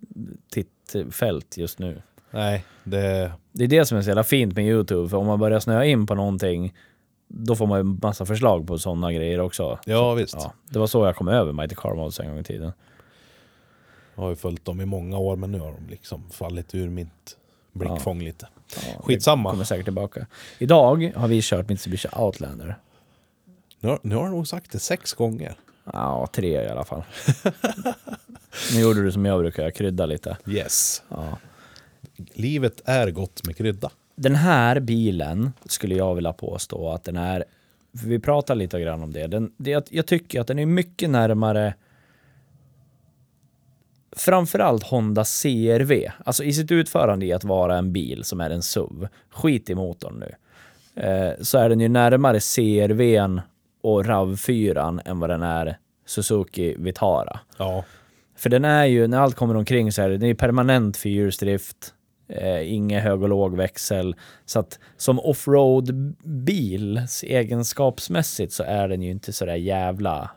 tittfält 0.50 1.56
just 1.56 1.78
nu. 1.78 2.02
Nej, 2.30 2.64
det... 2.84 3.32
Det 3.52 3.64
är 3.64 3.68
det 3.68 3.86
som 3.86 3.98
är 3.98 4.02
så 4.02 4.08
jävla 4.08 4.24
fint 4.24 4.54
med 4.56 4.66
Youtube, 4.66 5.08
för 5.08 5.16
om 5.16 5.26
man 5.26 5.38
börjar 5.38 5.60
snöa 5.60 5.84
in 5.84 6.06
på 6.06 6.14
någonting, 6.14 6.74
då 7.28 7.56
får 7.56 7.66
man 7.66 7.78
ju 7.78 7.84
massa 7.84 8.26
förslag 8.26 8.66
på 8.66 8.78
sådana 8.78 9.12
grejer 9.12 9.40
också. 9.40 9.78
Ja 9.86 10.14
visst. 10.14 10.34
Ja, 10.34 10.52
det 10.70 10.78
var 10.78 10.86
så 10.86 11.04
jag 11.06 11.16
kom 11.16 11.28
över 11.28 11.52
Mighty 11.52 11.74
Car 11.74 11.94
Mods 11.94 12.20
en 12.20 12.28
gång 12.28 12.38
i 12.38 12.44
tiden. 12.44 12.72
Jag 14.14 14.22
har 14.22 14.30
ju 14.30 14.36
följt 14.36 14.64
dem 14.64 14.80
i 14.80 14.84
många 14.84 15.18
år 15.18 15.36
men 15.36 15.52
nu 15.52 15.58
har 15.58 15.72
de 15.72 15.90
liksom 15.90 16.30
fallit 16.30 16.74
ur 16.74 16.88
mitt 16.88 17.36
blickfång 17.72 18.22
lite. 18.22 18.48
Ja, 18.76 19.02
Skitsamma. 19.02 19.50
Kommer 19.50 19.64
säkert 19.64 19.86
tillbaka. 19.86 20.26
Idag 20.58 21.12
har 21.16 21.28
vi 21.28 21.40
kört 21.42 21.68
Mitsubishi 21.68 22.08
Outlander. 22.16 22.76
Nu 23.80 23.88
har, 23.88 23.98
nu 24.02 24.14
har 24.14 24.22
jag 24.22 24.30
nog 24.30 24.48
sagt 24.48 24.72
det 24.72 24.78
sex 24.78 25.12
gånger. 25.12 25.54
Ja, 25.92 26.28
tre 26.32 26.62
i 26.62 26.68
alla 26.68 26.84
fall. 26.84 27.02
nu 28.74 28.80
gjorde 28.80 29.02
du 29.02 29.12
som 29.12 29.24
jag 29.24 29.40
brukar, 29.40 29.70
krydda 29.70 30.06
lite. 30.06 30.36
Yes. 30.46 31.02
Ja. 31.08 31.38
Livet 32.34 32.80
är 32.84 33.10
gott 33.10 33.46
med 33.46 33.56
krydda. 33.56 33.90
Den 34.16 34.34
här 34.34 34.80
bilen 34.80 35.52
skulle 35.66 35.94
jag 35.94 36.14
vilja 36.14 36.32
påstå 36.32 36.90
att 36.90 37.04
den 37.04 37.16
är, 37.16 37.44
vi 37.92 38.18
pratar 38.18 38.54
lite 38.54 38.80
grann 38.80 39.02
om 39.02 39.12
det, 39.12 39.26
den, 39.26 39.52
det 39.56 39.70
jag, 39.70 39.82
jag 39.90 40.06
tycker 40.06 40.40
att 40.40 40.46
den 40.46 40.58
är 40.58 40.66
mycket 40.66 41.10
närmare 41.10 41.74
framförallt 44.16 44.82
Honda 44.82 45.24
CRV, 45.24 46.10
alltså 46.24 46.44
i 46.44 46.52
sitt 46.52 46.72
utförande 46.72 47.26
i 47.26 47.32
att 47.32 47.44
vara 47.44 47.78
en 47.78 47.92
bil 47.92 48.24
som 48.24 48.40
är 48.40 48.50
en 48.50 48.62
SUV, 48.62 49.08
skit 49.30 49.70
i 49.70 49.74
motorn 49.74 50.20
nu, 50.20 50.34
eh, 51.02 51.32
så 51.40 51.58
är 51.58 51.68
den 51.68 51.80
ju 51.80 51.88
närmare 51.88 52.40
CRVn 52.40 53.40
och 53.82 54.04
RAV4 54.04 55.00
än 55.04 55.20
vad 55.20 55.30
den 55.30 55.42
är 55.42 55.78
Suzuki 56.06 56.74
Vitara. 56.78 57.40
Ja, 57.58 57.84
För 58.36 58.50
den 58.50 58.64
är 58.64 58.84
ju, 58.84 59.06
när 59.06 59.18
allt 59.18 59.36
kommer 59.36 59.56
omkring 59.56 59.92
så 59.92 60.02
är 60.02 60.08
det, 60.08 60.16
den 60.16 60.28
är 60.28 60.34
permanent 60.34 60.96
fyrhjulsdrift, 60.96 61.94
eh, 62.28 62.72
ingen 62.74 63.02
hög 63.02 63.22
och 63.22 63.28
låg 63.28 63.56
växel. 63.56 64.16
Så 64.46 64.58
att 64.58 64.78
som 64.96 65.20
offroad-bil 65.20 67.00
egenskapsmässigt 67.22 68.52
så 68.52 68.62
är 68.62 68.88
den 68.88 69.02
ju 69.02 69.10
inte 69.10 69.32
så 69.32 69.44
där 69.44 69.54
jävla 69.54 70.30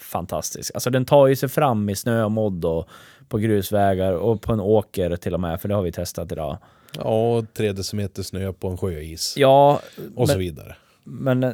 fantastisk. 0.00 0.70
Alltså 0.74 0.90
den 0.90 1.04
tar 1.04 1.26
ju 1.26 1.36
sig 1.36 1.48
fram 1.48 1.88
i 1.88 1.96
snö 1.96 2.24
och 2.24 2.32
modd 2.32 2.64
och 2.64 2.88
på 3.28 3.38
grusvägar 3.38 4.12
och 4.12 4.42
på 4.42 4.52
en 4.52 4.60
åker 4.60 5.16
till 5.16 5.34
och 5.34 5.40
med, 5.40 5.60
för 5.60 5.68
det 5.68 5.74
har 5.74 5.82
vi 5.82 5.92
testat 5.92 6.32
idag. 6.32 6.58
ja 6.98 7.44
tre 7.54 7.72
decimeter 7.72 8.22
snö 8.22 8.52
på 8.52 8.68
en 8.68 8.76
sjöis. 8.78 9.34
Ja, 9.36 9.80
och 10.16 10.28
så 10.28 10.32
men- 10.34 10.38
vidare. 10.40 10.76
Men 11.04 11.44
eh, 11.44 11.50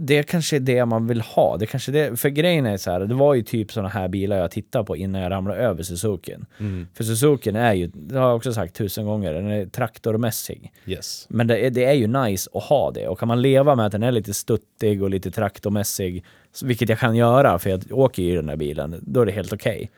det 0.00 0.22
kanske 0.22 0.56
är 0.56 0.60
det 0.60 0.84
man 0.86 1.06
vill 1.06 1.20
ha. 1.20 1.56
Det 1.56 1.66
kanske 1.66 1.92
det, 1.92 2.20
för 2.20 2.28
grejen 2.28 2.66
är 2.66 2.76
så 2.76 2.90
här, 2.90 3.00
det 3.00 3.14
var 3.14 3.34
ju 3.34 3.42
typ 3.42 3.72
sådana 3.72 3.88
här 3.88 4.08
bilar 4.08 4.36
jag 4.38 4.50
tittade 4.50 4.84
på 4.84 4.96
innan 4.96 5.20
jag 5.22 5.30
ramlade 5.30 5.60
över 5.60 5.82
Suzukin. 5.82 6.46
För 6.94 7.04
Suzukin 7.04 7.56
är 7.56 7.72
ju, 7.74 7.86
det 7.94 8.18
har 8.18 8.26
jag 8.28 8.36
också 8.36 8.52
sagt 8.52 8.74
tusen 8.76 9.06
gånger, 9.06 9.32
den 9.32 9.46
är 9.50 9.66
traktormässig. 9.66 10.72
Yes. 10.86 11.26
Men 11.30 11.46
det 11.46 11.58
är, 11.66 11.70
det 11.70 11.84
är 11.84 11.92
ju 11.92 12.06
nice 12.06 12.50
att 12.54 12.62
ha 12.62 12.90
det. 12.90 13.08
Och 13.08 13.18
kan 13.18 13.28
man 13.28 13.42
leva 13.42 13.74
med 13.74 13.86
att 13.86 13.92
den 13.92 14.02
är 14.02 14.12
lite 14.12 14.34
stuttig 14.34 15.02
och 15.02 15.10
lite 15.10 15.30
traktormässig, 15.30 16.24
så- 16.52 16.66
vilket 16.66 16.88
jag 16.88 16.98
kan 16.98 17.16
göra 17.16 17.58
för 17.58 17.70
jag 17.70 17.82
åker 17.92 18.22
ju 18.22 18.32
i 18.32 18.34
den 18.36 18.46
där 18.46 18.56
bilen, 18.56 19.00
då 19.02 19.20
är 19.20 19.26
det 19.26 19.32
helt 19.32 19.52
okej. 19.52 19.90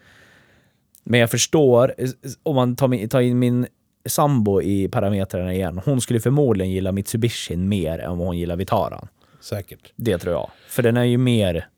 Men 1.04 1.20
jag 1.20 1.30
förstår, 1.30 1.94
eh, 1.98 2.10
om 2.42 2.56
man 2.56 2.76
tar, 2.76 3.20
in 3.20 3.38
min 3.38 3.66
sambo 4.06 4.62
i 4.62 4.88
parametrarna 4.88 5.54
igen, 5.54 5.80
hon 5.84 6.00
skulle 6.00 6.20
förmodligen 6.20 6.72
gilla 6.72 6.92
Mitsubishi 6.92 7.56
mer 7.56 7.98
än 7.98 8.18
vad 8.18 8.26
hon 8.26 8.38
gillar 8.38 8.56
Vitaran. 8.56 9.08
Säkert. 9.40 9.92
Det 9.96 10.18
tror 10.18 10.34
jag. 10.34 10.50
För 10.68 10.82
den 10.82 10.96
är 10.96 11.04
ju 11.04 11.18
mer 11.18 11.68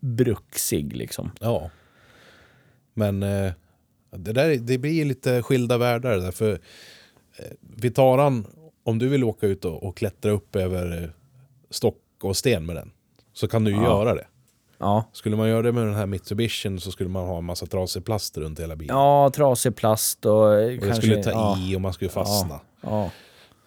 bruksig 0.00 0.96
liksom. 0.96 1.30
Ja. 1.40 1.70
Men 2.94 3.22
eh, 3.22 3.52
det, 4.16 4.32
där, 4.32 4.56
det 4.56 4.78
blir 4.78 5.04
lite 5.04 5.42
skilda 5.42 5.78
världar 5.78 6.16
där. 6.16 6.30
För 6.30 6.52
eh, 6.52 7.44
Vitaran, 7.60 8.46
om 8.84 8.98
du 8.98 9.08
vill 9.08 9.24
åka 9.24 9.46
ut 9.46 9.64
och, 9.64 9.82
och 9.82 9.96
klättra 9.96 10.30
upp 10.30 10.56
över 10.56 11.02
eh, 11.02 11.08
stock 11.70 12.02
och 12.22 12.36
sten 12.36 12.66
med 12.66 12.76
den, 12.76 12.90
så 13.32 13.48
kan 13.48 13.64
du 13.64 13.70
ju 13.70 13.76
Ja. 13.76 13.82
göra 13.82 14.14
det. 14.14 14.26
Ja. 14.78 15.04
Skulle 15.12 15.36
man 15.36 15.48
göra 15.48 15.62
det 15.62 15.72
med 15.72 15.86
den 15.86 15.94
här 15.94 16.06
Mitsubishin 16.06 16.80
så 16.80 16.90
skulle 16.90 17.10
man 17.10 17.26
ha 17.26 17.38
en 17.38 17.44
massa 17.44 17.66
trasig 17.66 18.04
plast 18.04 18.38
runt 18.38 18.60
hela 18.60 18.76
bilen. 18.76 18.96
Ja, 18.96 19.30
trasig 19.34 19.76
plast 19.76 20.26
och, 20.26 20.32
och 20.32 20.56
det 20.56 20.78
kanske... 20.78 20.96
skulle 20.96 21.22
ta 21.22 21.30
ja, 21.30 21.58
i 21.58 21.76
och 21.76 21.80
man 21.80 21.92
skulle 21.92 22.10
fastna. 22.10 22.60
Ja, 22.80 23.04
ja. 23.04 23.10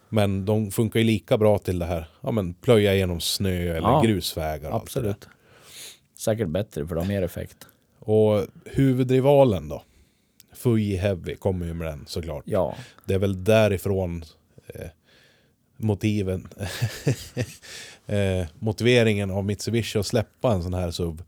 Men 0.09 0.45
de 0.45 0.71
funkar 0.71 0.99
ju 0.99 1.05
lika 1.05 1.37
bra 1.37 1.57
till 1.57 1.79
det 1.79 1.85
här, 1.85 2.09
ja 2.21 2.31
men 2.31 2.53
plöja 2.53 2.95
genom 2.95 3.19
snö 3.19 3.77
eller 3.77 4.03
grusvägar. 4.03 4.69
och 4.69 4.75
det 4.75 4.81
absolut. 4.81 5.27
Säkert 6.17 6.47
bättre 6.47 6.87
för 6.87 6.95
de 6.95 7.01
har 7.01 7.07
mer 7.07 7.21
effekt. 7.21 7.67
Och 7.99 8.45
huvudrivalen 8.65 9.69
då? 9.69 9.83
Fuji 10.53 10.95
Heavy 10.95 11.35
kommer 11.35 11.65
ju 11.65 11.73
med 11.73 11.87
den 11.87 12.05
såklart. 12.07 12.43
Ja, 12.45 12.75
Det 13.05 13.13
är 13.13 13.19
väl 13.19 13.43
därifrån 13.43 14.23
eh, 14.67 14.89
motiven, 15.79 16.47
eh, 18.07 18.47
motiveringen 18.59 19.31
av 19.31 19.45
Mitsubishi 19.45 19.99
att 19.99 20.05
släppa 20.05 20.51
en 20.51 20.63
sån 20.63 20.73
här 20.73 20.91
kom 20.91 21.23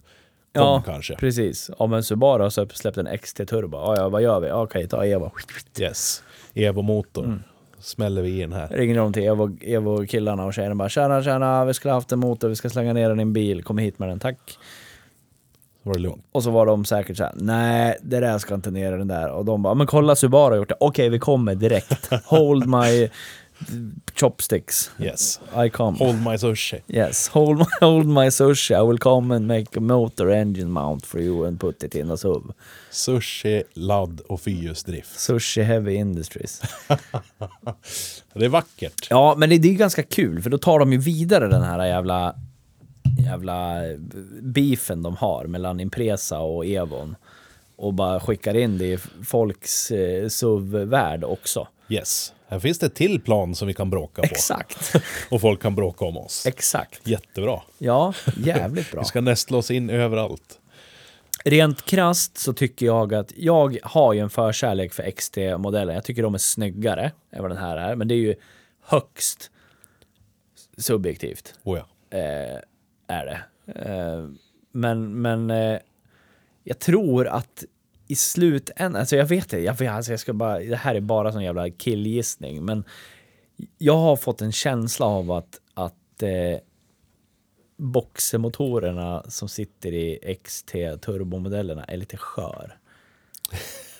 Ja, 0.53 0.83
kanske. 0.85 1.15
precis. 1.15 1.69
Ja, 1.79 1.87
men 1.87 2.03
Subaru 2.03 2.43
har 2.43 2.49
släppt 2.75 2.97
en 2.97 3.17
XT 3.17 3.35
Turbo. 3.47 3.77
Ja, 3.77 3.95
ja, 3.97 4.09
vad 4.09 4.21
gör 4.21 4.39
vi? 4.39 4.51
Okej, 4.51 4.87
ta 4.87 5.05
Evo. 5.05 5.31
Yes. 5.79 6.23
Evo-motor. 6.53 7.23
Mm. 7.25 7.43
smäller 7.79 8.21
vi 8.21 8.29
i 8.37 8.41
den 8.41 8.53
här. 8.53 8.67
Ringer 8.67 8.97
de 8.97 9.13
till 9.13 9.23
Evo, 9.23 9.57
Evo 9.61 10.05
killarna 10.05 10.45
och 10.45 10.53
tjejerna 10.53 10.75
bara 10.75 10.89
tjena 10.89 11.23
tjena, 11.23 11.65
vi 11.65 11.73
skulle 11.73 11.93
haft 11.93 12.11
en 12.11 12.19
motor, 12.19 12.49
vi 12.49 12.55
ska 12.55 12.69
slänga 12.69 12.93
ner 12.93 13.09
den 13.09 13.19
i 13.19 13.21
en 13.21 13.33
bil, 13.33 13.63
kom 13.63 13.77
hit 13.77 13.99
med 13.99 14.09
den, 14.09 14.19
tack. 14.19 14.57
Så 15.83 15.89
var 15.89 15.93
det 15.93 15.99
lugnt. 15.99 16.25
Och 16.31 16.43
så 16.43 16.51
var 16.51 16.65
de 16.65 16.85
säkert 16.85 17.17
så 17.17 17.23
här: 17.23 17.33
nej 17.35 17.97
det 18.01 18.19
där 18.19 18.37
ska 18.37 18.55
inte 18.55 18.71
ner 18.71 18.93
i 18.93 18.97
den 18.97 19.07
där. 19.07 19.29
Och 19.31 19.45
de 19.45 19.61
bara, 19.63 19.73
men 19.73 19.87
kolla 19.87 20.15
Subaru 20.15 20.49
har 20.51 20.57
gjort 20.57 20.69
det. 20.69 20.75
Okej 20.79 21.09
vi 21.09 21.19
kommer 21.19 21.55
direkt. 21.55 22.09
Hold 22.25 22.67
my 22.67 23.09
chopsticks. 24.15 24.91
Yes. 24.99 25.39
I 25.53 25.69
come. 25.69 25.97
Hold 25.97 26.21
my 26.21 26.37
sushi. 26.37 26.81
Yes, 26.87 27.27
hold 27.27 27.57
my, 27.57 27.65
hold 27.79 28.05
my 28.05 28.29
sushi. 28.29 28.75
I 28.75 28.81
will 28.81 28.97
come 28.97 29.35
and 29.35 29.47
make 29.47 29.77
a 29.77 29.79
motor 29.79 30.29
engine 30.29 30.71
mount 30.71 31.05
for 31.05 31.19
you 31.19 31.45
and 31.45 31.59
put 31.59 31.83
it 31.83 31.95
in 31.95 32.11
a 32.11 32.17
SUV. 32.17 32.53
Sushi, 32.91 33.63
ladd 33.73 34.19
och 34.19 34.41
fyrhjulsdrift. 34.41 35.19
Sushi 35.19 35.61
Heavy 35.61 35.93
Industries. 35.93 36.61
Det 38.33 38.45
är 38.45 38.49
vackert. 38.49 39.07
Ja, 39.09 39.35
men 39.37 39.49
det, 39.49 39.57
det 39.57 39.69
är 39.69 39.73
ganska 39.73 40.03
kul 40.03 40.41
för 40.41 40.49
då 40.49 40.57
tar 40.57 40.79
de 40.79 40.91
ju 40.91 40.97
vidare 40.97 41.47
den 41.47 41.63
här 41.63 41.85
jävla 41.85 42.35
jävla 43.17 43.81
beefen 44.41 45.03
de 45.03 45.15
har 45.15 45.45
mellan 45.45 45.79
Impresa 45.79 46.39
och 46.39 46.65
Evon 46.65 47.15
och 47.75 47.93
bara 47.93 48.19
skickar 48.19 48.57
in 48.57 48.77
det 48.77 48.85
i 48.85 48.97
folks 49.23 49.91
eh, 49.91 50.27
SUV-värld 50.27 51.23
också. 51.23 51.67
Yes. 51.89 52.33
Här 52.51 52.59
finns 52.59 52.79
det 52.79 52.85
ett 52.85 52.95
till 52.95 53.21
plan 53.21 53.55
som 53.55 53.67
vi 53.67 53.73
kan 53.73 53.89
bråka 53.89 54.21
på. 54.21 54.27
Exakt, 54.27 54.93
Och 55.29 55.41
folk 55.41 55.61
kan 55.61 55.75
bråka 55.75 56.05
om 56.05 56.17
oss. 56.17 56.45
exakt. 56.45 57.07
Jättebra. 57.07 57.61
Ja, 57.77 58.13
jävligt 58.37 58.91
bra. 58.91 58.99
Vi 59.01 59.05
ska 59.05 59.21
nästla 59.21 59.57
oss 59.57 59.71
in 59.71 59.89
överallt. 59.89 60.59
Rent 61.45 61.85
krasst 61.85 62.37
så 62.37 62.53
tycker 62.53 62.85
jag 62.85 63.13
att 63.13 63.31
jag 63.35 63.77
har 63.83 64.13
ju 64.13 64.19
en 64.19 64.29
förkärlek 64.29 64.93
för 64.93 65.11
XT-modellen. 65.11 65.95
Jag 65.95 66.03
tycker 66.03 66.23
de 66.23 66.33
är 66.33 66.37
snyggare 66.37 67.11
än 67.31 67.41
vad 67.41 67.51
den 67.51 67.57
här 67.57 67.77
är, 67.77 67.95
men 67.95 68.07
det 68.07 68.13
är 68.13 68.19
ju 68.19 68.35
högst 68.81 69.51
subjektivt. 70.77 71.53
Oh 71.63 71.77
ja. 72.09 72.17
eh, 72.17 72.59
är 73.07 73.25
det. 73.25 73.41
Eh, 73.79 74.27
men 74.71 75.21
men 75.21 75.51
eh, 75.51 75.79
jag 76.63 76.79
tror 76.79 77.27
att 77.27 77.63
i 78.11 78.15
slutändan, 78.15 78.99
alltså 78.99 79.15
jag 79.15 79.25
vet 79.25 79.49
det, 79.49 79.59
jag, 79.59 79.85
alltså 79.85 80.11
jag 80.11 80.19
ska 80.19 80.33
bara, 80.33 80.59
det 80.59 80.75
här 80.75 80.95
är 80.95 80.99
bara 80.99 81.31
sån 81.31 81.43
jävla 81.43 81.69
killgissning, 81.69 82.65
men 82.65 82.83
jag 83.77 83.97
har 83.97 84.15
fått 84.15 84.41
en 84.41 84.51
känsla 84.51 85.05
av 85.05 85.31
att, 85.31 85.61
att 85.73 86.23
eh, 86.23 86.59
boxermotorerna 87.77 89.23
som 89.27 89.49
sitter 89.49 89.93
i 89.93 90.37
XT 90.43 90.71
turbomodellerna 91.01 91.83
är 91.83 91.97
lite 91.97 92.17
skör. 92.17 92.77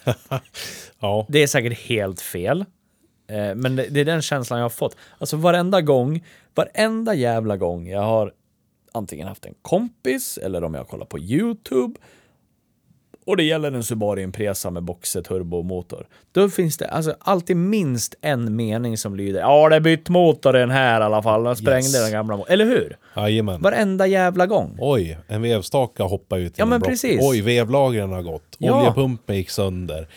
Ja. 0.99 1.26
Det 1.30 1.43
är 1.43 1.47
säkert 1.47 1.80
helt 1.80 2.22
fel. 2.22 2.66
Eh, 3.28 3.55
men 3.55 3.76
det, 3.76 3.88
det 3.89 3.99
är 3.99 4.05
den 4.05 4.22
känslan 4.22 4.59
jag 4.59 4.66
har 4.66 4.70
fått. 4.70 4.95
Alltså 5.18 5.38
varenda 5.38 5.82
gång, 5.82 6.26
varenda 6.55 7.14
jävla 7.14 7.57
gång 7.57 7.88
jag 7.88 8.01
har 8.01 8.34
antingen 8.91 9.28
haft 9.28 9.45
en 9.45 9.55
kompis 9.62 10.38
eller 10.38 10.64
om 10.64 10.74
jag 10.74 10.88
kollar 10.88 11.05
på 11.05 11.20
YouTube 11.20 11.99
och 13.26 13.38
det 13.38 13.44
gäller 13.44 13.72
en 13.72 13.84
Subaru 13.84 14.22
Impresa 14.22 14.70
med 14.70 14.84
boxer 14.84 15.22
turbomotor. 15.22 16.08
Då 16.32 16.50
finns 16.50 16.78
det 16.78 16.88
alltså 16.88 17.16
alltid 17.20 17.58
minst 17.58 18.16
en 18.22 18.56
mening 18.56 18.98
som 18.98 19.16
lyder 19.16 19.40
ja, 19.40 19.70
det 19.70 19.76
är 19.76 19.80
bytt 19.80 20.10
motor 20.10 20.56
i 20.58 20.60
den 20.60 20.70
här 20.70 21.02
i 21.02 21.04
alla 21.04 21.24
fall. 21.24 21.44
Den 21.44 21.56
sprängde 21.56 21.88
Yes. 21.88 22.04
den 22.04 22.12
gamla 22.12 22.38
motorn. 22.38 22.54
Eller 22.54 22.66
hur? 22.66 22.98
Jajamän. 23.16 23.62
Varenda 23.62 24.08
jävla 24.08 24.46
gång. 24.46 24.78
Oj, 24.80 25.18
en 25.28 25.42
vevstaka 25.42 26.04
hoppade 26.04 26.42
ut 26.42 26.54
Ja, 26.58 26.66
men 26.66 26.80
block. 26.80 26.90
precis. 26.90 27.20
Oj, 27.24 27.42
vevlagren 27.42 28.12
har 28.12 28.22
gått. 28.22 28.56
Ja. 28.58 28.82
Oljepumpen 28.82 29.36
gick 29.36 29.50
sönder. 29.50 30.08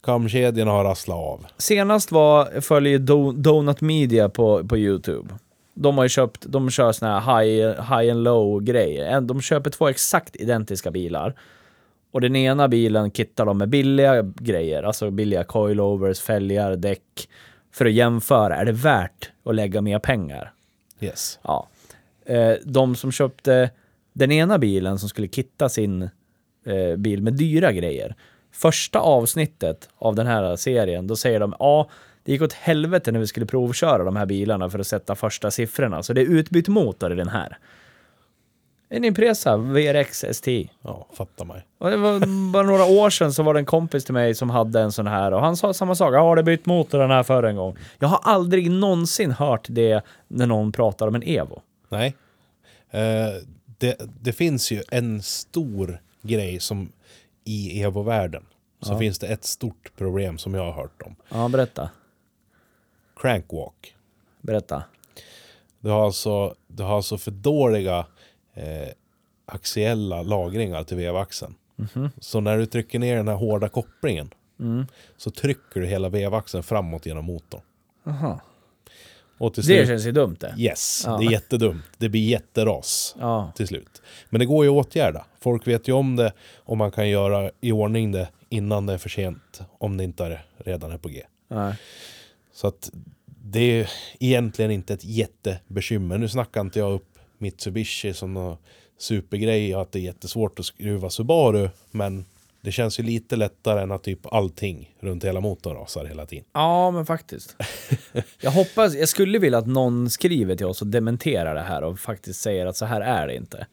Kamkedjorna 0.00 0.70
har 0.70 0.84
rasslat 0.84 1.16
av. 1.18 1.46
Senast 1.58 2.12
var, 2.12 2.60
följer 2.60 2.98
Do- 2.98 3.32
Donut 3.36 3.80
Media 3.80 4.28
på, 4.28 4.64
på 4.68 4.76
YouTube. 4.78 5.28
De 5.74 5.96
har 5.98 6.04
ju 6.04 6.08
köpt, 6.08 6.44
de 6.48 6.70
kör 6.70 6.92
såna 6.92 7.20
här 7.20 7.42
high, 7.42 7.66
high 7.68 8.12
and 8.12 8.22
low 8.24 8.62
grejer. 8.62 9.20
De 9.20 9.40
köper 9.40 9.70
två 9.70 9.88
exakt 9.88 10.36
identiska 10.36 10.90
bilar. 10.90 11.34
Och 12.10 12.20
den 12.20 12.36
ena 12.36 12.68
bilen 12.68 13.10
kittar 13.10 13.46
de 13.46 13.58
med 13.58 13.68
billiga 13.68 14.22
grejer, 14.22 14.82
alltså 14.82 15.10
billiga 15.10 15.44
coilovers, 15.44 16.20
fälgar, 16.20 16.76
däck. 16.76 17.28
För 17.72 17.86
att 17.86 17.92
jämföra, 17.92 18.56
är 18.56 18.64
det 18.64 18.72
värt 18.72 19.30
att 19.44 19.54
lägga 19.54 19.80
mer 19.80 19.98
pengar? 19.98 20.52
Yes. 21.00 21.38
Ja. 21.42 21.68
Eh, 22.26 22.54
de 22.64 22.96
som 22.96 23.12
köpte 23.12 23.70
den 24.12 24.32
ena 24.32 24.58
bilen 24.58 24.98
som 24.98 25.08
skulle 25.08 25.28
kitta 25.28 25.68
sin 25.68 26.02
eh, 26.66 26.96
bil 26.96 27.22
med 27.22 27.32
dyra 27.32 27.72
grejer. 27.72 28.14
Första 28.52 28.98
avsnittet 28.98 29.88
av 29.98 30.14
den 30.14 30.26
här 30.26 30.56
serien, 30.56 31.06
då 31.06 31.16
säger 31.16 31.40
de 31.40 31.54
ja, 31.58 31.90
det 32.24 32.32
gick 32.32 32.42
åt 32.42 32.52
helvete 32.52 33.12
när 33.12 33.20
vi 33.20 33.26
skulle 33.26 33.46
provköra 33.46 34.04
de 34.04 34.16
här 34.16 34.26
bilarna 34.26 34.70
för 34.70 34.78
att 34.78 34.86
sätta 34.86 35.14
första 35.14 35.50
siffrorna. 35.50 36.02
Så 36.02 36.12
det 36.12 36.20
är 36.20 36.26
utbytt 36.26 36.68
motor 36.68 37.12
i 37.12 37.16
den 37.16 37.28
här. 37.28 37.58
En 38.90 39.04
Impresa 39.04 39.56
VRX 39.56 40.24
STI. 40.32 40.70
Ja, 40.82 41.06
fattar 41.12 41.44
mig. 41.44 41.66
Och 41.78 41.90
det 41.90 41.96
var 41.96 42.50
bara 42.52 42.62
några 42.62 42.84
år 42.84 43.10
sedan 43.10 43.32
så 43.32 43.42
var 43.42 43.54
det 43.54 43.60
en 43.60 43.66
kompis 43.66 44.04
till 44.04 44.14
mig 44.14 44.34
som 44.34 44.50
hade 44.50 44.80
en 44.80 44.92
sån 44.92 45.06
här 45.06 45.32
och 45.32 45.40
han 45.40 45.56
sa 45.56 45.74
samma 45.74 45.94
sak. 45.94 46.14
Ja, 46.14 46.34
det 46.34 46.42
bytt 46.42 46.66
motor 46.66 46.98
den 46.98 47.10
här 47.10 47.22
för 47.22 47.42
en 47.42 47.56
gång. 47.56 47.76
Jag 47.98 48.08
har 48.08 48.20
aldrig 48.22 48.70
någonsin 48.70 49.30
hört 49.30 49.66
det 49.70 50.04
när 50.28 50.46
någon 50.46 50.72
pratar 50.72 51.08
om 51.08 51.14
en 51.14 51.22
Evo. 51.22 51.62
Nej. 51.88 52.16
Eh, 52.90 53.00
det, 53.78 54.00
det 54.20 54.32
finns 54.32 54.70
ju 54.70 54.82
en 54.90 55.22
stor 55.22 56.00
grej 56.22 56.60
som 56.60 56.92
i 57.44 57.82
Evo-världen. 57.82 58.44
Så 58.82 58.92
Ja. 58.92 58.98
finns 58.98 59.18
det 59.18 59.26
ett 59.26 59.44
stort 59.44 59.92
problem 59.96 60.38
som 60.38 60.54
jag 60.54 60.64
har 60.64 60.72
hört 60.72 61.02
om. 61.02 61.14
Ja, 61.28 61.48
berätta. 61.48 61.90
Crankwalk. 63.20 63.94
Berätta. 64.40 64.82
Du 65.80 65.90
har 65.90 66.04
alltså, 66.04 66.54
du 66.66 66.82
har 66.82 66.96
alltså 66.96 67.18
för 67.18 67.30
dåliga 67.30 68.06
eh, 68.58 68.88
axiella 69.46 70.22
lagringar 70.22 70.84
till 70.84 70.96
vevaxeln. 70.96 71.54
Så 72.20 72.40
när 72.40 72.58
du 72.58 72.66
trycker 72.66 72.98
ner 72.98 73.16
den 73.16 73.28
här 73.28 73.34
hårda 73.34 73.68
kopplingen 73.68 74.30
Mm. 74.60 74.86
så 75.16 75.30
trycker 75.30 75.80
du 75.80 75.86
hela 75.86 76.08
vevaxeln 76.08 76.62
framåt 76.62 77.06
genom 77.06 77.24
motorn. 77.24 77.60
Aha. 78.06 78.40
Och 79.38 79.54
till 79.54 79.62
Det 79.62 79.66
slut, 79.66 79.86
känns 79.88 80.06
ju 80.06 80.12
dumt 80.12 80.36
det. 80.40 80.54
yes, 80.58 81.02
Ja. 81.06 81.16
det 81.18 81.26
är 81.26 81.30
jättedumt. 81.30 81.84
Det 81.98 82.08
blir 82.08 82.28
jätteras 82.28 83.16
Ja. 83.20 83.52
till 83.56 83.66
slut. 83.68 84.02
Men 84.30 84.38
det 84.38 84.46
går 84.46 84.64
ju 84.64 84.70
att 84.70 84.86
åtgärda. 84.86 85.24
Folk 85.40 85.66
vet 85.66 85.88
ju 85.88 85.92
om 85.92 86.16
det 86.16 86.32
och 86.56 86.76
man 86.76 86.90
kan 86.90 87.08
göra 87.08 87.50
i 87.60 87.72
ordning 87.72 88.12
det 88.12 88.28
innan 88.48 88.86
det 88.86 88.92
är 88.92 88.98
för 88.98 89.08
sent. 89.08 89.60
Om 89.78 89.96
det 89.96 90.04
inte 90.04 90.24
är, 90.24 90.46
redan 90.56 90.92
är 90.92 90.98
på 90.98 91.08
G. 91.08 91.22
Nej. 91.48 91.74
Så 92.52 92.66
att 92.66 92.90
det 93.26 93.60
är 93.80 93.90
egentligen 94.20 94.70
inte 94.70 94.94
ett 94.94 95.04
jättebekymmer. 95.04 96.18
Nu 96.18 96.28
snackar 96.28 96.60
inte 96.60 96.78
jag 96.78 96.92
upp 96.92 97.17
Mitsubishi 97.38 98.14
som 98.14 98.34
någon 98.34 98.56
supergrej 98.98 99.76
och 99.76 99.82
att 99.82 99.92
det 99.92 99.98
är 99.98 100.02
jättesvårt 100.02 100.58
att 100.58 100.66
skruva 100.66 101.10
Subaru. 101.10 101.70
Men 101.90 102.24
det 102.60 102.72
känns 102.72 102.98
ju 103.00 103.02
lite 103.02 103.36
lättare 103.36 103.82
än 103.82 103.92
att 103.92 104.02
typ 104.02 104.26
allting 104.32 104.94
runt 105.00 105.24
hela 105.24 105.40
motorn 105.40 105.76
rasar 105.76 106.04
hela 106.04 106.26
tiden. 106.26 106.44
Ja, 106.52 106.90
men 106.90 107.06
faktiskt. 107.06 107.56
Jag 108.40 108.50
hoppas, 108.50 108.94
jag 108.94 109.08
skulle 109.08 109.38
vilja 109.38 109.58
att 109.58 109.66
någon 109.66 110.10
skriver 110.10 110.56
till 110.56 110.66
oss 110.66 110.80
och 110.82 110.86
dementerar 110.86 111.54
det 111.54 111.60
här 111.60 111.82
och 111.82 111.98
faktiskt 111.98 112.40
säger 112.40 112.66
att 112.66 112.76
så 112.76 112.84
här 112.84 113.00
är 113.00 113.26
det 113.26 113.34
inte. 113.34 113.66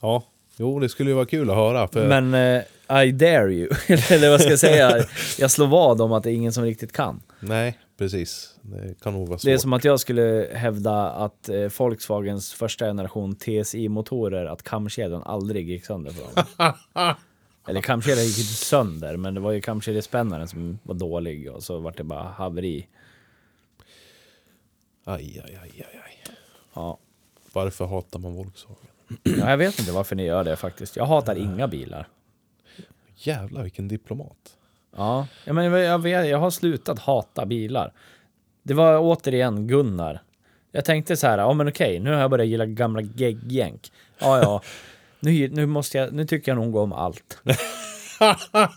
Ja, 0.00 0.24
jo 0.56 0.80
det 0.80 0.88
skulle 0.88 1.10
ju 1.10 1.14
vara 1.14 1.26
kul 1.26 1.50
att 1.50 1.56
höra. 1.56 1.88
För 1.88 2.08
Men 2.08 2.34
eh, 2.34 3.06
I 3.06 3.12
dare 3.12 3.52
you, 3.52 3.68
eller 4.10 4.30
vad 4.30 4.40
ska 4.40 4.50
jag 4.50 4.58
säga? 4.58 5.04
Jag 5.38 5.50
slår 5.50 5.66
vad 5.66 6.00
om 6.00 6.12
att 6.12 6.22
det 6.22 6.30
är 6.30 6.34
ingen 6.34 6.52
som 6.52 6.64
riktigt 6.64 6.92
kan. 6.92 7.22
Nej, 7.40 7.78
precis. 7.96 8.54
Det 8.62 9.00
kan 9.00 9.12
nog 9.12 9.28
vara 9.28 9.38
svårt. 9.38 9.44
Det 9.44 9.52
är 9.52 9.58
som 9.58 9.72
att 9.72 9.84
jag 9.84 10.00
skulle 10.00 10.48
hävda 10.52 11.10
att 11.10 11.48
eh, 11.48 11.68
Volkswagens 11.78 12.52
första 12.52 12.84
generation 12.84 13.36
TSI-motorer, 13.36 14.46
att 14.46 14.62
kamkedjan 14.62 15.22
aldrig 15.22 15.68
gick 15.68 15.84
sönder 15.84 16.10
för 16.10 16.34
dem. 16.34 16.74
Eller 17.68 17.80
kamkedjan 17.80 18.24
gick 18.24 18.38
inte 18.38 18.52
sönder, 18.52 19.16
men 19.16 19.34
det 19.34 19.40
var 19.40 19.52
ju 19.52 19.60
kamkedjespännaren 19.60 20.48
som 20.48 20.78
var 20.82 20.94
dålig 20.94 21.52
och 21.52 21.62
så 21.62 21.78
var 21.78 21.94
det 21.96 22.04
bara 22.04 22.22
haveri. 22.22 22.88
Aj, 25.04 25.42
aj, 25.44 25.58
aj, 25.62 25.84
aj, 25.92 26.00
aj. 26.04 26.36
Ja. 26.74 26.98
Varför 27.52 27.86
hatar 27.86 28.18
man 28.18 28.34
Volkswagen? 28.34 28.86
ja, 29.22 29.50
jag 29.50 29.56
vet 29.56 29.78
inte 29.78 29.92
varför 29.92 30.16
ni 30.16 30.24
gör 30.24 30.44
det 30.44 30.56
faktiskt. 30.56 30.96
Jag 30.96 31.06
hatar 31.06 31.36
inga 31.36 31.68
bilar. 31.68 32.08
Jävlar 33.16 33.62
vilken 33.62 33.88
diplomat. 33.88 34.55
Ja, 34.96 35.26
ja 35.44 35.52
men 35.52 35.64
jag, 35.72 35.98
vet- 36.02 36.28
jag 36.28 36.38
har 36.38 36.50
slutat 36.50 36.98
hata 36.98 37.46
bilar. 37.46 37.92
Det 38.62 38.74
var 38.74 38.98
återigen 38.98 39.66
Gunnar. 39.66 40.22
Jag 40.72 40.84
tänkte 40.84 41.16
så 41.16 41.26
här, 41.26 41.38
ja 41.38 41.52
men 41.52 41.68
okej, 41.68 41.98
nu 42.00 42.12
har 42.12 42.20
jag 42.20 42.30
börjat 42.30 42.48
gilla 42.48 42.66
gamla 42.66 43.00
geggjänk. 43.00 43.92
Ja, 44.18 44.38
ja, 44.42 44.62
nu, 45.20 45.48
nu 45.48 45.66
måste 45.66 45.98
jag, 45.98 46.12
nu 46.12 46.24
tycker 46.26 46.52
jag 46.52 46.56
nog 46.64 46.76
om 46.76 46.92
allt. 46.92 47.38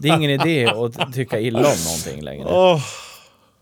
Det 0.01 0.09
är 0.09 0.15
ingen 0.17 0.29
idé 0.31 0.65
att 0.67 1.13
tycka 1.13 1.39
illa 1.39 1.59
om 1.59 1.65
någonting 1.85 2.23
längre. 2.23 2.47
Åh, 2.49 2.81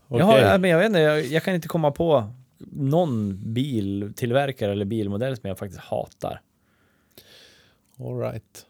Jag, 0.08 0.24
har, 0.26 0.58
men 0.58 0.70
jag 0.70 0.78
vet 0.78 0.86
inte, 0.86 0.98
jag, 1.00 1.24
jag 1.24 1.42
kan 1.42 1.54
inte 1.54 1.68
komma 1.68 1.90
på 1.90 2.24
någon 2.72 3.40
biltillverkare 3.52 4.72
eller 4.72 4.84
bilmodell 4.84 5.36
som 5.36 5.48
jag 5.48 5.58
faktiskt 5.58 5.80
hatar. 5.80 6.40
All 8.00 8.18
right. 8.20 8.66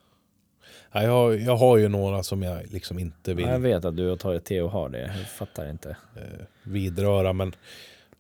Ja, 0.93 1.03
jag, 1.03 1.41
jag 1.41 1.57
har 1.57 1.77
ju 1.77 1.89
några 1.89 2.23
som 2.23 2.43
jag 2.43 2.73
liksom 2.73 2.99
inte 2.99 3.35
vill 3.35 3.45
Ja, 3.47 3.53
jag 3.53 3.61
vet 3.61 3.85
att 3.85 3.97
du 3.97 4.11
och 4.11 4.21
Toyo 4.21 4.41
Theo 4.41 4.67
har 4.69 4.89
det. 4.89 5.01
Jag 5.19 5.31
fattar 5.31 5.71
inte. 5.71 5.97
eh, 6.17 6.45
vidröra. 6.63 7.33
Men 7.33 7.55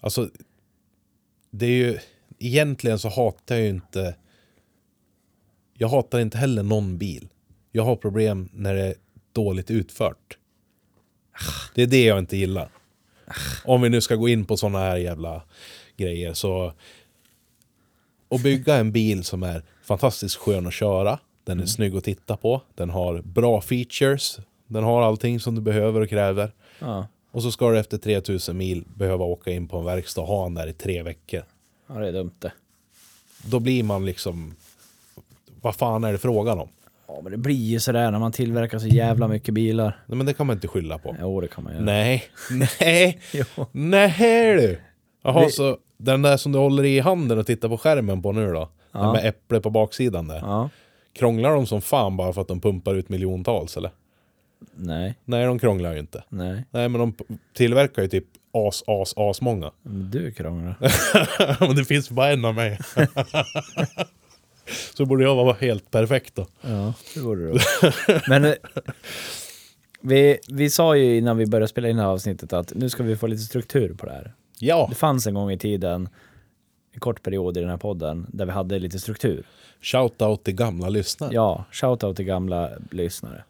alltså, 0.01 0.31
det 1.51 1.67
är 1.67 1.71
ju... 1.71 1.99
Egentligen 2.39 2.99
så 2.99 3.09
hatar 3.09 3.55
jag 3.55 3.65
ju 3.65 3.71
inte... 3.71 4.15
Jag 5.75 5.89
hatar 5.89 6.21
inte 6.21 6.39
heller 6.39 6.63
någon 6.63 6.99
bil. 6.99 7.29
Jag 7.73 7.83
har 7.85 7.97
problem 7.97 8.49
när 8.53 8.75
det 8.75 8.83
är 8.83 8.95
dåligt 9.33 9.71
utfört. 9.71 10.39
Det 11.75 11.83
är 11.83 11.87
det 11.87 12.05
jag 12.05 12.19
inte 12.19 12.37
gillar. 12.37 12.69
Om 13.65 13.83
vi 13.83 13.89
nu 13.89 14.01
ska 14.01 14.15
gå 14.15 14.29
in 14.29 14.45
på 14.45 14.57
såna 14.57 14.79
här 14.79 14.97
jävla 14.97 15.43
grejer 15.97 16.35
så... 16.35 16.73
Att 18.31 18.43
bygga 18.43 18.75
en 18.77 18.93
bil 18.93 19.25
som 19.25 19.43
är 19.43 19.63
fantastiskt 19.83 20.37
skön 20.37 20.67
att 20.67 20.75
köra. 20.75 21.19
Den 21.49 21.61
är 21.61 21.67
snygg 21.67 21.97
att 21.97 22.05
titta 22.05 22.37
på. 22.37 22.61
Den 22.75 22.91
har 22.91 23.23
bra 23.23 23.61
features. 23.61 24.39
Den 24.67 24.85
har 24.85 25.03
allting 25.03 25.41
som 25.41 25.55
du 25.55 25.61
behöver 25.61 26.01
och 26.01 26.09
kräver. 26.09 26.53
Ja, 26.79 27.07
Och 27.31 27.43
så 27.43 27.51
ska 27.53 27.71
du 27.71 27.79
efter 27.79 27.99
3000 27.99 28.57
mil 28.57 28.85
behöva 28.95 29.25
åka 29.25 29.51
in 29.51 29.69
på 29.69 29.79
en 29.79 29.85
verkstad 29.85 30.21
och 30.21 30.27
ha 30.27 30.45
den 30.45 30.55
där 30.55 30.67
i 30.67 30.73
tre 30.73 31.03
veckor. 31.03 31.43
ja 31.89 31.95
det 31.95 32.09
är 32.09 32.13
dumt 32.13 32.33
det. 32.39 32.53
Då 33.45 33.61
blir 33.61 33.83
man 33.83 34.07
liksom... 34.07 34.55
Vad 35.63 35.75
fan 35.77 36.05
är 36.05 36.13
det 36.13 36.19
frågan 36.19 36.59
om? 36.59 36.69
Ja, 37.09 37.21
men 37.23 37.33
det 37.33 37.39
blir 37.39 37.55
ju 37.55 37.81
sådär 37.81 38.11
när 38.11 38.19
man 38.19 38.33
tillverkar 38.33 38.79
så 38.79 38.87
jävla 38.87 39.29
mycket 39.29 39.55
bilar. 39.55 40.03
Nej, 40.07 40.17
men 40.17 40.27
det 40.27 40.35
kan 40.35 40.47
man 40.47 40.57
inte 40.57 40.69
skylla 40.69 40.99
på. 40.99 41.17
Jo, 41.21 41.41
det 41.41 41.49
kan 41.49 41.65
man 41.65 41.73
göra. 41.73 41.85
Nej, 41.85 42.25
nej, 42.81 43.19
nej 43.73 44.55
du! 44.57 44.79
Jaha, 45.23 45.45
Vi- 45.45 45.51
så 45.53 45.79
den 45.97 46.23
där 46.23 46.37
som 46.37 46.53
du 46.53 46.59
håller 46.59 46.85
i 46.85 47.01
handen 47.01 47.39
och 47.39 47.47
tittar 47.47 47.69
på 47.69 47.79
skärmen 47.79 48.23
på 48.23 48.33
nu 48.33 48.53
då? 48.53 48.69
Den 48.93 49.03
Ja. 49.03 49.13
med 49.13 49.27
äpple 49.27 49.61
på 49.61 49.71
baksidan 49.71 50.29
där. 50.29 50.39
Ja. 50.39 50.71
Krånglar 51.19 51.51
de 51.53 51.67
som 51.67 51.81
fan 51.81 52.17
bara 52.17 52.33
för 52.33 52.41
att 52.41 52.49
de 52.49 52.61
pumpar 52.61 52.95
ut 52.95 53.09
miljontals 53.09 53.77
eller? 53.77 53.91
Nej, 54.75 55.15
Nej, 55.25 55.47
de 55.47 55.59
krånglar 55.59 55.93
ju 55.93 55.99
inte. 55.99 56.25
nej. 56.29 56.65
Nej, 56.71 56.89
men 56.89 57.01
de 57.01 57.15
tillverkar 57.55 58.03
ju 58.03 58.09
typ 58.09 58.25
as, 58.53 58.85
as, 58.87 59.15
as 59.17 59.41
många. 59.41 59.71
Men 59.83 60.11
du 60.11 60.33
krånglar. 60.33 60.75
men 61.67 61.77
det 61.77 61.85
finns 61.85 62.11
bara 62.11 62.33
en 62.33 62.45
av 62.45 62.55
mig. 62.55 62.79
så 64.95 65.07
borde 65.07 65.25
jag 65.25 65.35
vara 65.35 65.57
helt 65.61 65.91
perfekt 65.91 66.35
då. 66.35 66.47
Ja, 66.61 66.95
det 67.15 67.21
borde 67.21 67.53
du. 67.53 67.59
Men 68.29 68.45
eh, 68.45 68.55
vi, 70.01 70.39
vi 70.49 70.71
sa 70.71 70.97
ju 70.97 71.17
innan 71.19 71.37
vi 71.37 71.47
började 71.47 71.69
spela 71.69 71.89
in 71.89 71.97
det 71.97 72.03
här 72.03 72.11
avsnittet 72.11 72.53
att 72.53 72.75
nu 72.75 72.91
ska 72.91 73.03
vi 73.03 73.17
få 73.17 73.27
lite 73.27 73.43
struktur 73.43 73.95
på 73.95 74.07
det 74.07 74.13
här. 74.13 74.35
Ja, 74.59 74.87
Det 74.91 74.95
fanns 74.95 75.27
en 75.27 75.35
gång 75.35 75.51
i 75.51 75.59
tiden, 75.59 76.09
en 76.93 77.01
kort 77.01 77.23
period 77.23 77.57
i 77.57 77.61
den 77.61 77.71
här 77.71 77.77
podden, 77.77 78.27
där 78.29 78.47
vi 78.47 78.53
hade 78.53 78.79
lite 78.79 78.99
struktur. 78.99 79.47
Shout-out 79.83 80.43
till 80.43 80.55
gamla 80.55 80.89
lyssnare. 80.89 81.31
Ja, 81.35 81.65
shoutout 81.73 82.17
till 82.17 82.25
gamla 82.25 82.71
lyssnare. 82.91 83.45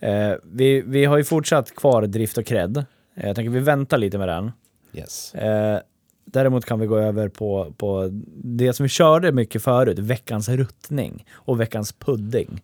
Eh, 0.00 0.34
vi, 0.42 0.80
vi 0.80 1.04
har 1.04 1.16
ju 1.16 1.24
fortsatt 1.24 1.74
kvar 1.74 2.02
drift 2.02 2.38
och 2.38 2.46
cred. 2.46 2.84
Eh, 3.14 3.26
jag 3.26 3.36
tänker 3.36 3.50
vi 3.50 3.60
väntar 3.60 3.98
lite 3.98 4.18
med 4.18 4.28
den. 4.28 4.52
Yes. 4.92 5.34
Eh, 5.34 5.80
däremot 6.24 6.64
kan 6.64 6.80
vi 6.80 6.86
gå 6.86 6.98
över 6.98 7.28
på, 7.28 7.72
på 7.76 8.08
det 8.34 8.72
som 8.72 8.84
vi 8.84 8.88
körde 8.88 9.32
mycket 9.32 9.62
förut, 9.62 9.98
veckans 9.98 10.48
ruttning 10.48 11.26
och 11.32 11.60
veckans 11.60 11.92
pudding. 11.92 12.62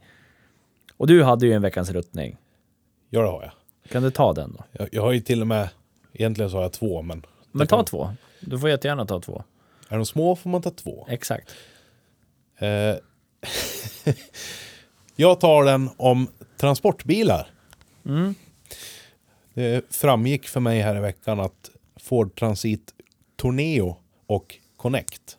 Och 0.97 1.07
du 1.07 1.23
hade 1.23 1.47
ju 1.47 1.53
en 1.53 1.63
veckans 1.63 1.91
ruttning. 1.91 2.37
Ja, 3.11 3.21
det 3.21 3.29
har 3.29 3.43
jag. 3.43 3.53
Kan 3.93 4.03
du 4.03 4.11
ta 4.11 4.33
den 4.33 4.53
då? 4.53 4.65
jag. 4.73 4.89
Jag 4.93 5.03
har 5.03 5.13
ju 5.13 5.21
till 5.21 5.41
och 5.41 5.47
med, 5.47 5.69
egentligen 6.13 6.51
så 6.51 6.57
har 6.57 6.63
jag 6.63 6.73
två, 6.73 7.03
men... 7.03 7.27
Men 7.53 7.67
ta 7.67 7.85
två. 7.85 8.11
Du 8.41 8.59
får 8.59 8.71
jättegärna 8.71 9.07
ta 9.07 9.21
två. 9.21 9.43
Är 9.89 9.97
de 9.97 10.07
små 10.07 10.37
får 10.37 10.51
man 10.51 10.63
ta 10.63 10.71
två. 10.71 11.07
Exakt. 11.09 11.55
Eh, 12.59 12.97
jag 15.17 15.41
tar 15.41 15.65
den 15.65 15.91
om 15.97 16.29
transportbilar. 16.57 17.51
Mm. 18.05 18.35
Det 19.55 19.95
framgick 19.95 20.49
för 20.49 20.61
mig 20.61 20.81
här 20.81 20.97
i 20.97 21.01
veckan 21.01 21.41
att 21.41 21.71
Ford 22.01 22.39
Transit 22.39 22.95
Tourneo 23.37 23.97
och 24.27 24.57
Connect 24.77 25.39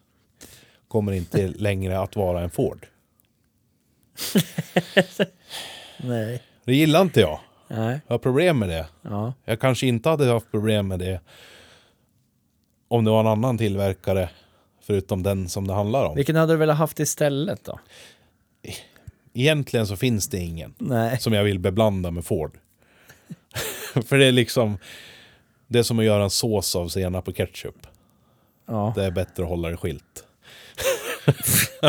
kommer 0.88 1.12
inte 1.12 1.48
längre 1.56 2.00
att 2.00 2.16
vara 2.16 2.42
en 2.42 2.50
Ford. 2.50 2.88
Nej. 5.98 6.44
Det 6.66 6.76
gillar 6.76 7.02
inte 7.02 7.20
jag. 7.20 7.40
Nej. 7.68 8.00
Jag 8.08 8.14
har 8.14 8.20
problem 8.20 8.60
med 8.60 8.70
det. 8.70 8.88
Ja. 9.02 9.34
Jag 9.46 9.60
kanske 9.60 9.88
inte 9.88 10.10
hade 10.10 10.32
haft 10.32 10.52
problem 10.52 10.88
med 10.88 11.00
det 11.00 11.22
om 12.88 13.06
det 13.06 13.12
var 13.12 13.20
en 13.20 13.28
annan 13.28 13.58
tillverkare 13.58 14.30
förutom 14.90 15.24
den 15.24 15.50
som 15.50 15.68
det 15.68 15.74
handlar 15.74 16.06
om. 16.06 16.16
Vilken 16.16 16.36
hade 16.36 16.54
du 16.54 16.58
velat 16.58 16.78
haft 16.78 17.00
istället 17.00 17.64
då? 17.64 17.80
Egentligen 19.34 19.88
så 19.88 19.96
finns 19.98 20.28
det 20.28 20.38
ingen 20.38 20.74
Nej. 20.78 21.20
som 21.20 21.34
jag 21.34 21.44
vill 21.44 21.60
beblanda 21.60 22.12
med 22.12 22.26
Ford. 22.26 22.58
För 24.06 24.18
det 24.18 24.26
är 24.26 24.32
liksom 24.32 24.78
det 25.68 25.80
är 25.80 25.84
som 25.84 26.00
att 26.00 26.06
göra 26.06 26.24
en 26.24 26.30
sås 26.30 26.76
av 26.76 26.88
senap 26.88 27.28
och 27.28 27.36
ketchup. 27.36 27.88
Ja. 28.66 28.94
Det 28.96 29.06
är 29.06 29.12
bättre 29.12 29.44
att 29.44 29.50
hålla 29.50 29.70
det 29.70 29.78
skilt. 29.78 30.24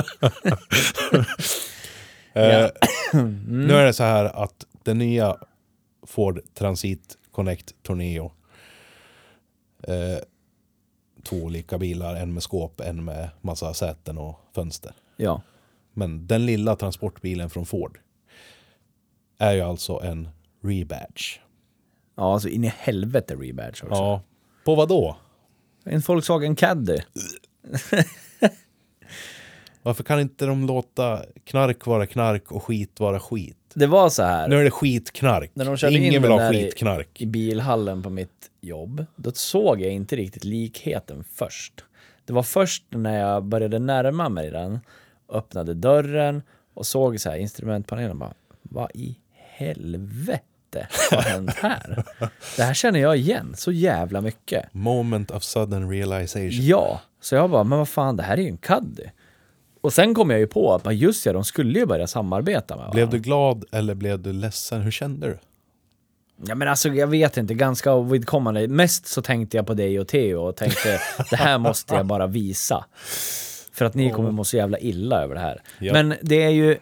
eh, 2.33 2.67
Nu 3.49 3.75
är 3.75 3.85
det 3.85 3.93
så 3.93 4.05
här 4.05 4.25
att 4.25 4.67
den 4.83 4.99
nya 4.99 5.37
Ford 6.07 6.41
Transit 6.55 7.19
Connect 7.33 7.75
Tourneo 7.83 8.33
eh, 9.83 10.19
Två 11.23 11.37
olika 11.37 11.79
bilar, 11.79 12.17
en 12.17 12.35
med 12.35 12.43
skåp, 12.43 12.81
en 12.81 13.05
med 13.05 13.29
massa 13.41 13.75
säten 13.75 14.19
och 14.19 14.41
fönster. 14.55 14.93
Ja. 15.17 15.43
Men 15.93 16.27
den 16.27 16.47
lilla 16.47 16.77
transportbilen 16.77 17.51
från 17.51 17.67
Ford 17.67 17.99
är 19.39 19.53
ju 19.53 19.61
alltså 19.61 20.01
en 20.03 20.29
rebadge. 20.63 21.41
Ja, 22.15 22.33
alltså 22.33 22.49
in 22.49 22.65
i 22.65 22.73
helvete 22.79 23.35
rebadge 23.35 23.83
också. 23.83 23.87
Ja. 23.89 24.23
På 24.65 24.75
vad 24.75 24.89
då? 24.89 25.17
En 25.85 26.01
Volkswagen 26.01 26.57
Caddy. 26.57 26.99
Varför 29.83 30.05
kan 30.05 30.21
inte 30.21 30.47
de 30.47 30.67
låta 30.67 31.25
knark 31.45 31.87
vara 31.87 32.07
knark 32.07 32.53
och 32.53 32.63
skit 32.63 33.01
vara 33.01 33.21
skit? 33.21 33.60
Det 33.75 33.87
var 33.87 34.09
så 34.09 34.23
här. 34.23 34.49
Nu 34.49 34.61
är 34.61 34.65
det 34.65 34.71
skitknark. 34.71 35.51
När 35.55 35.65
de 35.65 35.77
körde 35.77 35.95
in 35.97 36.03
Ingen 36.03 36.23
vill 36.23 36.31
den 36.31 36.41
ha 36.41 36.47
där 36.47 36.55
i- 36.55 36.63
skitknark. 36.65 37.21
i 37.21 37.27
bilhallen 37.27 38.03
på 38.03 38.11
mitt 38.11 38.51
jobb, 38.61 39.05
då 39.17 39.33
såg 39.33 39.81
jag 39.81 39.93
inte 39.93 40.17
riktigt 40.17 40.45
likheten 40.45 41.25
först. 41.35 41.85
Det 42.25 42.33
var 42.33 42.43
först 42.43 42.85
när 42.91 43.19
jag 43.21 43.45
började 43.45 43.79
närma 43.79 44.29
mig 44.29 44.51
den, 44.51 44.81
öppnade 45.29 45.75
dörren 45.75 46.43
och 46.75 46.87
såg 46.87 47.21
så 47.21 47.31
här 47.31 47.37
instrumentpanelen 47.37 48.19
bara, 48.19 48.33
vad 48.63 48.91
i 48.95 49.17
helvete 49.35 50.89
har 51.11 51.23
hänt 51.23 51.51
här? 51.55 52.05
Det 52.57 52.63
här 52.63 52.75
känner 52.75 53.01
jag 53.01 53.17
igen 53.17 53.55
så 53.57 53.73
jävla 53.73 54.21
mycket. 54.21 54.65
Moment 54.75 55.31
of 55.31 55.43
sudden 55.43 55.91
realization. 55.91 56.49
Ja, 56.53 57.01
så 57.21 57.35
jag 57.35 57.51
bara, 57.51 57.65
men 57.65 57.79
vad 57.79 57.89
fan, 57.89 58.17
det 58.17 58.23
här 58.23 58.37
är 58.37 58.43
ju 58.43 58.49
en 58.49 58.57
Caddy. 58.57 59.05
Och 59.81 59.93
sen 59.93 60.15
kom 60.15 60.31
jag 60.31 60.41
ju 60.41 60.47
på 60.47 60.75
att, 60.75 60.97
just 60.97 61.27
ja, 61.27 61.33
de 61.33 61.45
skulle 61.45 61.79
ju 61.79 61.87
börja 61.87 62.07
samarbeta 62.07 62.77
med 62.77 62.91
Blev 62.91 63.07
varandra. 63.07 63.19
du 63.19 63.23
glad 63.23 63.65
eller 63.73 63.95
blev 63.95 64.23
du 64.23 64.33
ledsen? 64.33 64.81
Hur 64.81 64.91
kände 64.91 65.27
du? 65.27 65.39
Ja 66.47 66.55
men 66.55 66.69
alltså 66.69 66.89
jag 66.89 67.07
vet 67.07 67.37
inte, 67.37 67.55
ganska 67.55 67.95
ovidkommande. 67.95 68.69
Mest 68.69 69.07
så 69.07 69.23
tänkte 69.23 69.57
jag 69.57 69.67
på 69.67 69.75
dig 69.75 70.01
och 70.01 70.09
Theo 70.09 70.41
och 70.41 70.57
tänkte 70.57 71.01
det 71.31 71.37
här 71.37 71.59
måste 71.59 71.95
jag 71.95 72.07
bara 72.07 72.27
visa. 72.27 72.85
För 73.73 73.85
att 73.85 73.95
ni 73.95 74.11
kommer 74.13 74.31
må 74.31 74.45
så 74.45 74.57
jävla 74.57 74.79
illa 74.79 75.23
över 75.23 75.35
det 75.35 75.41
här. 75.41 75.63
Ja. 75.79 75.93
Men 75.93 76.15
det 76.23 76.43
är 76.43 76.51
ju 76.51 76.79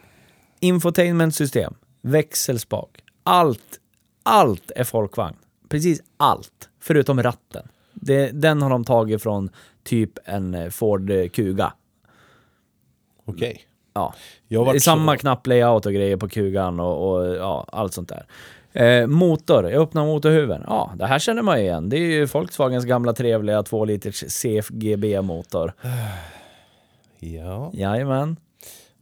infotainmentsystem, 0.60 1.74
växelspak, 2.02 2.90
allt, 3.22 3.80
allt 4.22 4.70
är 4.76 4.84
folkvagn. 4.84 5.36
Precis 5.68 6.00
allt, 6.16 6.68
förutom 6.80 7.22
ratten. 7.22 7.68
Det, 7.92 8.30
den 8.30 8.62
har 8.62 8.70
de 8.70 8.84
tagit 8.84 9.22
från 9.22 9.50
typ 9.84 10.10
en 10.24 10.72
Ford 10.72 11.12
Kuga. 11.32 11.72
Okej. 13.28 13.60
Ja. 13.94 14.14
Jag 14.48 14.64
vart 14.64 14.82
samma 14.82 15.12
så- 15.12 15.18
knapplayout 15.18 15.86
och 15.86 15.92
grejer 15.92 16.16
på 16.16 16.28
kugan 16.28 16.80
och, 16.80 17.10
och 17.18 17.36
ja, 17.36 17.66
allt 17.72 17.92
sånt 17.94 18.08
där. 18.08 18.26
Eh, 18.72 19.06
motor, 19.06 19.70
jag 19.70 19.82
öppnar 19.82 20.04
motorhuven. 20.06 20.64
Ja, 20.66 20.92
det 20.96 21.06
här 21.06 21.18
känner 21.18 21.42
man 21.42 21.58
igen. 21.58 21.88
Det 21.88 21.96
är 21.96 22.00
ju 22.00 22.24
Volkswagens 22.26 22.84
gamla 22.84 23.12
trevliga 23.12 23.62
2 23.62 23.84
liters 23.84 24.24
CFGB-motor. 24.28 25.72
Ja, 27.20 27.70
Jajamän, 27.74 28.36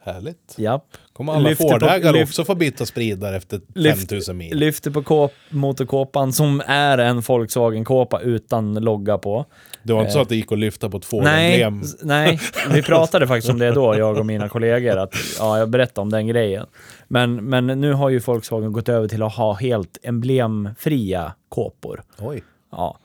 härligt. 0.07 0.55
japp. 0.57 0.85
Kommer 1.13 1.33
alla 1.33 1.49
Lyfter 1.49 1.79
på- 1.79 1.87
lyft- 2.13 2.23
också 2.23 2.45
få 2.45 2.55
byta 2.55 2.87
spridare 2.87 3.37
efter 3.37 3.61
Lyft- 3.75 3.99
5000 3.99 4.37
mil? 4.37 4.57
Lyfter 4.57 4.91
på 4.91 5.03
kåp, 5.03 5.33
motorkåpan 5.49 6.33
som 6.33 6.63
är 6.67 6.99
en 6.99 7.21
Volkswagen-kåpa 7.21 8.21
utan 8.21 8.75
logga 8.75 9.19
på. 9.19 9.45
Det 9.83 9.93
var 9.93 10.01
inte 10.01 10.13
så 10.13 10.21
att 10.21 10.29
det 10.29 10.37
gick 10.37 10.53
att 10.53 10.59
lyfta 10.59 10.91
på 10.91 10.97
ett 10.97 11.13
Eh. 11.13 11.23
Nej, 11.23 11.53
Ford-emblem? 11.59 11.91
nej, 12.03 12.41
vi 12.73 12.83
pratade 12.83 13.27
faktiskt 13.27 13.51
om 13.53 13.59
det 13.59 13.71
då, 13.71 13.99
jag 13.99 14.19
och 14.19 14.27
mina 14.27 14.49
kollegor. 14.49 14.97
Att, 14.97 15.15
ja, 15.39 15.59
jag 15.59 15.69
berättade 15.71 16.01
om 16.03 16.11
den 16.11 16.27
grejen. 16.27 16.67
Men, 17.09 17.35
men 17.45 17.67
nu 17.67 17.93
har 17.93 18.09
ju 18.09 18.19
Volkswagen 18.19 18.73
gått 18.73 18.89
över 18.89 19.09
till 19.09 19.23
att 19.23 19.35
ha 19.35 19.53
helt 19.55 19.99
emblemfria 20.03 21.33
kåpor. 21.49 22.03
Oj. 22.19 22.43
Ja. 22.73 22.99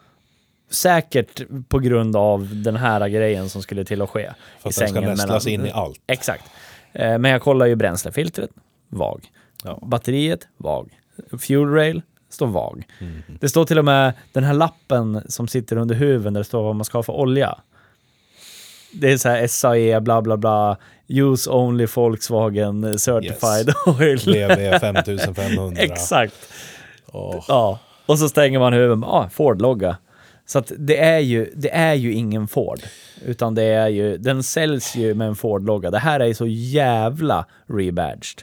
Säkert 0.70 1.41
på 1.68 1.80
grund 1.80 2.16
av 2.16 2.49
den 2.64 2.76
här 2.76 3.08
grejen 3.10 3.49
som 3.49 3.62
skulle 3.62 3.86
till 3.86 4.02
att 4.02 4.10
ske. 4.10 4.30
För 4.60 4.70
att 4.70 4.76
den 4.80 4.88
ska 4.89 4.99
nästlas 5.02 5.47
in 5.47 5.66
i 5.66 5.72
allt. 5.72 5.99
Exakt. 6.08 6.43
Eh, 6.94 7.18
Men 7.18 7.32
jag 7.32 7.42
kollar 7.42 7.66
ju 7.66 7.76
bränslefiltret, 7.76 8.50
VAG. 8.89 9.32
Ja. 9.64 9.80
Batteriet, 9.82 10.48
VAG. 10.58 10.89
Fuel 11.39 11.70
rail, 11.70 12.02
står 12.30 12.48
VAG. 12.48 12.88
Mm. 13.00 13.22
Det 13.39 13.50
står 13.50 13.66
till 13.66 13.80
och 13.80 13.86
med 13.86 14.14
den 14.32 14.44
här 14.44 14.54
lappen 14.54 15.22
som 15.30 15.48
sitter 15.48 15.78
under 15.78 15.96
huven 15.96 16.34
där 16.34 16.39
det 16.42 16.46
står 16.46 16.64
vad 16.64 16.76
man 16.76 16.86
ska 16.86 16.98
ha 16.98 17.04
för 17.04 17.14
olja. 17.14 17.58
Det 18.94 19.12
är 19.12 19.18
så 19.18 19.30
här 19.30 19.48
SAE, 19.48 20.00
bla 20.02 20.22
bla 20.22 20.38
bla, 20.38 20.78
use 21.08 21.50
only 21.50 21.86
Volkswagen 21.96 23.00
certified 23.00 23.74
oil. 23.86 24.18
VV 24.18 24.80
5500. 24.80 25.82
Exakt. 25.82 26.34
Åh, 27.14 27.46
Ja, 27.48 27.80
och 28.06 28.20
så 28.20 28.30
stänger 28.30 28.60
man 28.60 28.74
huven. 28.74 29.04
Ah, 29.04 29.30
Ford-logga. 29.30 29.98
Så 30.46 30.60
att 30.60 30.72
det 30.78 30.98
är, 30.98 31.20
ju, 31.20 31.52
det 31.56 31.76
är 31.76 31.94
ju 31.94 32.14
ingen 32.14 32.48
Ford. 32.48 32.80
Utan 33.26 33.56
det 33.56 33.64
är 33.64 33.88
ju, 33.88 34.18
den 34.18 34.44
säljs 34.44 34.96
ju 34.96 35.14
med 35.14 35.28
en 35.28 35.36
Ford-logga. 35.36 35.92
Det 35.92 36.00
här 36.00 36.20
är 36.20 36.26
ju 36.26 36.34
så 36.34 36.48
jävla 36.48 37.46
rebadged. 37.68 38.42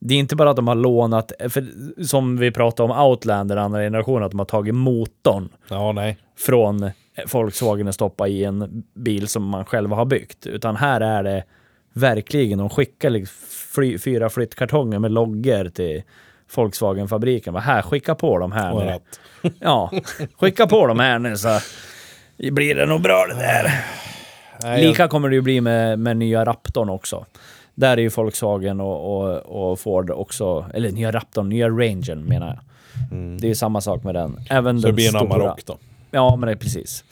Det 0.00 0.14
är 0.14 0.18
inte 0.18 0.36
bara 0.36 0.50
att 0.50 0.56
de 0.56 0.68
har 0.68 0.74
lånat, 0.74 1.32
för 1.48 1.66
som 2.04 2.36
vi 2.36 2.50
pratade 2.50 2.92
om 2.92 3.06
Outlander, 3.06 3.56
andra 3.56 3.80
generationen, 3.80 4.22
att 4.22 4.30
de 4.30 4.38
har 4.38 4.46
tagit 4.46 4.74
motorn 4.74 5.48
Ja, 5.68 5.92
nej. 5.92 6.18
från 6.38 6.90
Volkswagen 7.32 7.88
och 7.88 7.94
stoppat 7.94 8.28
i 8.28 8.44
en 8.44 8.84
bil 8.94 9.28
som 9.28 9.44
man 9.44 9.64
själv 9.64 9.90
har 9.90 10.04
byggt. 10.04 10.46
Utan 10.46 10.76
här 10.76 11.00
är 11.00 11.22
det 11.22 11.44
verkligen, 11.92 12.58
de 12.58 12.70
skickar 12.70 13.10
liksom 13.10 13.36
fly, 13.74 13.98
fyra 13.98 14.30
flyttkartonger 14.30 14.98
med 14.98 15.12
loggor 15.12 15.68
till 15.68 16.02
Volkswagen-fabriken. 16.54 17.56
Här, 17.56 17.82
skicka 17.82 18.14
på 18.14 18.38
de 18.38 18.52
här 18.52 18.74
nu. 18.74 19.00
Ja, 19.60 19.92
skicka 20.40 20.66
på 20.66 20.86
de 20.86 20.98
här 21.00 21.18
nu 21.18 21.36
så 21.36 21.60
blir 22.38 22.74
det 22.74 22.86
nog 22.86 23.00
bra 23.00 23.26
det 23.26 23.34
där. 23.34 23.84
Nej, 24.62 24.86
Lika 24.86 25.08
kommer 25.08 25.28
det 25.28 25.34
ju 25.34 25.40
bli 25.42 25.60
med, 25.60 25.98
med 25.98 26.16
nya 26.16 26.44
Raptorn 26.44 26.88
också. 26.90 27.26
Där 27.74 27.96
är 27.96 28.00
ju 28.00 28.08
Volkswagen 28.08 28.80
och, 28.80 29.16
och, 29.20 29.70
och 29.70 29.80
Ford 29.80 30.10
också, 30.10 30.66
eller 30.74 30.90
nya 30.90 31.12
Raptorn, 31.12 31.48
nya 31.48 31.68
Rangern 31.68 32.24
menar 32.24 32.46
jag. 32.46 32.58
Det 33.40 33.46
är 33.46 33.48
ju 33.48 33.54
samma 33.54 33.80
sak 33.80 34.04
med 34.04 34.14
den. 34.14 34.40
Även 34.50 34.66
Mm. 34.66 34.80
Så 34.80 34.86
det 34.86 34.88
den 34.88 34.94
blir 34.94 35.04
en 35.04 35.10
stora. 35.10 35.34
Amarok 35.34 35.66
då. 35.66 35.78
Ja, 36.10 36.36
men 36.36 36.46
det 36.46 36.52
är 36.52 36.56
precis. 36.56 37.04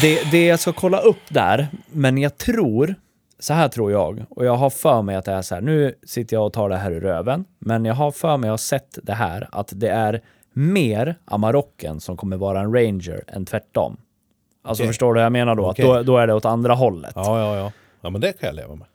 Det, 0.00 0.30
det 0.30 0.46
jag 0.46 0.60
ska 0.60 0.72
kolla 0.72 0.98
upp 0.98 1.22
där, 1.28 1.68
men 1.92 2.18
jag 2.18 2.38
tror, 2.38 2.94
så 3.42 3.54
här 3.54 3.68
tror 3.68 3.92
jag, 3.92 4.24
och 4.30 4.44
jag 4.46 4.56
har 4.56 4.70
för 4.70 5.02
mig 5.02 5.16
att 5.16 5.24
det 5.24 5.32
är 5.32 5.42
så 5.42 5.54
här, 5.54 5.62
nu 5.62 5.94
sitter 6.06 6.36
jag 6.36 6.46
och 6.46 6.52
tar 6.52 6.68
det 6.68 6.76
här 6.76 6.90
i 6.90 7.00
röven, 7.00 7.44
men 7.58 7.84
jag 7.84 7.94
har 7.94 8.10
för 8.10 8.36
mig 8.36 8.48
att 8.48 8.52
ha 8.52 8.58
sett 8.58 8.98
det 9.02 9.12
här, 9.12 9.48
att 9.52 9.72
det 9.76 9.88
är 9.88 10.20
mer 10.52 11.16
Amarocken 11.24 12.00
som 12.00 12.16
kommer 12.16 12.36
vara 12.36 12.60
en 12.60 12.74
Ranger 12.74 13.24
än 13.26 13.46
tvärtom. 13.46 13.96
Alltså 14.64 14.82
Okej. 14.82 14.88
förstår 14.88 15.14
du 15.14 15.18
vad 15.18 15.24
jag 15.24 15.32
menar 15.32 15.54
då? 15.54 15.70
Okej. 15.70 15.84
Att 15.84 15.96
då, 15.96 16.02
då 16.02 16.18
är 16.18 16.26
det 16.26 16.34
åt 16.34 16.44
andra 16.44 16.74
hållet. 16.74 17.12
Ja, 17.14 17.40
Ja, 17.40 17.40
ja, 17.40 17.56
ja. 17.56 17.72
Ja, 18.00 18.10
men 18.10 18.20
det 18.20 18.32
kan 18.32 18.46
jag 18.46 18.56
leva 18.56 18.74
med. 18.74 18.86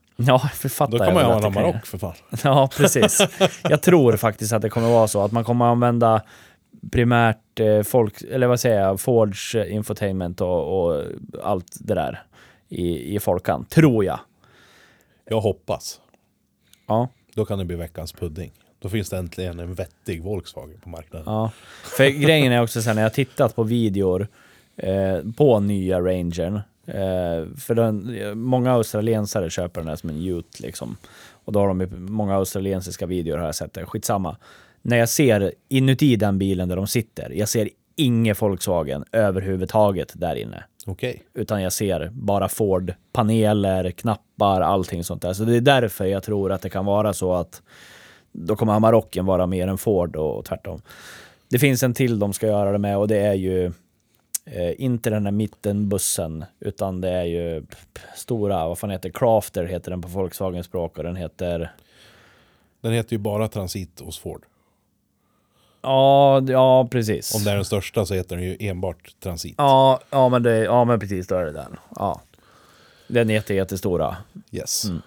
för 0.53 0.69
fattar 0.69 0.91
Då 0.91 0.97
kan 0.97 1.07
jag 1.07 1.13
man 1.13 1.23
ju 1.23 1.29
ha 1.29 1.35
en 1.35 1.53
det 1.53 1.59
Amarok 1.59 1.85
för 1.85 1.97
fan. 1.97 2.13
Ja, 2.43 2.69
precis. 2.77 3.27
Jag 3.63 3.81
tror 3.81 4.17
faktiskt 4.17 4.53
att 4.53 4.61
det 4.61 4.69
kommer 4.69 4.89
vara 4.89 5.07
så 5.07 5.23
att 5.23 5.31
man 5.31 5.43
kommer 5.43 5.65
använda 5.65 6.21
primärt 6.91 7.59
eh, 7.59 7.81
folk, 7.81 8.21
eller 8.31 8.47
vad 8.47 8.59
säger 8.59 8.81
jag, 8.81 8.99
Fords 8.99 9.55
eh, 9.55 9.73
infotainment 9.73 10.41
och, 10.41 10.89
och 10.89 11.03
allt 11.43 11.77
det 11.79 11.93
där 11.95 12.23
i, 12.69 13.15
i 13.15 13.19
Folkan. 13.19 13.65
Tror 13.65 14.05
jag. 14.05 14.19
Jag 15.29 15.41
hoppas. 15.41 16.01
Ja, 16.87 17.07
Då 17.33 17.45
kan 17.45 17.59
det 17.59 17.65
bli 17.65 17.75
veckans 17.75 18.13
pudding. 18.13 18.51
Då 18.79 18.89
finns 18.89 19.09
det 19.09 19.17
äntligen 19.17 19.59
en 19.59 19.73
vettig 19.73 20.23
Volkswagen 20.23 20.79
på 20.79 20.89
marknaden. 20.89 21.23
ja. 21.25 21.51
För 21.83 22.09
grejen 22.09 22.51
är 22.51 22.61
också 22.63 22.81
så 22.81 22.89
här, 22.89 22.95
när 22.95 23.01
jag 23.01 23.13
tittat 23.13 23.55
på 23.55 23.63
videor 23.63 24.27
eh, 24.75 25.17
på 25.37 25.59
nya 25.59 26.01
Rangern, 26.01 26.55
eh, 26.85 27.55
för 27.57 27.75
den, 27.75 28.17
många 28.39 28.71
australiensare 28.71 29.49
köper 29.49 29.81
den 29.81 29.87
här 29.87 29.95
som 29.95 30.09
en 30.09 30.27
Ute 30.27 30.63
liksom. 30.63 30.97
Och 31.45 31.53
då 31.53 31.59
har 31.59 31.67
de 31.67 31.87
många 32.11 32.35
australiensiska 32.35 33.05
videor 33.05 33.37
har 33.37 33.45
jag 33.45 33.55
sett 33.55 33.73
det, 33.73 33.85
skitsamma. 33.85 34.37
När 34.81 34.97
jag 34.97 35.09
ser 35.09 35.53
inuti 35.69 36.15
den 36.15 36.37
bilen 36.37 36.69
där 36.69 36.75
de 36.75 36.87
sitter, 36.87 37.29
jag 37.29 37.49
ser 37.49 37.69
inget 37.95 38.41
Volkswagen 38.41 39.05
överhuvudtaget 39.11 40.11
där 40.15 40.35
inne. 40.35 40.63
Okej. 40.89 41.23
Utan 41.33 41.61
jag 41.61 41.73
ser 41.73 42.09
bara 42.13 42.49
Ford-paneler, 42.49 43.91
knappar, 43.91 44.61
allting 44.61 45.03
sånt 45.03 45.21
där. 45.21 45.33
Så 45.33 45.43
det 45.43 45.55
är 45.55 45.61
därför 45.61 46.05
jag 46.05 46.23
tror 46.23 46.51
att 46.51 46.61
det 46.61 46.69
kan 46.69 46.85
vara 46.85 47.13
så 47.13 47.33
att 47.33 47.61
då 48.31 48.55
kommer 48.55 48.73
Amarocken 48.73 49.25
vara 49.25 49.47
mer 49.47 49.67
än 49.67 49.77
Ford 49.77 50.15
och 50.15 50.45
tvärtom. 50.45 50.81
Det 51.49 51.59
finns 51.59 51.83
en 51.83 51.93
till 51.93 52.19
de 52.19 52.33
ska 52.33 52.47
göra 52.47 52.71
det 52.71 52.77
med 52.77 52.97
och 52.97 53.07
det 53.07 53.17
är 53.17 53.33
ju 53.33 53.65
eh, 54.45 54.81
inte 54.81 55.09
den 55.09 55.25
här 55.25 55.31
mittenbussen 55.31 56.45
utan 56.59 57.01
det 57.01 57.09
är 57.09 57.23
ju 57.23 57.65
stora, 58.15 58.67
vad 58.67 58.77
fan 58.77 58.89
heter 58.89 59.09
Crafter 59.09 59.65
heter 59.65 59.91
den 59.91 60.01
på 60.01 60.07
Volkswagen 60.07 60.63
språk 60.63 60.97
och 60.97 61.03
den 61.03 61.15
heter 61.15 61.71
Den 62.81 62.93
heter 62.93 63.13
ju 63.13 63.17
bara 63.17 63.47
Transit 63.47 63.99
hos 63.99 64.19
Ford. 64.19 64.45
Ja, 65.81 66.41
ja 66.41 66.87
precis. 66.91 67.35
Om 67.35 67.43
det 67.43 67.51
är 67.51 67.55
den 67.55 67.65
största 67.65 68.05
så 68.05 68.13
heter 68.13 68.35
den 68.35 68.45
ju 68.45 68.57
enbart 68.59 69.15
Transit. 69.19 69.55
Ja, 69.57 69.99
ja, 70.09 70.29
men 70.29 70.43
det, 70.43 70.57
ja 70.57 70.85
men 70.85 70.99
precis, 70.99 71.27
då 71.27 71.35
är 71.35 71.45
det 71.45 71.51
den. 71.51 71.77
Ja. 71.95 72.21
Den 73.07 73.29
är 73.29 73.33
jätte, 73.33 73.53
jättestora. 73.53 74.17
Yes. 74.51 74.85
Mm. 74.85 75.01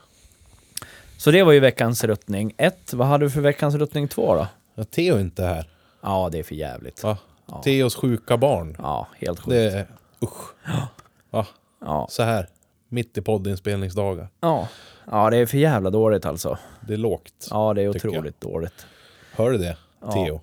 Så 1.16 1.30
det 1.30 1.42
var 1.42 1.52
ju 1.52 1.60
veckans 1.60 2.04
ruttning 2.04 2.54
1. 2.56 2.92
Vad 2.92 3.06
hade 3.06 3.24
du 3.24 3.30
för 3.30 3.40
veckans 3.40 3.74
ruttning 3.74 4.08
2 4.08 4.34
då? 4.34 4.46
Ja, 4.74 4.84
Theo 4.84 5.16
är 5.16 5.20
inte 5.20 5.44
här. 5.44 5.68
Ja, 6.00 6.28
det 6.32 6.38
är 6.38 6.42
för 6.42 6.54
jävligt. 6.54 7.02
Va? 7.02 7.18
Theos 7.64 7.94
sjuka 7.94 8.36
barn. 8.36 8.76
Ja, 8.78 9.06
helt 9.18 9.40
sjukt. 9.40 9.50
Det 9.50 9.78
är... 9.78 9.86
Usch. 10.22 10.54
Va? 11.30 11.46
Ja. 11.80 12.06
Så 12.10 12.22
här. 12.22 12.48
Mitt 12.88 13.18
i 13.18 13.20
poddinspelningsdagar. 13.20 14.28
Ja. 14.40 14.68
ja, 15.10 15.30
det 15.30 15.36
är 15.36 15.46
för 15.46 15.58
jävla 15.58 15.90
dåligt 15.90 16.26
alltså. 16.26 16.58
Det 16.80 16.92
är 16.92 16.98
lågt. 16.98 17.48
Ja, 17.50 17.74
det 17.74 17.82
är 17.82 17.88
otroligt 17.88 18.40
dåligt. 18.40 18.86
Hör 19.32 19.50
du 19.50 19.58
det? 19.58 19.76
Theo. 20.12 20.40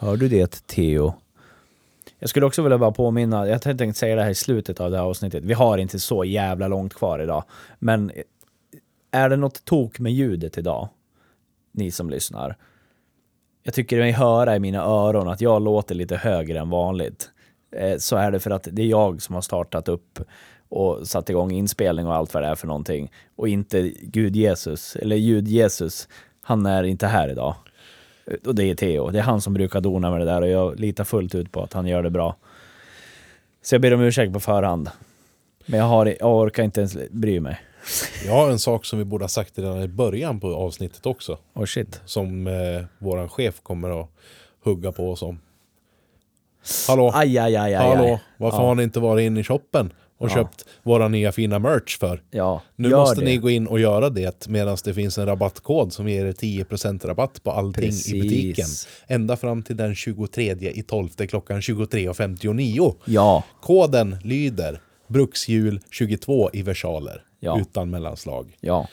Hör 0.00 0.16
du 0.16 0.28
det, 0.28 0.66
Theo? 0.66 1.14
Jag 2.18 2.30
skulle 2.30 2.46
också 2.46 2.62
vilja 2.62 2.78
bara 2.78 2.92
påminna, 2.92 3.48
jag 3.48 3.62
tänkte 3.62 3.92
säga 3.92 4.16
det 4.16 4.22
här 4.22 4.30
i 4.30 4.34
slutet 4.34 4.80
av 4.80 4.90
det 4.90 4.96
här 4.96 5.04
avsnittet. 5.04 5.44
Vi 5.44 5.54
har 5.54 5.78
inte 5.78 5.98
så 5.98 6.24
jävla 6.24 6.68
långt 6.68 6.94
kvar 6.94 7.18
idag. 7.18 7.44
Men 7.78 8.10
eh, 8.10 8.22
är 9.10 9.28
det 9.28 9.36
något 9.36 9.64
tok 9.64 9.98
med 9.98 10.12
ljudet 10.12 10.58
idag? 10.58 10.88
Ni 11.72 11.90
som 11.90 12.10
lyssnar. 12.10 12.56
Jag 13.62 13.74
tycker 13.74 13.98
mig 13.98 14.12
höra 14.12 14.56
i 14.56 14.60
mina 14.60 14.82
öron 14.82 15.28
att 15.28 15.40
jag 15.40 15.62
låter 15.62 15.94
lite 15.94 16.16
högre 16.16 16.58
än 16.58 16.70
vanligt. 16.70 17.30
Eh, 17.76 17.98
så 17.98 18.16
är 18.16 18.30
det 18.30 18.40
för 18.40 18.50
att 18.50 18.68
det 18.72 18.82
är 18.82 18.86
jag 18.86 19.22
som 19.22 19.34
har 19.34 19.42
startat 19.42 19.88
upp 19.88 20.20
och 20.68 21.08
satt 21.08 21.30
igång 21.30 21.52
inspelning 21.52 22.06
och 22.06 22.14
allt 22.14 22.34
vad 22.34 22.42
det 22.42 22.48
är 22.48 22.54
för 22.54 22.66
någonting. 22.66 23.12
Och 23.36 23.48
inte 23.48 23.92
Gud 24.02 24.36
Jesus, 24.36 24.96
eller 24.96 25.16
Ljud 25.16 25.48
Jesus. 25.48 26.08
Han 26.42 26.66
är 26.66 26.84
inte 26.84 27.06
här 27.06 27.28
idag. 27.28 27.54
Och 28.46 28.54
det 28.54 28.64
är 28.64 28.74
Theo. 28.74 29.10
Det 29.10 29.18
är 29.18 29.22
han 29.22 29.40
som 29.40 29.54
brukar 29.54 29.80
dona 29.80 30.10
med 30.10 30.20
det 30.20 30.24
där 30.24 30.42
och 30.42 30.48
jag 30.48 30.80
litar 30.80 31.04
fullt 31.04 31.34
ut 31.34 31.52
på 31.52 31.62
att 31.62 31.72
han 31.72 31.86
gör 31.86 32.02
det 32.02 32.10
bra. 32.10 32.36
Så 33.62 33.74
jag 33.74 33.82
ber 33.82 33.94
om 33.94 34.00
ursäkt 34.00 34.32
på 34.32 34.40
förhand. 34.40 34.90
Men 35.66 35.80
jag, 35.80 35.86
har, 35.86 36.14
jag 36.20 36.36
orkar 36.36 36.62
inte 36.62 36.80
ens 36.80 36.96
bry 37.10 37.40
mig. 37.40 37.60
Jag 38.26 38.32
har 38.32 38.50
en 38.50 38.58
sak 38.58 38.84
som 38.84 38.98
vi 38.98 39.04
borde 39.04 39.24
ha 39.24 39.28
sagt 39.28 39.58
redan 39.58 39.82
i 39.82 39.88
början 39.88 40.40
på 40.40 40.54
avsnittet 40.54 41.06
också. 41.06 41.38
Oh 41.54 41.64
shit. 41.64 42.00
Som 42.04 42.46
eh, 42.46 42.84
våran 42.98 43.28
chef 43.28 43.60
kommer 43.62 44.00
att 44.00 44.08
hugga 44.64 44.92
på 44.92 45.10
oss 45.10 45.22
om. 45.22 45.38
Hallå? 46.88 47.10
Aj, 47.14 47.38
aj, 47.38 47.56
aj, 47.56 47.74
aj. 47.74 47.88
Hallå? 47.88 48.20
Varför 48.36 48.58
ja. 48.58 48.64
har 48.64 48.74
ni 48.74 48.82
inte 48.82 49.00
varit 49.00 49.26
inne 49.26 49.40
i 49.40 49.44
shoppen 49.44 49.92
och 50.18 50.28
Ja. 50.30 50.34
köpt 50.34 50.64
våra 50.82 51.08
nya 51.08 51.32
fina 51.32 51.58
merch 51.58 51.98
för? 51.98 52.22
Ja, 52.30 52.62
Nu 52.76 52.90
måste 52.90 53.20
det. 53.20 53.24
ni 53.24 53.36
gå 53.36 53.50
in 53.50 53.66
och 53.66 53.80
göra 53.80 54.10
det 54.10 54.48
medan 54.48 54.76
det 54.84 54.94
finns 54.94 55.18
en 55.18 55.26
rabattkod 55.26 55.92
som 55.92 56.08
ger 56.08 56.24
er 56.26 56.32
10% 56.32 57.04
rabatt 57.04 57.42
på 57.42 57.50
allting 57.50 57.84
Precis. 57.84 58.12
i 58.14 58.20
butiken. 58.22 58.66
Ända 59.06 59.36
fram 59.36 59.62
till 59.62 59.76
den 59.76 59.94
23 59.94 60.52
i 60.70 60.82
12 60.82 61.08
klockan 61.08 61.60
23.59. 61.60 62.94
Ja, 63.04 63.44
Koden 63.62 64.16
lyder 64.24 64.80
Brukshjul 65.08 65.80
22 65.90 66.50
i 66.52 66.62
versaler. 66.62 67.22
Ja. 67.40 67.60
Utan 67.60 67.90
mellanslag. 67.90 68.56
ja. 68.60 68.88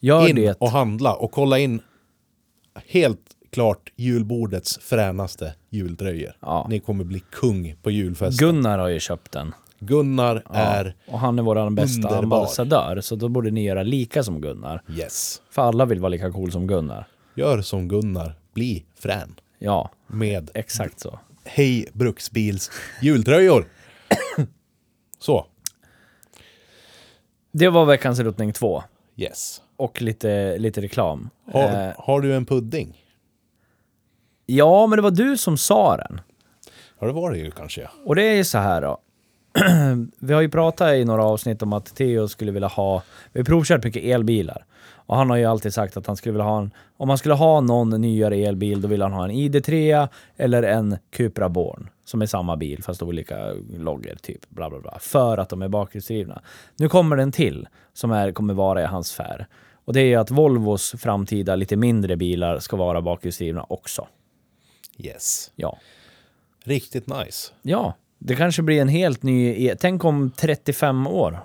Gör 0.00 0.28
in 0.28 0.36
det. 0.36 0.56
och 0.60 0.70
handla 0.70 1.14
och 1.14 1.32
kolla 1.32 1.58
in 1.58 1.80
helt 2.86 3.20
klart 3.52 3.92
julbordets 3.96 4.78
fränaste 4.78 5.54
jultröjor. 5.70 6.36
Ja. 6.40 6.66
Ni 6.70 6.80
kommer 6.80 7.04
bli 7.04 7.22
kung 7.32 7.76
på 7.82 7.90
julfesten. 7.90 8.48
Gunnar 8.48 8.78
har 8.78 8.88
ju 8.88 9.00
köpt 9.00 9.32
den. 9.32 9.52
Gunnar 9.86 10.42
Ja. 10.48 10.54
är 10.54 10.96
Och 11.08 11.18
han 11.18 11.38
är 11.38 11.42
vår 11.42 11.70
bästa 11.70 12.08
underbar. 12.08 12.18
ambassadör. 12.38 13.00
Så 13.00 13.16
då 13.16 13.28
borde 13.28 13.50
ni 13.50 13.64
göra 13.64 13.82
lika 13.82 14.22
som 14.22 14.40
Gunnar. 14.40 14.82
yes. 14.88 15.42
För 15.50 15.62
alla 15.62 15.84
vill 15.84 16.00
vara 16.00 16.08
lika 16.08 16.30
cool 16.32 16.52
som 16.52 16.66
Gunnar. 16.66 17.06
Gör 17.34 17.60
som 17.62 17.88
Gunnar, 17.88 18.34
bli 18.54 18.84
frän. 18.94 19.34
Ja, 19.58 19.90
Med 20.06 20.50
exakt 20.54 21.00
så. 21.00 21.18
Hej 21.44 21.86
Bruksbils 21.92 22.70
jultröjor. 23.02 23.66
Så, 25.18 25.46
Det 27.52 27.68
var 27.68 27.84
veckans 27.84 28.18
ruttning 28.20 28.52
två. 28.52 28.82
yes. 29.16 29.62
Och 29.76 30.02
lite, 30.02 30.58
lite 30.58 30.80
reklam. 30.82 31.30
Har, 31.52 31.62
Eh, 31.88 31.92
har 31.98 32.20
du 32.20 32.34
en 32.34 32.46
pudding? 32.46 33.00
ja, 34.46 34.86
men 34.86 34.96
det 34.96 35.02
var 35.02 35.10
du 35.10 35.36
som 35.36 35.56
sa 35.56 35.96
den. 35.96 36.20
Ja, 37.00 37.06
det 37.06 37.12
var 37.12 37.30
det 37.30 37.38
ju 37.38 37.50
kanske. 37.50 37.88
Och 38.04 38.14
det 38.14 38.22
är 38.22 38.34
ju 38.34 38.44
så 38.44 38.58
här 38.58 38.82
då. 38.82 38.98
Vi 40.18 40.34
har 40.34 40.40
ju 40.40 40.48
pratat 40.48 40.94
i 40.94 41.04
några 41.04 41.24
avsnitt 41.24 41.62
om 41.62 41.72
att 41.72 41.96
Theo 41.96 42.28
skulle 42.28 42.52
vilja 42.52 42.68
ha, 42.68 43.02
vi 43.32 43.40
har 43.40 43.44
provkört 43.44 43.84
mycket 43.84 44.04
elbilar. 44.04 44.64
Och 45.06 45.16
han 45.16 45.30
har 45.30 45.36
ju 45.36 45.44
alltid 45.44 45.74
sagt 45.74 45.96
att 45.96 46.06
han 46.06 46.16
skulle 46.16 46.32
vilja 46.32 46.44
ha 46.44 46.58
en, 46.58 46.70
om 46.96 47.08
man 47.08 47.18
skulle 47.18 47.34
ha 47.34 47.60
någon 47.60 48.00
nyare 48.00 48.36
elbil 48.36 48.80
då 48.80 48.88
vill 48.88 49.02
han 49.02 49.12
ha 49.12 49.24
en 49.24 49.30
ID3 49.30 50.08
eller 50.36 50.62
en 50.62 50.96
Cupra 51.10 51.48
Born. 51.48 51.88
Som 52.04 52.22
är 52.22 52.26
samma 52.26 52.56
bil 52.56 52.82
fast 52.82 53.02
olika 53.02 53.52
loggor 53.78 54.16
typ. 54.22 54.50
Bla 54.50 54.70
bla 54.70 54.80
bla. 54.80 54.98
För 55.00 55.38
att 55.38 55.48
de 55.48 55.62
är 55.62 55.68
bakhjulsdrivna. 55.68 56.42
Nu 56.76 56.88
kommer 56.88 57.16
den 57.16 57.32
till 57.32 57.68
som 57.92 58.12
är, 58.12 58.32
kommer 58.32 58.54
vara 58.54 58.82
i 58.82 58.86
hans 58.86 59.12
fär. 59.12 59.46
Och 59.84 59.92
det 59.92 60.00
är 60.00 60.06
ju 60.06 60.14
att 60.14 60.30
Volvos 60.30 60.94
framtida 60.98 61.56
lite 61.56 61.76
mindre 61.76 62.16
bilar 62.16 62.58
ska 62.58 62.76
vara 62.76 63.02
bakhjulsdrivna 63.02 63.66
också. 63.68 64.08
Yes. 64.98 65.50
Ja. 65.56 65.78
Riktigt 66.64 67.06
nice. 67.06 67.52
Ja, 67.62 67.94
det 68.26 68.36
kanske 68.36 68.62
blir 68.62 68.80
en 68.80 68.88
helt 68.88 69.22
ny... 69.22 69.66
E- 69.68 69.76
Tänk 69.80 70.04
om 70.04 70.30
35 70.36 71.06
år. 71.06 71.38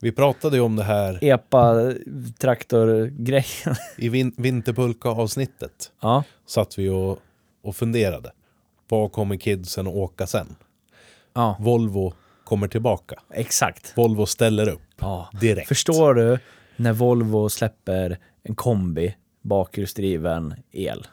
Vi 0.00 0.12
pratade 0.12 0.56
ju 0.56 0.62
om 0.62 0.76
det 0.76 0.82
här 0.84 1.18
Epa-traktorgrejen. 1.24 3.76
i 3.96 4.08
vin- 4.08 4.34
vinterpulka-avsnittet. 4.36 5.92
ja, 6.00 6.24
Satt 6.46 6.78
vi 6.78 6.88
och, 6.88 7.18
och 7.62 7.76
funderade. 7.76 8.32
Vad 8.88 9.12
kommer 9.12 9.36
kidsen 9.36 9.86
att 9.86 9.94
åka 9.94 10.26
sen? 10.26 10.56
ja, 11.34 11.56
Volvo 11.60 12.12
kommer 12.44 12.68
tillbaka. 12.68 13.14
exakt. 13.30 13.92
Volvo 13.96 14.26
ställer 14.26 14.68
upp 14.68 14.80
Ja. 15.00 15.28
direkt. 15.40 15.68
Förstår 15.68 16.14
du 16.14 16.38
när 16.76 16.92
Volvo 16.92 17.48
släpper 17.48 18.18
en 18.42 18.54
kombi 18.54 19.14
bakhjulsdriven 19.42 20.54
el? 20.72 21.06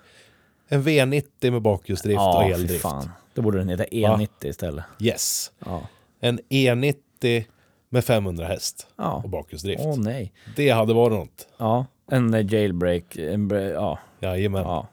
En 0.67 0.83
V90 0.83 1.51
med 1.51 1.61
bakhjulsdrift 1.61 2.19
och 2.19 2.23
Ja, 2.25 2.43
fy 2.47 2.53
eldrift. 2.53 2.81
fan. 2.81 3.09
Då 3.41 3.43
borde 3.43 3.57
den 3.57 3.69
heta 3.69 3.83
E90 3.83 4.27
istället. 4.47 4.85
Yes. 4.99 5.51
Ja. 5.65 5.81
En 6.19 6.39
E90 6.49 7.43
med 7.89 8.05
500 8.05 8.45
häst 8.45 8.87
Ja. 8.97 9.21
och 9.23 9.29
bakhjulsdrift. 9.29 9.81
Åh 9.85 9.97
nej. 9.99 10.33
Det 10.55 10.69
hade 10.69 10.93
varit 10.93 11.17
något. 11.17 11.47
Ja, 11.57 11.85
en 12.11 12.47
jailbreak. 12.47 13.15
En, 13.15 13.49
ja, 13.73 13.99
Jajamän. 14.19 14.61
ja. 14.63 14.87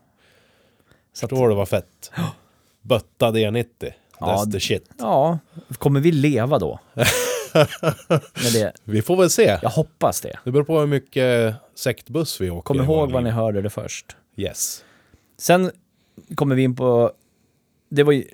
Så 1.13 1.27
att, 1.27 1.31
Förstår 1.31 1.49
du 1.49 1.55
vad 1.55 1.69
fett? 1.69 2.11
Böttad 2.83 3.37
E90. 3.37 3.65
That's 3.81 3.93
Ja, 4.21 4.45
the 4.53 4.61
shit. 4.61 4.91
ja, 4.99 5.39
kommer 5.79 6.01
vi 6.01 6.13
leva 6.13 6.59
då? 6.59 6.79
Det? 8.53 8.73
Vi 8.85 9.03
får 9.03 9.17
väl 9.17 9.31
se. 9.31 9.59
Jag 9.63 9.71
hoppas 9.71 10.21
det. 10.21 10.39
Det 10.45 10.51
beror 10.51 10.65
på 10.65 10.81
hur 10.81 10.87
mycket 10.87 11.55
sektbuss 11.75 12.41
vi 12.41 12.51
åker. 12.51 12.67
Kom 12.67 12.81
ihåg 12.85 13.11
vad 13.13 13.25
ni 13.25 13.31
hörde 13.31 13.63
det 13.63 13.71
först. 13.71 14.17
Yes. 14.37 14.85
Sen 15.39 15.71
kommer 16.35 16.55
vi 16.55 16.63
in 16.63 16.77
på... 16.77 17.13
Det 17.89 18.03
var 18.07 18.13
ju... 18.13 18.25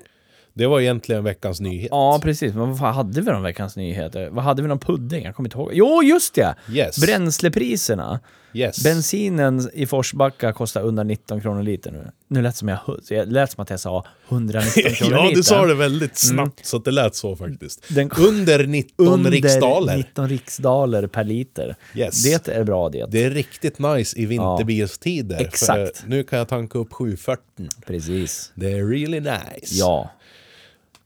Det 0.57 0.67
var 0.67 0.79
egentligen 0.81 1.23
veckans 1.23 1.59
nyhet. 1.61 1.87
Ja, 1.91 2.19
precis. 2.23 2.53
Men 2.53 2.69
vad 2.69 2.79
fan 2.79 2.93
hade 2.95 3.21
vi 3.21 3.31
någon 3.31 3.43
veckans 3.43 3.75
nyheter? 3.75 4.29
Vad 4.29 4.43
hade 4.43 4.61
vi 4.61 4.67
någon 4.67 4.79
pudding? 4.79 5.23
Jag 5.25 5.35
kommer 5.35 5.47
inte 5.49 5.57
ihåg. 5.57 5.71
Jo, 5.73 6.03
just 6.03 6.33
det! 6.35 6.55
Yes. 6.71 6.97
Bränslepriserna. 7.01 8.19
yes. 8.53 8.83
Bensinen 8.83 9.69
i 9.73 9.85
Forsbacka 9.85 10.53
kostar 10.53 10.81
under 10.81 11.03
19 11.03 11.41
kronor 11.41 11.63
liter 11.63 11.91
nu. 11.91 12.11
Nu 12.27 12.41
lät 12.41 12.55
som 12.55 12.67
jag, 12.67 12.79
det 13.09 13.25
lät 13.25 13.51
som 13.51 13.61
att 13.61 13.69
jag 13.69 13.79
sa 13.79 14.05
119 14.29 14.83
kronor 14.93 15.13
ja, 15.17 15.23
liter. 15.23 15.35
du 15.35 15.43
sa 15.43 15.65
det 15.65 15.73
väldigt 15.75 16.17
snabbt 16.17 16.65
så 16.65 16.77
att 16.77 16.85
det 16.85 16.91
lät 16.91 17.15
så 17.15 17.35
faktiskt. 17.35 17.83
Den- 17.89 18.11
Under 18.17 18.67
19 18.67 19.07
Under 19.07 19.31
riksdaler. 19.31 19.97
19 19.97 20.29
riksdaler 20.29 21.07
per 21.07 21.23
liter. 21.23 21.75
Yes. 21.95 22.23
Det 22.23 22.47
är 22.47 22.63
bra 22.63 22.89
det. 22.89 23.05
Det 23.09 23.23
är 23.23 23.29
riktigt 23.29 23.79
nice 23.79 24.19
i 24.19 24.25
vinterbilstider. 24.25 25.41
Exakt. 25.41 25.97
För 25.97 26.09
nu 26.09 26.23
kan 26.23 26.39
jag 26.39 26.47
tanka 26.47 26.79
upp 26.79 26.93
740. 26.93 27.41
Precis. 27.87 28.51
Det 28.55 28.71
är 28.71 28.85
really 28.89 29.19
nice. 29.19 29.71
Ja. 29.71 30.11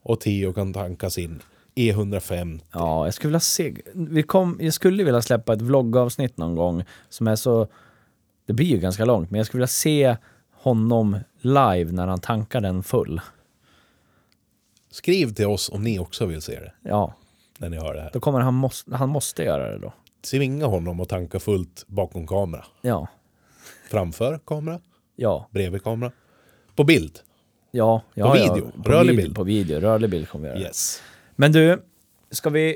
Och 0.01 0.19
Tio 0.21 0.53
kan 0.53 0.73
tanka 0.73 1.09
sin 1.09 1.41
E 1.75 1.93
E105. 1.93 2.59
Ja, 2.71 3.05
jag 3.05 3.13
skulle 3.13 3.29
vilja 3.29 3.39
se... 3.39 3.75
Vi 3.93 4.23
kom, 4.23 4.57
jag 4.61 4.73
skulle 4.73 5.03
vilja 5.03 5.21
släppa 5.21 5.53
ett 5.53 5.61
vloggavsnitt 5.61 6.37
någon 6.37 6.55
gång 6.55 6.83
som 7.09 7.27
är 7.27 7.35
så... 7.35 7.67
Det 8.45 8.53
blir 8.53 8.65
ju 8.65 8.77
ganska 8.77 9.05
långt, 9.05 9.31
men 9.31 9.37
jag 9.37 9.47
skulle 9.47 9.59
vilja 9.59 9.67
se 9.67 10.17
honom 10.51 11.17
live 11.41 11.91
när 11.91 12.07
han 12.07 12.19
tankar 12.19 12.61
den 12.61 12.83
full. 12.83 13.21
Skriv 14.91 15.33
till 15.33 15.45
oss 15.47 15.69
om 15.69 15.83
ni 15.83 15.99
också 15.99 16.25
vill 16.25 16.41
se 16.41 16.59
det. 16.59 16.73
Ja, 16.83 17.13
När 17.57 17.69
ni 17.69 17.77
hör 17.77 17.93
det 17.93 18.01
här. 18.01 18.09
då 18.13 18.19
kommer 18.19 18.39
han... 18.39 18.53
Måste, 18.53 18.95
han 18.95 19.09
måste 19.09 19.43
göra 19.43 19.71
det 19.71 19.77
då. 19.79 19.93
Tvinga 20.31 20.65
honom 20.65 20.99
att 20.99 21.09
tanka 21.09 21.39
fullt 21.39 21.83
bakom 21.87 22.27
kamera. 22.27 22.65
Ja. 22.81 23.07
Framför 23.89 24.39
kamera. 24.45 24.79
Ja. 25.15 25.47
Bredvid 25.51 25.83
kamera. 25.83 26.11
På 26.75 26.83
bild. 26.83 27.19
Ja. 27.71 28.01
ja 28.13 28.31
På 28.31 28.37
ja. 28.37 28.53
video. 28.53 28.71
På 28.83 28.91
Rörlig 28.91 29.11
video, 29.11 29.23
bild. 29.23 29.35
På 29.35 29.43
video. 29.43 29.79
Rörlig 29.79 30.09
bild 30.09 30.29
kommer 30.29 30.47
vi 30.47 30.49
göra. 30.49 30.67
Yes. 30.67 31.01
Men 31.35 31.51
du, 31.51 31.81
ska 32.31 32.49
vi... 32.49 32.75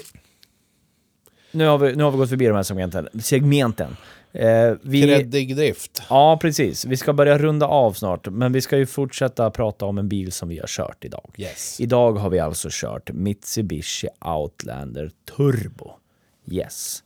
Nu 1.51 1.67
har 1.67 1.77
vi, 1.77 1.95
nu 1.95 2.03
har 2.03 2.11
vi 2.11 2.17
gått 2.17 2.29
förbi 2.29 2.45
de 2.45 2.55
här 2.55 2.63
segmenten. 2.63 3.07
segmenten. 3.21 3.97
Eh, 4.31 4.73
vi, 4.81 5.01
Kreddig 5.01 5.55
drift. 5.55 6.01
Ja, 6.09 6.37
precis. 6.41 6.85
Vi 6.85 6.97
ska 6.97 7.13
börja 7.13 7.37
runda 7.37 7.65
av 7.65 7.93
snart, 7.93 8.27
men 8.27 8.53
vi 8.53 8.61
ska 8.61 8.77
ju 8.77 8.85
fortsätta 8.85 9.51
prata 9.51 9.85
om 9.85 9.97
en 9.97 10.09
bil 10.09 10.31
som 10.31 10.49
vi 10.49 10.59
har 10.59 10.67
kört 10.67 11.05
idag. 11.05 11.31
Yes. 11.37 11.79
Idag 11.79 12.13
har 12.13 12.29
vi 12.29 12.39
alltså 12.39 12.67
kört 12.71 13.11
Mitsubishi 13.11 14.07
Outlander 14.25 15.11
Turbo. 15.37 15.91
Yes. 16.51 17.03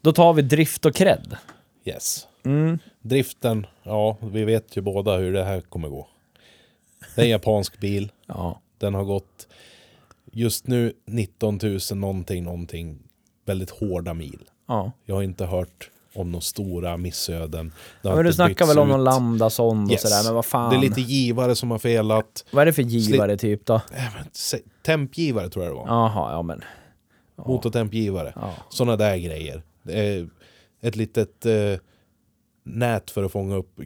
Då 0.00 0.12
tar 0.12 0.32
vi 0.32 0.42
drift 0.42 0.86
och 0.86 0.94
cred. 0.94 1.36
Yes. 1.84 2.26
Mm. 2.44 2.78
Driften, 3.02 3.66
ja, 3.82 4.16
vi 4.20 4.44
vet 4.44 4.76
ju 4.76 4.80
båda 4.80 5.16
hur 5.16 5.32
det 5.32 5.44
här 5.44 5.60
kommer 5.60 5.88
gå. 5.88 6.08
Det 7.14 7.20
är 7.20 7.24
en 7.24 7.30
japansk 7.30 7.80
bil. 7.80 8.12
Ja. 8.26 8.60
Den 8.78 8.94
har 8.94 9.04
gått 9.04 9.48
just 10.32 10.66
nu 10.66 10.92
19 11.06 11.58
000 11.62 11.78
någonting, 11.94 12.44
någonting. 12.44 12.98
Väldigt 13.46 13.70
hårda 13.70 14.14
mil. 14.14 14.38
ja. 14.68 14.92
Jag 15.04 15.14
har 15.14 15.22
inte 15.22 15.46
hört 15.46 15.90
om 16.14 16.32
några 16.32 16.40
stora 16.40 16.96
missöden. 16.96 17.72
Ja 18.02 18.16
men 18.16 18.24
du 18.24 18.32
snackar 18.32 18.66
väl 18.66 18.78
om 18.78 18.88
någon 18.88 19.04
lambda-sond 19.04 19.86
och 19.86 19.92
Yes. 19.92 20.02
sådär, 20.02 20.24
men 20.24 20.34
vad 20.34 20.44
fan. 20.44 20.70
Det 20.70 20.76
är 20.76 20.80
lite 20.80 21.00
givare 21.00 21.54
som 21.56 21.70
har 21.70 21.78
felat. 21.78 22.44
Vad 22.52 22.62
är 22.62 22.66
det 22.66 22.72
för 22.72 22.82
givare 22.82 23.36
typ 23.36 23.66
då? 23.66 23.80
Se- 24.32 24.58
Tempgivare 24.84 25.48
tror 25.50 25.64
jag 25.64 25.74
det 25.74 25.76
var. 25.78 25.86
Jaha, 25.86 26.32
ja 26.32 26.42
men. 26.42 26.62
Motortempgivare. 27.36 28.32
Ja. 28.36 28.54
Sådana 28.70 28.96
där 28.96 29.16
grejer. 29.16 29.62
Det 29.82 29.92
är 29.98 30.28
ett 30.80 30.96
litet 30.96 31.46
eh, 31.46 31.52
nät 32.62 33.10
för 33.10 33.24
att 33.24 33.32
fånga 33.32 33.56
upp 33.56 33.80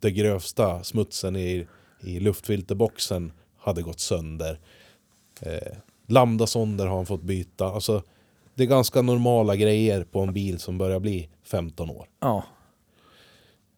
det 0.00 0.10
grövsta 0.10 0.84
smutsen 0.84 1.36
i, 1.36 1.66
i 2.00 2.20
luftfilterboxen 2.20 3.32
hade 3.58 3.82
gått 3.82 4.00
sönder. 4.00 4.58
Eh, 5.40 5.76
Lambdasonder 6.06 6.86
har 6.86 6.96
han 6.96 7.06
fått 7.06 7.22
byta. 7.22 7.66
Alltså, 7.66 8.02
det 8.54 8.62
är 8.62 8.66
ganska 8.66 9.02
normala 9.02 9.56
grejer 9.56 10.04
på 10.04 10.20
en 10.20 10.32
bil 10.32 10.58
som 10.58 10.78
börjar 10.78 11.00
bli 11.00 11.28
15 11.44 11.90
år. 11.90 12.08
Ja. 12.20 12.44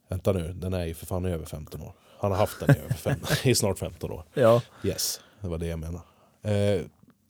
Vänta 0.09 0.32
nu, 0.32 0.53
den 0.53 0.74
är 0.74 0.84
ju 0.84 0.94
för 0.94 1.07
fan 1.07 1.24
över 1.24 1.44
15 1.44 1.82
år. 1.82 1.92
Han 2.18 2.30
har 2.30 2.38
haft 2.38 2.61
den 2.61 2.76
i, 2.76 2.78
över 2.78 2.94
fem, 2.94 3.20
i 3.44 3.55
snart 3.55 3.78
15 3.78 4.11
år. 4.11 4.24
Ja. 4.34 4.62
Yes, 4.84 5.20
det 5.40 5.48
var 5.48 5.59
det 5.59 5.66
jag 5.66 5.78
menade. 5.78 6.05
Eh, 6.42 6.82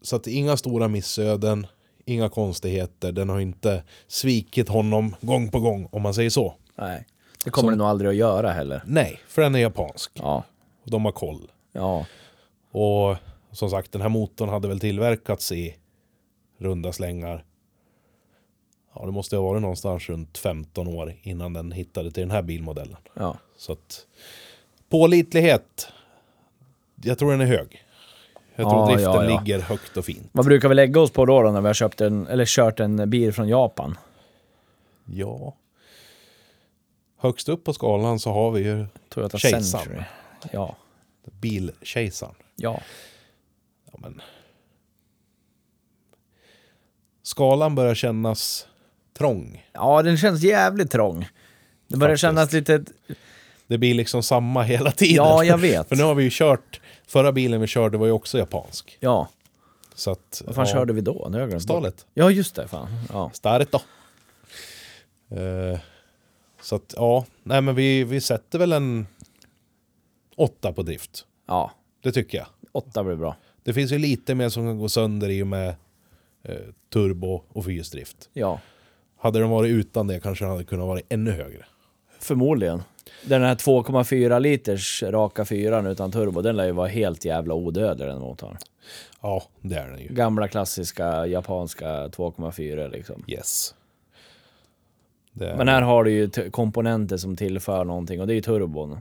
så 0.02 0.16
att 0.16 0.26
inga 0.26 0.56
stora 0.56 0.88
missöden, 0.88 1.66
inga 2.04 2.28
konstigheter. 2.28 3.12
Den 3.12 3.28
har 3.28 3.40
inte 3.40 3.82
svikit 4.06 4.68
honom 4.68 5.16
gång 5.20 5.50
på 5.50 5.60
gång, 5.60 5.88
om 5.92 6.02
man 6.02 6.14
säger 6.14 6.30
så. 6.30 6.54
Nej. 6.76 7.06
Det 7.44 7.50
kommer 7.50 7.70
det 7.70 7.76
nog 7.76 7.86
aldrig 7.86 8.08
att 8.08 8.16
göra 8.16 8.50
heller. 8.50 8.82
Nej, 8.86 9.20
för 9.26 9.42
den 9.42 9.54
är 9.54 9.58
japansk. 9.58 10.10
Ja. 10.14 10.44
Och 10.84 10.90
de 10.90 11.04
har 11.04 11.12
koll. 11.12 11.50
Ja. 11.72 12.06
Och 12.72 13.16
som 13.50 13.70
sagt, 13.70 13.92
den 13.92 14.02
här 14.02 14.08
motorn 14.08 14.48
hade 14.48 14.68
väl 14.68 14.80
tillverkats 14.80 15.52
i 15.52 15.76
runda 16.58 16.92
slängar. 16.92 17.44
Ja, 18.94 19.06
det 19.06 19.12
måste 19.12 19.36
ha 19.36 19.42
varit 19.42 19.62
någonstans 19.62 20.08
runt 20.08 20.38
15 20.38 20.88
år 20.88 21.14
innan 21.22 21.52
den 21.52 21.72
hittade 21.72 22.10
till 22.10 22.20
den 22.22 22.30
här 22.30 22.42
bilmodellen. 22.42 22.96
Ja. 23.14 23.36
Så 23.56 23.72
att 23.72 24.06
pålitlighet, 24.88 25.88
jag 27.02 27.18
tror 27.18 27.30
den 27.30 27.40
är 27.40 27.46
hög. 27.46 27.84
Jag 28.56 28.70
tror 28.70 28.80
Ja, 28.80 28.86
driften 28.86 29.12
ja, 29.12 29.24
ja. 29.24 29.40
ligger 29.40 29.60
högt 29.60 29.96
och 29.96 30.04
fint. 30.04 30.28
Vad 30.32 30.44
brukar 30.46 30.68
vi 30.68 30.74
lägga 30.74 31.00
oss 31.00 31.10
på 31.10 31.24
då, 31.24 31.42
då 31.42 31.50
när 31.50 31.60
vi 31.60 31.66
har 31.66 31.74
köpt 31.74 32.00
en, 32.00 32.26
eller 32.26 32.46
kört 32.46 32.80
en 32.80 33.10
bil 33.10 33.32
från 33.32 33.48
Japan? 33.48 33.98
Ja. 35.04 35.54
Högst 37.22 37.48
upp 37.48 37.64
på 37.64 37.72
skalan 37.72 38.18
så 38.18 38.32
har 38.32 38.50
vi 38.50 38.60
ju 38.60 38.86
Toyota 39.08 39.38
Kejsaren. 39.38 39.64
Century. 39.64 40.02
Ja. 40.52 40.76
bilkejsaren. 41.40 42.34
Ja. 42.56 42.80
Ja, 43.92 43.98
men. 43.98 44.20
Skalan 47.22 47.74
börjar 47.74 47.94
kännas 47.94 48.66
trång. 49.18 49.66
Ja, 49.72 50.02
den 50.02 50.16
känns 50.18 50.42
jävligt 50.42 50.90
trång. 50.90 51.28
Det 51.88 51.96
börjar 51.96 52.10
Faktiskt. 52.12 52.20
kännas 52.20 52.52
lite... 52.52 52.84
Det 53.66 53.78
blir 53.78 53.94
liksom 53.94 54.22
samma 54.22 54.62
hela 54.62 54.90
tiden. 54.90 55.16
Ja, 55.16 55.44
jag 55.44 55.58
vet. 55.58 55.88
För 55.88 55.96
nu 55.96 56.02
har 56.02 56.14
vi 56.14 56.24
ju 56.24 56.30
kört, 56.32 56.80
förra 57.06 57.32
bilen 57.32 57.60
vi 57.60 57.66
körde 57.66 57.98
var 57.98 58.06
ju 58.06 58.12
också 58.12 58.38
japansk. 58.38 58.96
Ja. 59.00 59.28
Så 59.94 60.10
att, 60.10 60.42
Vad 60.46 60.54
fan 60.54 60.66
ja, 60.66 60.72
körde 60.72 60.92
vi 60.92 61.00
då? 61.00 61.26
Nu 61.30 61.32
har 61.32 61.40
jag 61.40 61.48
glömt. 61.48 61.62
Stalet. 61.62 62.06
Ja, 62.14 62.30
just 62.30 62.54
det. 62.54 62.68
Fan. 62.68 62.88
Ja. 63.12 63.30
Starkt 63.34 63.72
då. 63.72 63.80
Så 66.62 66.76
att 66.76 66.94
ja, 66.96 67.24
nej 67.42 67.60
men 67.60 67.74
vi, 67.74 68.04
vi 68.04 68.20
sätter 68.20 68.58
väl 68.58 68.72
en 68.72 69.06
åtta 70.36 70.72
på 70.72 70.82
drift. 70.82 71.26
ja. 71.48 71.70
Det 72.02 72.12
tycker 72.12 72.38
jag. 72.38 72.46
Åtta 72.72 73.04
blir 73.04 73.16
bra. 73.16 73.36
Det 73.62 73.72
finns 73.72 73.92
ju 73.92 73.98
lite 73.98 74.34
mer 74.34 74.48
som 74.48 74.66
kan 74.66 74.78
gå 74.78 74.88
sönder 74.88 75.28
i 75.28 75.42
och 75.42 75.46
med 75.46 75.68
eh, 76.42 76.56
turbo 76.92 77.42
och 77.48 77.64
fyrhjulsdrift. 77.64 78.30
Ja. 78.32 78.60
Hade 79.18 79.38
den 79.38 79.50
varit 79.50 79.70
utan 79.70 80.06
det 80.06 80.20
kanske 80.20 80.44
den 80.44 80.52
hade 80.52 80.64
kunnat 80.64 80.86
vara 80.86 81.00
ännu 81.08 81.30
högre. 81.30 81.64
Förmodligen. 82.18 82.82
Den 83.24 83.42
här 83.42 83.54
2,4 83.54 84.40
liters 84.40 85.02
raka 85.02 85.44
fyran 85.44 85.86
utan 85.86 86.12
turbo, 86.12 86.42
den 86.42 86.56
lär 86.56 86.64
ju 86.64 86.72
vara 86.72 86.88
helt 86.88 87.24
jävla 87.24 87.54
odödlig 87.54 88.08
den 88.08 88.20
motorn. 88.20 88.56
Ja, 89.20 89.42
det 89.60 89.76
är 89.76 89.88
den 89.88 90.00
ju. 90.00 90.08
Gamla 90.08 90.48
klassiska 90.48 91.26
japanska 91.26 91.86
2,4 91.86 92.90
liksom. 92.90 93.24
Yes. 93.26 93.74
Är 95.40 95.56
Men 95.56 95.68
här 95.68 95.82
har 95.82 96.04
du 96.04 96.10
ju 96.10 96.50
komponenter 96.50 97.16
som 97.16 97.36
tillför 97.36 97.84
någonting 97.84 98.20
och 98.20 98.26
det 98.26 98.32
är 98.32 98.34
ju 98.34 98.40
turbon. 98.40 98.98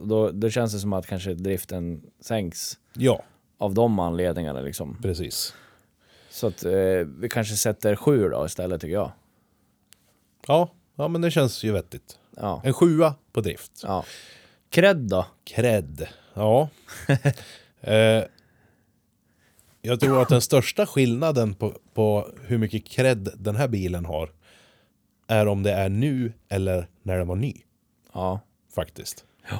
Då, 0.00 0.30
då 0.30 0.50
känns 0.50 0.72
det 0.72 0.78
som 0.78 0.92
att 0.92 1.06
kanske 1.06 1.34
driften 1.34 2.02
sänks 2.20 2.78
Ja, 2.92 3.22
av 3.58 3.74
de 3.74 3.98
anledningarna 3.98 4.60
liksom. 4.60 4.98
precis. 5.02 5.54
Så 6.30 6.46
att 6.46 6.64
eh, 6.64 6.72
vi 7.18 7.28
kanske 7.30 7.54
sätter 7.56 7.96
sju 7.96 8.28
då 8.28 8.46
istället 8.46 8.80
tycker 8.80 8.94
jag. 8.94 9.12
Ja, 10.46 10.70
ja, 10.96 11.08
men 11.08 11.20
det 11.20 11.30
känns 11.30 11.64
ju 11.64 11.72
vettigt. 11.72 12.18
Ja. 12.36 12.62
En 12.64 12.72
sjua 12.72 13.14
på 13.32 13.40
drift. 13.40 13.72
ja. 13.82 14.04
Cred 14.70 14.96
då? 14.96 15.26
Cred. 15.44 16.06
Ja. 16.34 16.68
eh, 17.80 18.24
jag 19.82 20.00
tror 20.00 20.22
att 20.22 20.28
den 20.28 20.40
största 20.40 20.86
skillnaden 20.86 21.54
på, 21.54 21.72
på 21.94 22.28
hur 22.46 22.58
mycket 22.58 22.84
cred 22.88 23.28
den 23.36 23.56
här 23.56 23.68
bilen 23.68 24.04
har 24.04 24.30
är 25.30 25.46
om 25.46 25.62
det 25.62 25.72
är 25.72 25.88
nu 25.88 26.32
eller 26.48 26.86
när 27.02 27.18
den 27.18 27.26
var 27.26 27.36
ny. 27.36 27.54
Ja. 28.12 28.40
Faktiskt. 28.74 29.24
Ja. 29.50 29.56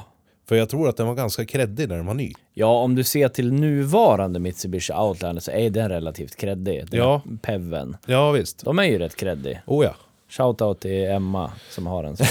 För 0.47 0.55
jag 0.55 0.69
tror 0.69 0.89
att 0.89 0.97
den 0.97 1.07
var 1.07 1.15
ganska 1.15 1.45
creddig 1.45 1.89
när 1.89 1.95
den 1.97 2.05
var 2.05 2.13
ny. 2.13 2.33
Ja, 2.53 2.81
om 2.83 2.95
du 2.95 3.03
ser 3.03 3.29
till 3.29 3.53
nuvarande 3.53 4.39
Mitsubishi 4.39 4.93
Outlander 4.93 5.41
så 5.41 5.51
är 5.51 5.69
den 5.69 5.89
relativt 5.89 6.35
creddig. 6.35 6.85
Den 6.89 6.99
Ja. 6.99 7.21
Peven. 7.41 7.97
Ja, 8.05 8.31
visst. 8.31 8.65
De 8.65 8.79
är 8.79 8.83
ju 8.83 8.97
rätt 8.99 9.15
creddig. 9.15 9.61
Oh 9.65 9.85
ja. 9.85 9.95
Shoutout 10.29 10.79
till 10.79 11.05
Emma 11.05 11.51
som 11.69 11.87
har 11.87 12.03
en 12.03 12.17
sån. 12.17 12.27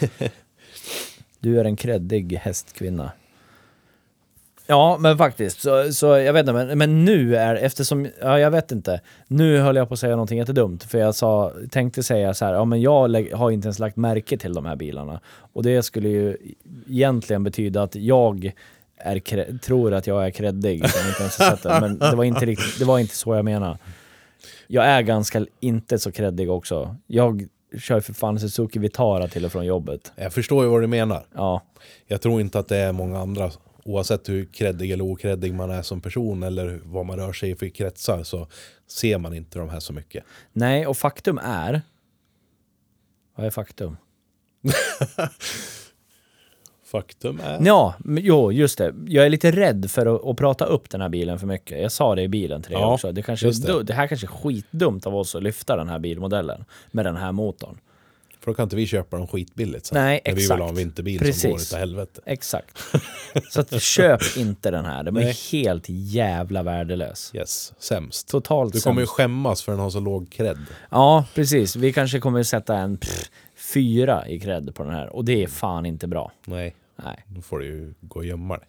du 1.40 1.60
är 1.60 1.64
en 1.64 1.76
creddig 1.76 2.36
hästkvinna. 2.36 3.12
Ja, 4.66 4.96
men 5.00 5.18
faktiskt. 5.18 5.60
Så, 5.62 5.92
så 5.92 6.06
jag 6.06 6.32
vet 6.32 6.40
inte, 6.40 6.52
men, 6.52 6.78
men 6.78 7.04
nu 7.04 7.36
är 7.36 7.54
eftersom, 7.54 8.08
ja 8.20 8.38
jag 8.38 8.50
vet 8.50 8.72
inte. 8.72 9.00
Nu 9.26 9.58
höll 9.58 9.76
jag 9.76 9.88
på 9.88 9.94
att 9.94 10.00
säga 10.00 10.12
någonting 10.12 10.38
jättedumt. 10.38 10.84
För 10.84 10.98
jag 10.98 11.14
sa, 11.14 11.52
tänkte 11.70 12.02
säga 12.02 12.34
så 12.34 12.44
här, 12.44 12.52
ja 12.52 12.64
men 12.64 12.80
jag 12.80 13.28
har 13.32 13.50
inte 13.50 13.66
ens 13.66 13.78
lagt 13.78 13.96
märke 13.96 14.36
till 14.38 14.54
de 14.54 14.66
här 14.66 14.76
bilarna. 14.76 15.20
Och 15.52 15.62
det 15.62 15.82
skulle 15.82 16.08
ju 16.08 16.36
egentligen 16.88 17.44
betyda 17.44 17.82
att 17.82 17.94
jag 17.94 18.52
är, 18.96 19.58
tror 19.58 19.94
att 19.94 20.06
jag 20.06 20.26
är 20.26 20.30
creddig. 20.30 20.88
som 20.90 21.08
inte 21.08 21.20
ens 21.20 21.34
sett 21.34 21.62
det. 21.62 21.78
Men 21.80 21.98
det 21.98 22.16
var, 22.16 22.24
inte 22.24 22.46
riktigt, 22.46 22.78
det 22.78 22.84
var 22.84 22.98
inte 22.98 23.14
så 23.16 23.34
jag 23.34 23.44
menade. 23.44 23.78
Jag 24.66 24.84
är 24.84 25.02
ganska 25.02 25.46
inte 25.60 25.98
så 25.98 26.12
creddig 26.12 26.50
också. 26.50 26.96
Jag 27.06 27.48
kör 27.78 28.00
för 28.00 28.12
fan 28.12 28.38
Suzuki 28.40 28.78
Vitara 28.78 29.28
till 29.28 29.44
och 29.44 29.52
från 29.52 29.66
jobbet. 29.66 30.12
Jag 30.16 30.32
förstår 30.32 30.64
ju 30.64 30.70
vad 30.70 30.80
du 30.80 30.86
menar. 30.86 31.26
Ja, 31.34 31.62
Jag 32.06 32.20
tror 32.20 32.40
inte 32.40 32.58
att 32.58 32.68
det 32.68 32.76
är 32.76 32.92
många 32.92 33.18
andra, 33.18 33.50
oavsett 33.84 34.28
hur 34.28 34.44
creddig 34.44 34.90
eller 34.90 35.04
okreddig 35.04 35.54
man 35.54 35.70
är 35.70 35.82
som 35.82 36.00
person 36.00 36.42
eller 36.42 36.80
vad 36.84 37.06
man 37.06 37.16
rör 37.16 37.32
sig 37.32 37.50
i 37.50 37.56
för 37.56 37.68
kretsar, 37.68 38.22
så 38.22 38.48
ser 38.86 39.18
man 39.18 39.34
inte 39.34 39.58
de 39.58 39.68
här 39.68 39.80
så 39.80 39.92
mycket. 39.92 40.24
nej 40.52 40.86
och 40.86 40.96
faktum 40.96 41.38
är... 41.42 41.82
Vad 43.36 43.46
är 43.46 43.50
faktum? 43.50 43.96
Faktum 46.84 47.40
är... 47.44 47.66
Ja, 47.66 47.94
jo 48.04 48.52
just 48.52 48.78
det. 48.78 48.94
Jag 49.06 49.26
är 49.26 49.30
lite 49.30 49.50
rädd 49.50 49.90
för 49.90 50.14
att, 50.14 50.24
att 50.24 50.36
prata 50.36 50.64
upp 50.64 50.90
den 50.90 51.00
här 51.00 51.08
bilen 51.08 51.38
för 51.38 51.46
mycket. 51.46 51.82
Jag 51.82 51.92
sa 51.92 52.14
det 52.14 52.22
i 52.22 52.28
bilen 52.28 52.62
till 52.62 52.72
dig 52.72 52.80
Ja, 52.80 52.94
också. 52.94 53.12
Det, 53.12 53.22
kanske 53.22 53.50
det. 53.50 53.82
det 53.82 53.94
här 53.94 54.06
kanske 54.06 54.26
är 54.26 54.28
skitdumt 54.28 55.06
av 55.06 55.16
oss 55.16 55.34
att 55.34 55.42
lyfta 55.42 55.76
den 55.76 55.88
här 55.88 55.98
bilmodellen 55.98 56.64
med 56.90 57.04
den 57.06 57.16
här 57.16 57.32
motorn. 57.32 57.80
För 58.44 58.50
då 58.50 58.54
kan 58.54 58.62
inte 58.62 58.76
vi 58.76 58.86
köpa 58.86 59.16
dem 59.16 59.26
skitbilligt 59.26 59.86
sen. 59.86 59.98
Nej, 60.04 60.20
När 60.24 60.32
vi 60.32 60.34
vill 60.34 60.44
exakt. 60.44 60.60
ha 60.62 60.68
en 60.68 60.74
vinterbil 60.74 61.18
som 61.18 61.26
Precis. 61.26 61.44
går 61.50 61.60
utav 61.60 61.78
helvete. 61.78 62.20
Exakt. 62.26 62.78
Så 63.50 63.60
att, 63.60 63.82
köp 63.82 64.20
inte 64.36 64.70
den 64.70 64.84
här. 64.84 65.02
Den 65.02 65.14
Nej. 65.14 65.28
är 65.28 65.52
helt 65.52 65.84
jävla 65.88 66.62
värdelös. 66.62 67.30
Yes, 67.34 67.72
sämst. 67.78 68.28
Totalt 68.28 68.72
Du 68.72 68.80
kommer 68.80 69.00
ju 69.00 69.06
skämmas 69.06 69.62
för 69.62 69.72
den 69.72 69.80
har 69.80 69.90
så 69.90 70.00
låg 70.00 70.30
cred. 70.30 70.58
Ja, 70.90 71.24
precis. 71.34 71.76
Vi 71.76 71.92
kanske 71.92 72.20
kommer 72.20 72.42
sätta 72.42 72.76
en 72.76 72.96
pff, 72.96 73.30
fyra 73.74 74.28
i 74.28 74.40
cred 74.40 74.74
på 74.74 74.82
den 74.82 74.92
här 74.92 75.08
och 75.16 75.24
det 75.24 75.42
är 75.42 75.46
fan 75.46 75.86
inte 75.86 76.06
bra. 76.06 76.32
Nej, 76.44 76.74
Nej. 77.04 77.24
då 77.28 77.40
får 77.42 77.58
du 77.58 77.64
ju 77.66 77.94
gå 78.00 78.18
och 78.20 78.26
gömma 78.26 78.56
dig. 78.56 78.66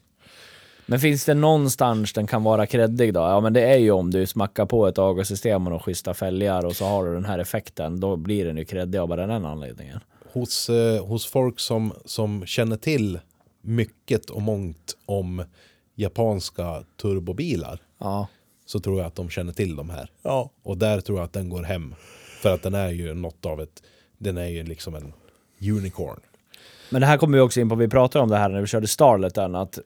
Men 0.86 1.00
finns 1.00 1.26
det 1.26 1.34
någonstans 1.34 2.14
den 2.14 2.28
kan 2.28 2.44
vara 2.44 2.66
creddig 2.66 3.14
då? 3.14 3.20
Ja, 3.20 3.40
men 3.40 3.54
det 3.54 3.62
är 3.62 3.78
ju 3.78 3.92
om 3.92 4.12
du 4.12 4.26
smackar 4.26 4.66
på 4.66 4.88
ett 4.88 4.98
avgassystem 4.98 5.64
och 5.66 5.72
några 5.72 5.84
schyssta 5.84 6.14
fälgar 6.14 6.66
och 6.66 6.76
så 6.76 6.86
har 6.86 7.06
du 7.06 7.14
den 7.14 7.26
här 7.26 7.40
effekten. 7.40 8.00
Då 8.00 8.16
blir 8.16 8.46
den 8.46 8.58
ju 8.58 8.66
creddig 8.66 9.00
av 9.00 9.08
bara 9.08 9.28
den 9.28 9.46
anledningen. 9.46 10.00
Hos, 10.34 10.70
eh, 10.70 11.06
hos 11.06 11.26
folk 11.26 11.60
som, 11.60 11.94
som 12.06 12.46
känner 12.46 12.78
till 12.78 13.20
mycket 13.62 14.30
och 14.30 14.42
mångt 14.42 14.98
om 15.06 15.44
japanska 15.96 16.84
turbobilar 17.02 17.80
Ja. 18.00 18.28
så 18.66 18.80
tror 18.80 18.98
jag 18.98 19.08
att 19.08 19.16
de 19.16 19.30
känner 19.30 19.54
till 19.54 19.76
de 19.76 19.90
här. 19.90 20.10
Ja. 20.22 20.50
Och 20.64 20.78
där 20.78 21.02
tror 21.02 21.18
jag 21.18 21.26
att 21.26 21.34
den 21.34 21.50
går 21.50 21.64
hem. 21.64 21.96
För 22.42 22.54
att 22.54 22.64
den 22.64 22.74
är 22.74 22.90
ju 22.90 23.14
något 23.14 23.46
av 23.46 23.62
ett... 23.62 23.84
Den 24.18 24.38
är 24.38 24.48
ju 24.48 24.64
liksom 24.64 24.96
en 24.96 25.14
unicorn. 25.62 26.20
Men 26.90 27.02
det 27.02 27.08
här 27.08 27.18
kommer 27.18 27.38
vi 27.38 27.42
också 27.42 27.60
in 27.62 27.70
på, 27.70 27.76
vi 27.76 27.88
pratade 27.88 28.24
om 28.24 28.30
det 28.30 28.38
här 28.38 28.50
när 28.50 28.62
vi 28.62 28.68
körde 28.68 28.88
Starleten, 28.88 29.56
att 29.56 29.80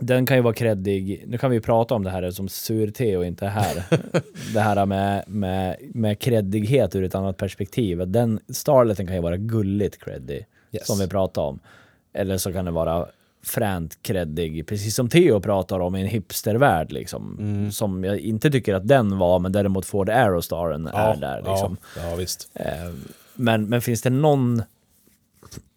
den 0.00 0.26
kan 0.26 0.36
ju 0.36 0.42
vara 0.42 0.54
creddig, 0.54 1.24
nu 1.26 1.38
kan 1.38 1.50
vi 1.50 1.60
prata 1.60 1.94
om 1.94 2.04
det 2.04 2.10
här 2.10 2.30
som 2.30 2.48
sur 2.48 3.16
och 3.16 3.26
inte 3.26 3.46
här. 3.46 3.84
det 4.54 4.60
här 4.60 4.86
med, 4.86 5.24
med, 5.26 5.76
med 5.94 6.18
creddighet 6.18 6.94
ur 6.96 7.04
ett 7.04 7.14
annat 7.14 7.36
perspektiv. 7.36 8.08
Den 8.08 8.40
Starleten 8.48 9.06
kan 9.06 9.16
ju 9.16 9.22
vara 9.22 9.36
gulligt 9.36 10.04
creddig, 10.04 10.46
Yes. 10.72 10.86
som 10.86 10.98
vi 10.98 11.08
pratade 11.08 11.46
om. 11.46 11.58
Eller 12.12 12.38
så 12.38 12.52
kan 12.52 12.64
det 12.64 12.70
vara 12.70 13.06
fränt 13.44 13.98
creddig, 14.02 14.66
precis 14.66 14.94
som 14.94 15.08
Theo 15.08 15.40
pratar 15.40 15.80
om 15.80 15.96
i 15.96 16.00
en 16.00 16.06
hipstervärld 16.06 16.92
liksom. 16.92 17.38
Som 17.72 18.04
jag 18.04 18.18
inte 18.18 18.50
tycker 18.50 18.74
att 18.74 18.88
den 18.88 19.18
var, 19.18 19.38
men 19.38 19.52
däremot 19.52 19.86
Ford 19.86 20.08
Aerostaren 20.08 20.86
är 20.86 21.16
där 21.16 21.36
liksom. 21.36 21.76
Ja, 21.96 22.10
ja, 22.10 22.16
visst. 22.16 22.50
Eh, 22.54 22.64
Men, 23.34 23.64
men 23.68 23.82
finns 23.82 24.02
det 24.02 24.10
någon, 24.10 24.62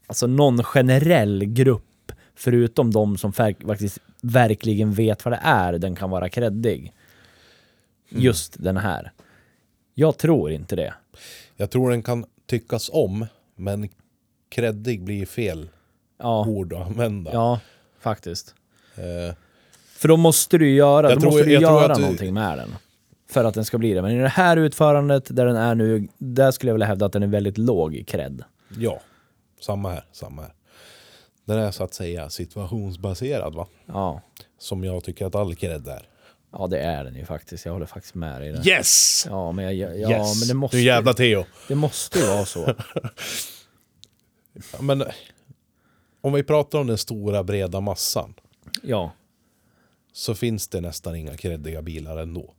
alltså 0.08 0.28
någon 0.28 0.64
generell 0.64 1.46
grupp, 1.46 2.12
förutom 2.36 2.92
de 2.92 3.18
som 3.18 3.34
faktiskt 3.34 4.00
verkligen 4.22 4.92
vet 4.94 5.26
vad 5.26 5.34
det 5.34 5.40
är, 5.44 5.74
den 5.74 5.96
kan 5.96 6.10
vara 6.10 6.30
creddig? 6.30 6.94
Just 8.10 8.64
den 8.64 8.78
här. 8.78 9.12
Jag 9.94 10.18
tror 10.18 10.52
inte 10.52 10.76
det. 10.76 10.94
Jag 11.58 11.70
tror 11.70 11.90
den 11.92 12.04
kan 12.04 12.26
tyckas 12.46 12.90
om, 12.94 13.26
men 13.56 13.90
creddig 14.50 15.04
blir 15.04 15.26
fel 15.26 15.70
Ja, 16.20 16.46
ord 16.48 16.74
att 16.74 16.88
använda. 16.88 17.32
ja 17.34 17.60
faktiskt. 18.00 18.56
Eh, 18.96 19.36
För 19.86 20.08
då 20.08 20.18
måste 20.18 20.58
du 20.58 20.70
göra, 20.70 21.10
Jag 21.10 21.18
då 21.18 21.22
tror- 21.22 21.32
måste 21.32 21.46
du 21.46 21.52
göra 21.52 21.94
du- 21.96 22.02
någonting 22.02 22.34
med 22.34 22.58
den. 22.58 22.70
För 23.30 23.44
att 23.44 23.54
den 23.54 23.66
ska 23.66 23.78
bli 23.78 23.94
det. 23.94 24.02
Men 24.02 24.12
i 24.12 24.20
det 24.22 24.28
här 24.28 24.58
utförandet, 24.58 25.36
där 25.36 25.46
den 25.46 25.56
är 25.56 25.76
nu, 25.76 26.08
där 26.18 26.52
skulle 26.52 26.70
jag 26.70 26.74
vilja 26.74 26.88
hävda 26.88 27.06
att 27.06 27.14
den 27.14 27.24
är 27.24 27.28
väldigt 27.28 27.58
låg 27.58 27.96
i 27.96 28.04
cred. 28.04 28.44
ja, 28.78 29.00
samma 29.62 29.90
här, 29.92 30.04
samma 30.12 30.42
här. 30.42 30.52
Den 31.46 31.58
är 31.60 31.72
så 31.72 31.84
att 31.84 31.94
säga 31.94 32.30
situationsbaserad 32.30 33.56
va? 33.56 33.68
Ja. 33.86 34.22
Som 34.58 34.84
jag 34.84 35.04
tycker 35.04 35.26
att 35.26 35.36
all 35.36 35.56
cred 35.56 35.88
är. 35.88 36.08
ja, 36.52 36.68
det 36.68 36.80
är 36.80 37.04
den 37.04 37.16
ju 37.16 37.26
faktiskt. 37.26 37.66
Jag 37.66 37.74
håller 37.74 37.86
faktiskt 37.86 38.16
med 38.16 38.42
dig 38.42 38.50
i 38.50 38.52
det. 38.52 38.68
Yes! 38.70 39.26
Ja, 39.30 39.52
men, 39.52 39.78
jag, 39.78 40.00
ja, 40.00 40.10
yes! 40.10 40.40
men 40.42 40.48
det 40.48 40.54
måste, 40.54 40.78
Nu 40.78 40.84
jävla 40.84 41.14
Theo. 41.14 41.46
det 41.68 41.76
måste 41.76 42.20
ju 42.20 42.26
vara 42.28 42.46
så. 42.46 42.76
Ja, 44.54 44.82
Men 44.82 45.04
om 46.22 46.34
vi 46.34 46.44
pratar 46.44 46.80
om 46.80 46.88
den 46.88 46.98
stora 46.98 47.44
breda 47.44 47.82
massan 47.82 48.34
Ja. 48.84 49.12
så 50.14 50.36
finns 50.36 50.68
det 50.68 50.82
nästan 50.82 51.16
inga 51.16 51.38
creddiga 51.38 51.82
bilar 51.82 52.18
ändå. 52.18 52.54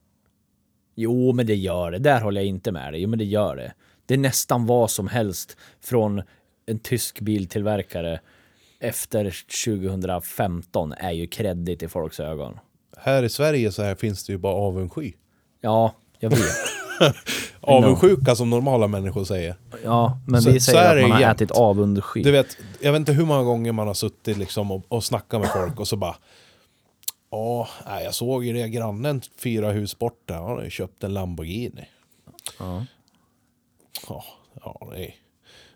Jo, 0.94 1.32
men 1.32 1.46
det 1.46 1.54
gör 1.54 1.90
det. 1.90 1.98
Där 1.98 2.20
håller 2.20 2.40
jag 2.40 2.48
inte 2.48 2.72
med 2.72 2.92
dig. 2.92 3.02
Jo, 3.02 3.08
men 3.08 3.18
det 3.18 3.24
gör 3.24 3.56
det. 3.56 3.72
Det 4.06 4.14
är 4.14 4.18
nästan 4.18 4.66
vad 4.66 4.90
som 4.90 5.08
helst 5.08 5.56
från 5.80 6.22
en 6.66 6.78
tysk 6.78 7.20
biltillverkare 7.20 8.20
efter 8.82 9.34
2015 9.64 10.92
är 10.92 11.10
ju 11.12 11.26
kreddigt 11.26 11.82
i 11.82 11.88
folks 11.88 12.20
ögon. 12.20 12.58
Här 12.96 13.22
i 13.22 13.28
Sverige 13.28 13.72
så 13.72 13.82
här 13.82 13.94
finns 13.94 14.24
det 14.24 14.32
ju 14.32 14.38
bara 14.38 14.54
avundsky. 14.54 15.12
Ja, 15.60 15.94
jag 16.18 16.30
vet. 16.30 16.40
Avundsjuka 17.60 18.34
som 18.34 18.50
normala 18.50 18.86
människor 18.86 19.24
säger. 19.24 19.54
Ja, 19.84 20.18
men 20.26 20.42
Så- 20.42 20.50
vi 20.50 20.60
säger 20.60 20.96
att 20.96 21.02
man 21.02 21.10
har 21.10 21.20
jämt. 21.20 21.40
ätit 21.40 21.50
avundsky. 21.50 22.22
Du 22.22 22.30
vet, 22.30 22.56
jag 22.80 22.92
vet 22.92 22.98
inte 22.98 23.12
hur 23.12 23.24
många 23.24 23.42
gånger 23.42 23.72
man 23.72 23.86
har 23.86 23.94
suttit 23.94 24.36
liksom 24.36 24.70
och, 24.70 24.82
och 24.88 25.04
snackat 25.04 25.40
med 25.40 25.50
folk 25.50 25.80
och 25.80 25.88
så 25.88 25.96
bara 25.96 26.16
Ja, 27.30 27.68
jag 28.04 28.14
såg 28.14 28.44
ju 28.44 28.52
det 28.52 28.68
grannen 28.68 29.20
fyra 29.38 29.70
hus 29.70 29.98
bort 29.98 30.22
där, 30.24 30.34
han 30.34 30.44
har 30.44 30.68
köpt 30.68 31.04
en 31.04 31.14
Lamborghini. 31.14 31.88
Ja. 32.58 32.84
Ja, 34.08 34.24
ja 34.64 34.88
det, 34.92 35.04
är, 35.04 35.14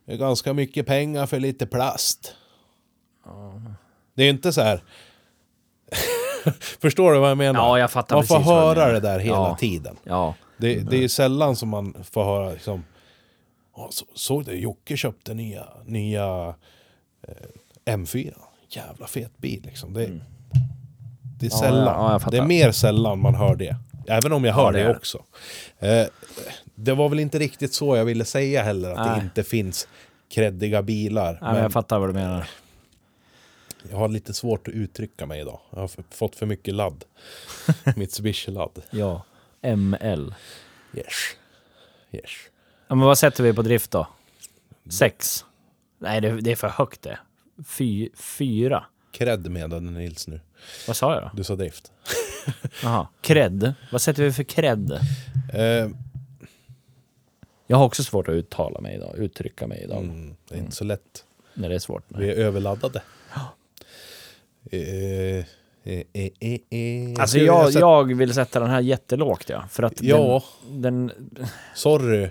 det 0.07 0.12
är 0.12 0.16
ganska 0.16 0.52
mycket 0.52 0.86
pengar 0.86 1.26
för 1.26 1.40
lite 1.40 1.66
plast. 1.66 2.34
Det 4.14 4.22
är 4.24 4.30
inte 4.30 4.52
så 4.52 4.60
här... 4.62 4.80
Förstår 6.80 7.12
du 7.12 7.18
vad 7.18 7.30
jag 7.30 7.38
menar? 7.38 7.60
Ja, 7.60 7.78
jag 7.78 7.90
fattar 7.90 8.16
Man 8.16 8.24
får 8.26 8.34
precis 8.36 8.50
höra 8.50 8.92
det 8.92 9.00
där 9.00 9.18
hela 9.18 9.36
Ja. 9.36 9.56
tiden. 9.60 9.96
Ja. 10.04 10.34
Det, 10.56 10.74
det 10.90 11.04
är 11.04 11.08
sällan 11.08 11.56
som 11.56 11.68
man 11.68 11.94
får 12.10 12.24
höra 12.24 12.50
liksom... 12.50 12.84
Så, 13.90 14.04
såg 14.14 14.44
du? 14.44 14.52
Jocke 14.60 14.96
köpte 14.96 15.34
nya, 15.34 15.64
nya 15.86 16.54
eh, 17.28 17.94
M4. 17.96 18.34
Jävla 18.68 19.06
fet 19.06 19.38
bil 19.38 19.62
liksom. 19.64 19.94
Det, 19.94 20.06
det 21.38 21.46
är 21.46 21.50
Ja, 21.50 21.56
sällan. 21.58 22.20
det 22.30 22.36
är 22.38 22.42
mer 22.44 22.72
sällan 22.72 23.18
man 23.18 23.34
hör 23.34 23.54
det. 23.56 23.76
Även 24.08 24.32
om 24.32 24.44
jag 24.44 24.54
hör 24.54 24.72
det 24.72 24.82
det, 24.82 24.96
också. 24.96 25.22
Eh, 25.78 26.06
det 26.74 26.92
var 26.92 27.08
väl 27.08 27.20
inte 27.20 27.38
riktigt 27.38 27.74
så 27.74 27.96
jag 27.96 28.04
ville 28.04 28.24
säga 28.24 28.62
heller. 28.62 28.90
Att 28.90 29.06
Nej. 29.06 29.18
det 29.18 29.24
inte 29.24 29.42
finns 29.42 29.88
kreddiga 30.34 30.82
bilar. 30.82 31.38
Men 31.42 31.52
men 31.52 31.62
jag 31.62 31.72
fattar 31.72 31.98
vad 31.98 32.08
du 32.08 32.12
menar. 32.12 32.46
Jag 33.91 33.97
har 33.97 34.09
lite 34.09 34.34
svårt 34.34 34.68
att 34.68 34.74
uttrycka 34.74 35.26
mig 35.26 35.41
idag. 35.41 35.61
Jag 35.70 35.80
har 35.80 35.91
fått 36.11 36.37
för 36.37 36.47
mycket 36.47 36.74
ladd. 36.74 37.05
Mitsubishi-ladd. 37.97 38.82
Ja. 38.91 39.22
ML. 39.62 40.34
Yes. 40.95 41.14
Yes. 42.12 42.30
Ja, 42.89 42.95
men 42.95 43.07
vad 43.07 43.18
sätter 43.18 43.43
vi 43.45 43.53
på 43.53 43.62
drift 43.62 43.91
då? 43.91 44.07
Sex? 44.91 45.45
Nej, 45.99 46.20
det, 46.20 46.41
det 46.41 46.53
är 46.53 46.57
för 46.57 46.68
högt 46.68 47.03
det. 47.03 47.18
Fy, 47.66 48.09
fyra? 48.14 48.84
Cred 49.12 49.51
menade 49.51 49.80
Nils 49.91 50.28
nu. 50.28 50.41
Vad 50.87 50.97
sa 50.97 51.14
jag 51.14 51.22
då? 51.22 51.30
Du 51.34 51.45
sa 51.45 51.57
drift. 51.57 51.93
Jaha. 52.82 53.09
Cred? 53.20 53.74
Vad 53.93 54.03
sätter 54.03 54.22
vi 54.22 54.32
för 54.32 54.43
cred? 54.43 54.91
Eh, 55.53 55.89
Jag 57.66 57.76
har 57.76 57.84
också 57.84 58.05
svårt 58.05 58.28
att 58.28 58.32
uttala 58.34 58.80
mig 58.80 58.95
idag, 58.97 59.16
uttrycka 59.18 59.66
mig 59.66 59.82
idag. 59.82 60.03
mm, 60.03 60.37
det 60.49 60.55
är 60.55 60.59
inte 60.59 60.76
så 60.76 60.84
lätt. 60.84 61.24
När 61.55 61.68
det 61.68 61.74
är 61.74 61.78
svårt. 61.78 62.05
Vi 62.09 62.30
är 62.30 62.34
överladdade. 62.34 63.03
Eh, 64.70 64.80
eh, 64.80 65.44
eh, 65.84 66.28
eh, 66.40 66.58
eh. 66.70 67.20
Alltså 67.20 67.36
Ska 67.38 67.44
jag, 67.44 67.72
jag 67.72 68.14
vill 68.14 68.34
sätta 68.34 68.60
den 68.60 68.70
här 68.70 68.80
jättelågt 68.80 69.48
ja. 69.48 69.64
För 69.70 69.82
att 69.82 70.02
Ja. 70.02 70.42
den, 70.70 71.12
den... 71.30 71.46
Sorry, 71.74 72.28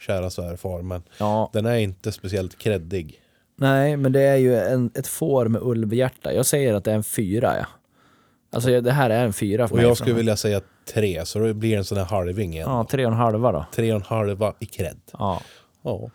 kära 0.00 0.30
svärfar, 0.30 0.82
men 0.82 1.02
Ja. 1.18 1.50
den 1.52 1.66
är 1.66 1.76
inte 1.76 2.12
speciellt 2.12 2.58
kreddig. 2.58 3.20
Nej, 3.56 3.96
men 3.96 4.12
det 4.12 4.20
är 4.22 4.36
ju 4.36 4.56
en, 4.58 4.90
ett 4.94 5.06
får 5.06 5.48
med 5.48 5.62
ulvhjärta. 5.62 6.32
Jag 6.32 6.46
säger 6.46 6.74
att 6.74 6.84
det 6.84 6.90
är 6.90 6.94
en 6.96 7.04
fyra 7.04 7.56
ja. 7.58 7.66
Alltså 8.52 8.80
det 8.80 8.92
här 8.92 9.10
är 9.10 9.24
en 9.24 9.32
fyra 9.32 9.68
för 9.68 9.74
Och 9.74 9.76
mig. 9.78 9.86
jag 9.86 9.96
skulle 9.96 10.10
från- 10.10 10.16
vilja 10.16 10.36
säga 10.36 10.60
tre, 10.94 11.24
så 11.26 11.38
det 11.38 11.54
blir 11.54 11.76
en 11.76 11.84
sån 11.84 11.98
här 11.98 12.04
halving 12.04 12.52
igen. 12.52 12.68
Ja, 12.70 12.86
tre 12.90 13.06
och 13.06 13.12
en 13.12 13.18
halva 13.18 13.52
då. 13.52 13.66
Tre 13.74 13.92
och 13.92 13.96
en 13.96 14.02
halva 14.06 14.54
i 14.60 14.66
cred. 14.66 15.00
Ja. 15.12 15.40
Ja. 15.82 16.10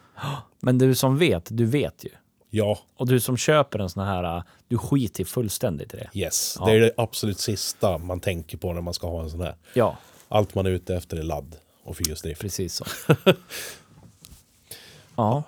Men 0.60 0.78
du 0.78 0.96
som 0.96 1.18
vet, 1.18 1.48
du 1.58 1.66
vet 1.66 2.04
ju. 2.06 2.10
Ja, 2.50 2.80
Och 2.96 3.08
du 3.08 3.20
som 3.20 3.38
köper 3.38 3.80
en 3.80 3.90
sån 3.90 4.04
här, 4.08 4.38
äh, 4.38 4.44
du 4.68 4.78
skiter 4.78 5.24
fullständigt 5.26 5.94
i 5.94 5.98
det. 5.98 6.10
yes. 6.14 6.56
Ja. 6.60 6.66
Det 6.66 6.72
är 6.72 6.80
det 6.80 6.92
absolut 6.98 7.40
sista 7.40 7.98
man 7.98 8.20
tänker 8.20 8.58
på 8.58 8.74
när 8.74 8.82
man 8.82 8.94
ska 8.94 9.08
ha 9.10 9.22
en 9.24 9.30
sån 9.30 9.42
här. 9.42 9.56
Ja, 9.74 9.98
Allt 10.28 10.56
man 10.56 10.66
är 10.66 10.70
ute 10.70 10.96
efter 10.96 11.18
är 11.18 11.24
ladd 11.24 11.56
och 11.84 11.98
fyrhjulsdrift. 11.98 12.42
precis 12.42 12.74
så. 12.76 12.86
ja. 15.16 15.44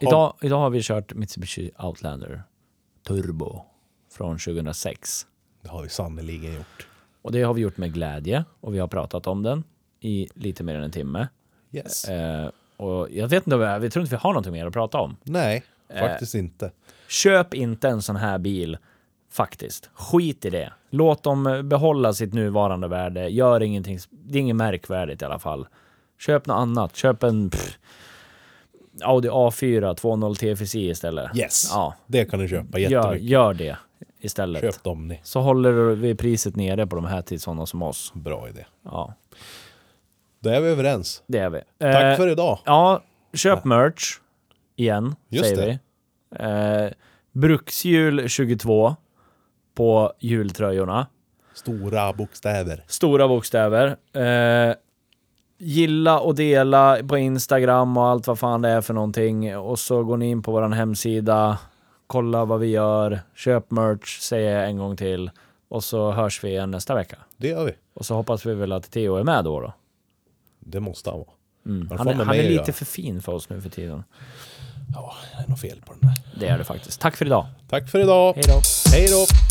Idag, 0.00 0.34
idag 0.42 0.58
har 0.58 0.70
vi 0.70 0.82
kört 0.82 1.14
Mitsubishi 1.14 1.70
Outlander 1.78 2.42
Turbo 3.06 3.64
från 4.12 4.38
2006. 4.38 5.26
Det 5.62 5.68
har 5.68 5.82
vi 5.82 5.88
sannerligen 5.88 6.54
gjort. 6.54 6.86
Och 7.22 7.32
det 7.32 7.42
har 7.42 7.54
vi 7.54 7.60
gjort 7.62 7.76
med 7.76 7.92
glädje 7.94 8.44
och 8.60 8.74
vi 8.74 8.78
har 8.78 8.88
pratat 8.88 9.26
om 9.26 9.42
den 9.42 9.64
i 10.00 10.28
lite 10.34 10.64
mer 10.64 10.74
än 10.74 10.82
en 10.82 10.90
timme. 10.90 11.28
Yes. 11.72 12.04
Eh, 12.08 12.50
och 12.76 13.08
jag 13.10 13.28
vet 13.28 13.46
inte, 13.46 13.56
om 13.56 13.80
vi- 13.82 13.90
tror 13.90 14.02
inte 14.02 14.14
vi 14.16 14.20
har 14.20 14.30
någonting 14.30 14.52
mer 14.52 14.66
att 14.66 14.72
prata 14.72 14.98
om. 15.00 15.16
Nej. 15.22 15.62
Faktiskt 15.98 16.34
inte. 16.34 16.70
Köp 17.08 17.54
inte 17.54 17.88
en 17.88 18.02
sån 18.02 18.16
här 18.16 18.38
bil, 18.38 18.78
faktiskt. 19.30 19.90
Skit 19.94 20.44
i 20.44 20.50
det. 20.50 20.72
Låt 20.90 21.22
dem 21.22 21.46
eh, 21.46 21.62
behålla 21.62 22.12
sitt 22.12 22.34
nuvarande 22.34 22.88
värde. 22.88 23.28
Gör 23.28 23.62
ingenting, 23.62 23.98
det 24.10 24.38
är 24.38 24.40
inget 24.42 24.56
märkvärdigt 24.56 25.22
i 25.22 25.24
alla 25.24 25.38
fall. 25.38 25.66
Köp 26.18 26.46
något 26.46 26.54
annat. 26.56 26.96
Köp 26.96 27.22
en 27.22 27.50
pff, 27.50 27.78
Audi 29.02 29.28
A4 29.28 29.94
2.0 29.94 30.54
TFSI 30.56 30.88
istället. 30.90 31.36
Yes, 31.36 31.68
Ja, 31.72 31.94
det 32.06 32.24
kan 32.24 32.40
du 32.40 32.48
köpa 32.48 32.78
gör, 32.78 32.90
jättemycket. 32.90 33.28
gör 33.28 33.54
det 33.54 33.76
istället. 34.20 34.60
Köp 34.62 34.82
dem 34.84 35.08
ni. 35.08 35.20
Så 35.22 35.40
håller 35.40 35.72
vi 35.72 36.14
priset 36.14 36.56
nere 36.56 36.86
på 36.86 36.96
de 36.96 37.04
här 37.04 37.22
till 37.22 37.40
sådana 37.40 37.66
som 37.66 37.82
oss. 37.82 38.12
Bra 38.14 38.48
idé. 38.48 38.64
Ja, 38.84 39.14
Då 40.40 40.50
är 40.50 40.60
vi 40.60 40.68
överens. 40.68 41.22
det 41.26 41.38
är 41.38 41.50
vi. 41.50 41.58
Tack 41.78 41.94
Eh, 42.04 42.16
för 42.16 42.28
idag. 42.28 42.58
Ja, 42.64 43.02
köp 43.34 43.64
merch 43.64 44.18
igen, 44.80 45.14
Just 45.28 45.44
säger 45.44 45.66
det. 45.66 45.78
vi. 46.30 46.84
Eh, 46.84 46.90
brukshjul 47.32 48.28
22 48.28 48.96
på 49.74 50.12
hjultröjorna. 50.18 51.06
Stora 51.54 52.12
bokstäver. 52.12 52.84
Stora 52.86 53.28
bokstäver. 53.28 53.96
Eh, 54.12 54.74
gilla 55.58 56.20
och 56.20 56.34
dela 56.34 56.98
på 57.08 57.18
Instagram 57.18 57.96
och 57.96 58.06
allt 58.06 58.26
vad 58.26 58.38
fan 58.38 58.62
det 58.62 58.68
är 58.68 58.80
för 58.80 58.94
någonting. 58.94 59.56
Och 59.56 59.78
så 59.78 60.04
går 60.04 60.16
ni 60.16 60.30
in 60.30 60.42
på 60.42 60.52
vår 60.52 60.68
hemsida, 60.68 61.58
kolla 62.06 62.44
vad 62.44 62.60
vi 62.60 62.66
gör, 62.66 63.20
köp 63.34 63.70
merch, 63.70 64.18
säger 64.20 64.58
jag 64.60 64.68
en 64.68 64.76
gång 64.76 64.96
till. 64.96 65.30
Och 65.68 65.84
så 65.84 66.10
hörs 66.12 66.44
vi 66.44 66.48
igen 66.48 66.70
nästa 66.70 66.94
vecka. 66.94 67.16
Det 67.36 67.48
gör 67.48 67.64
vi. 67.64 67.72
Och 67.94 68.06
så 68.06 68.14
hoppas 68.14 68.46
vi 68.46 68.54
väl 68.54 68.72
att 68.72 68.90
Theo 68.90 69.16
är 69.16 69.24
med 69.24 69.44
då. 69.44 69.60
då. 69.60 69.72
Det 70.60 70.80
måste 70.80 71.10
han 71.10 71.18
vara. 71.18 71.28
Mm. 71.66 71.88
Han, 71.88 71.98
fan 71.98 72.08
är, 72.08 72.24
han 72.24 72.36
är 72.36 72.48
lite 72.50 72.72
för 72.72 72.84
fin 72.84 73.22
för 73.22 73.32
oss 73.32 73.48
nu 73.48 73.60
för 73.60 73.70
tiden. 73.70 74.04
Ja, 74.94 75.14
det 75.38 75.44
är 75.44 75.48
något 75.48 75.60
fel 75.60 75.80
på 75.86 75.92
den 76.00 76.10
där. 76.10 76.40
Det 76.40 76.48
är 76.48 76.58
det 76.58 76.64
faktiskt. 76.64 77.00
Tack 77.00 77.16
för 77.16 77.26
idag. 77.26 77.46
Tack 77.68 77.88
för 77.88 77.98
idag. 77.98 78.34
Hej 78.34 78.44
då. 78.48 78.60
Hej 78.92 79.06
då. 79.06 79.49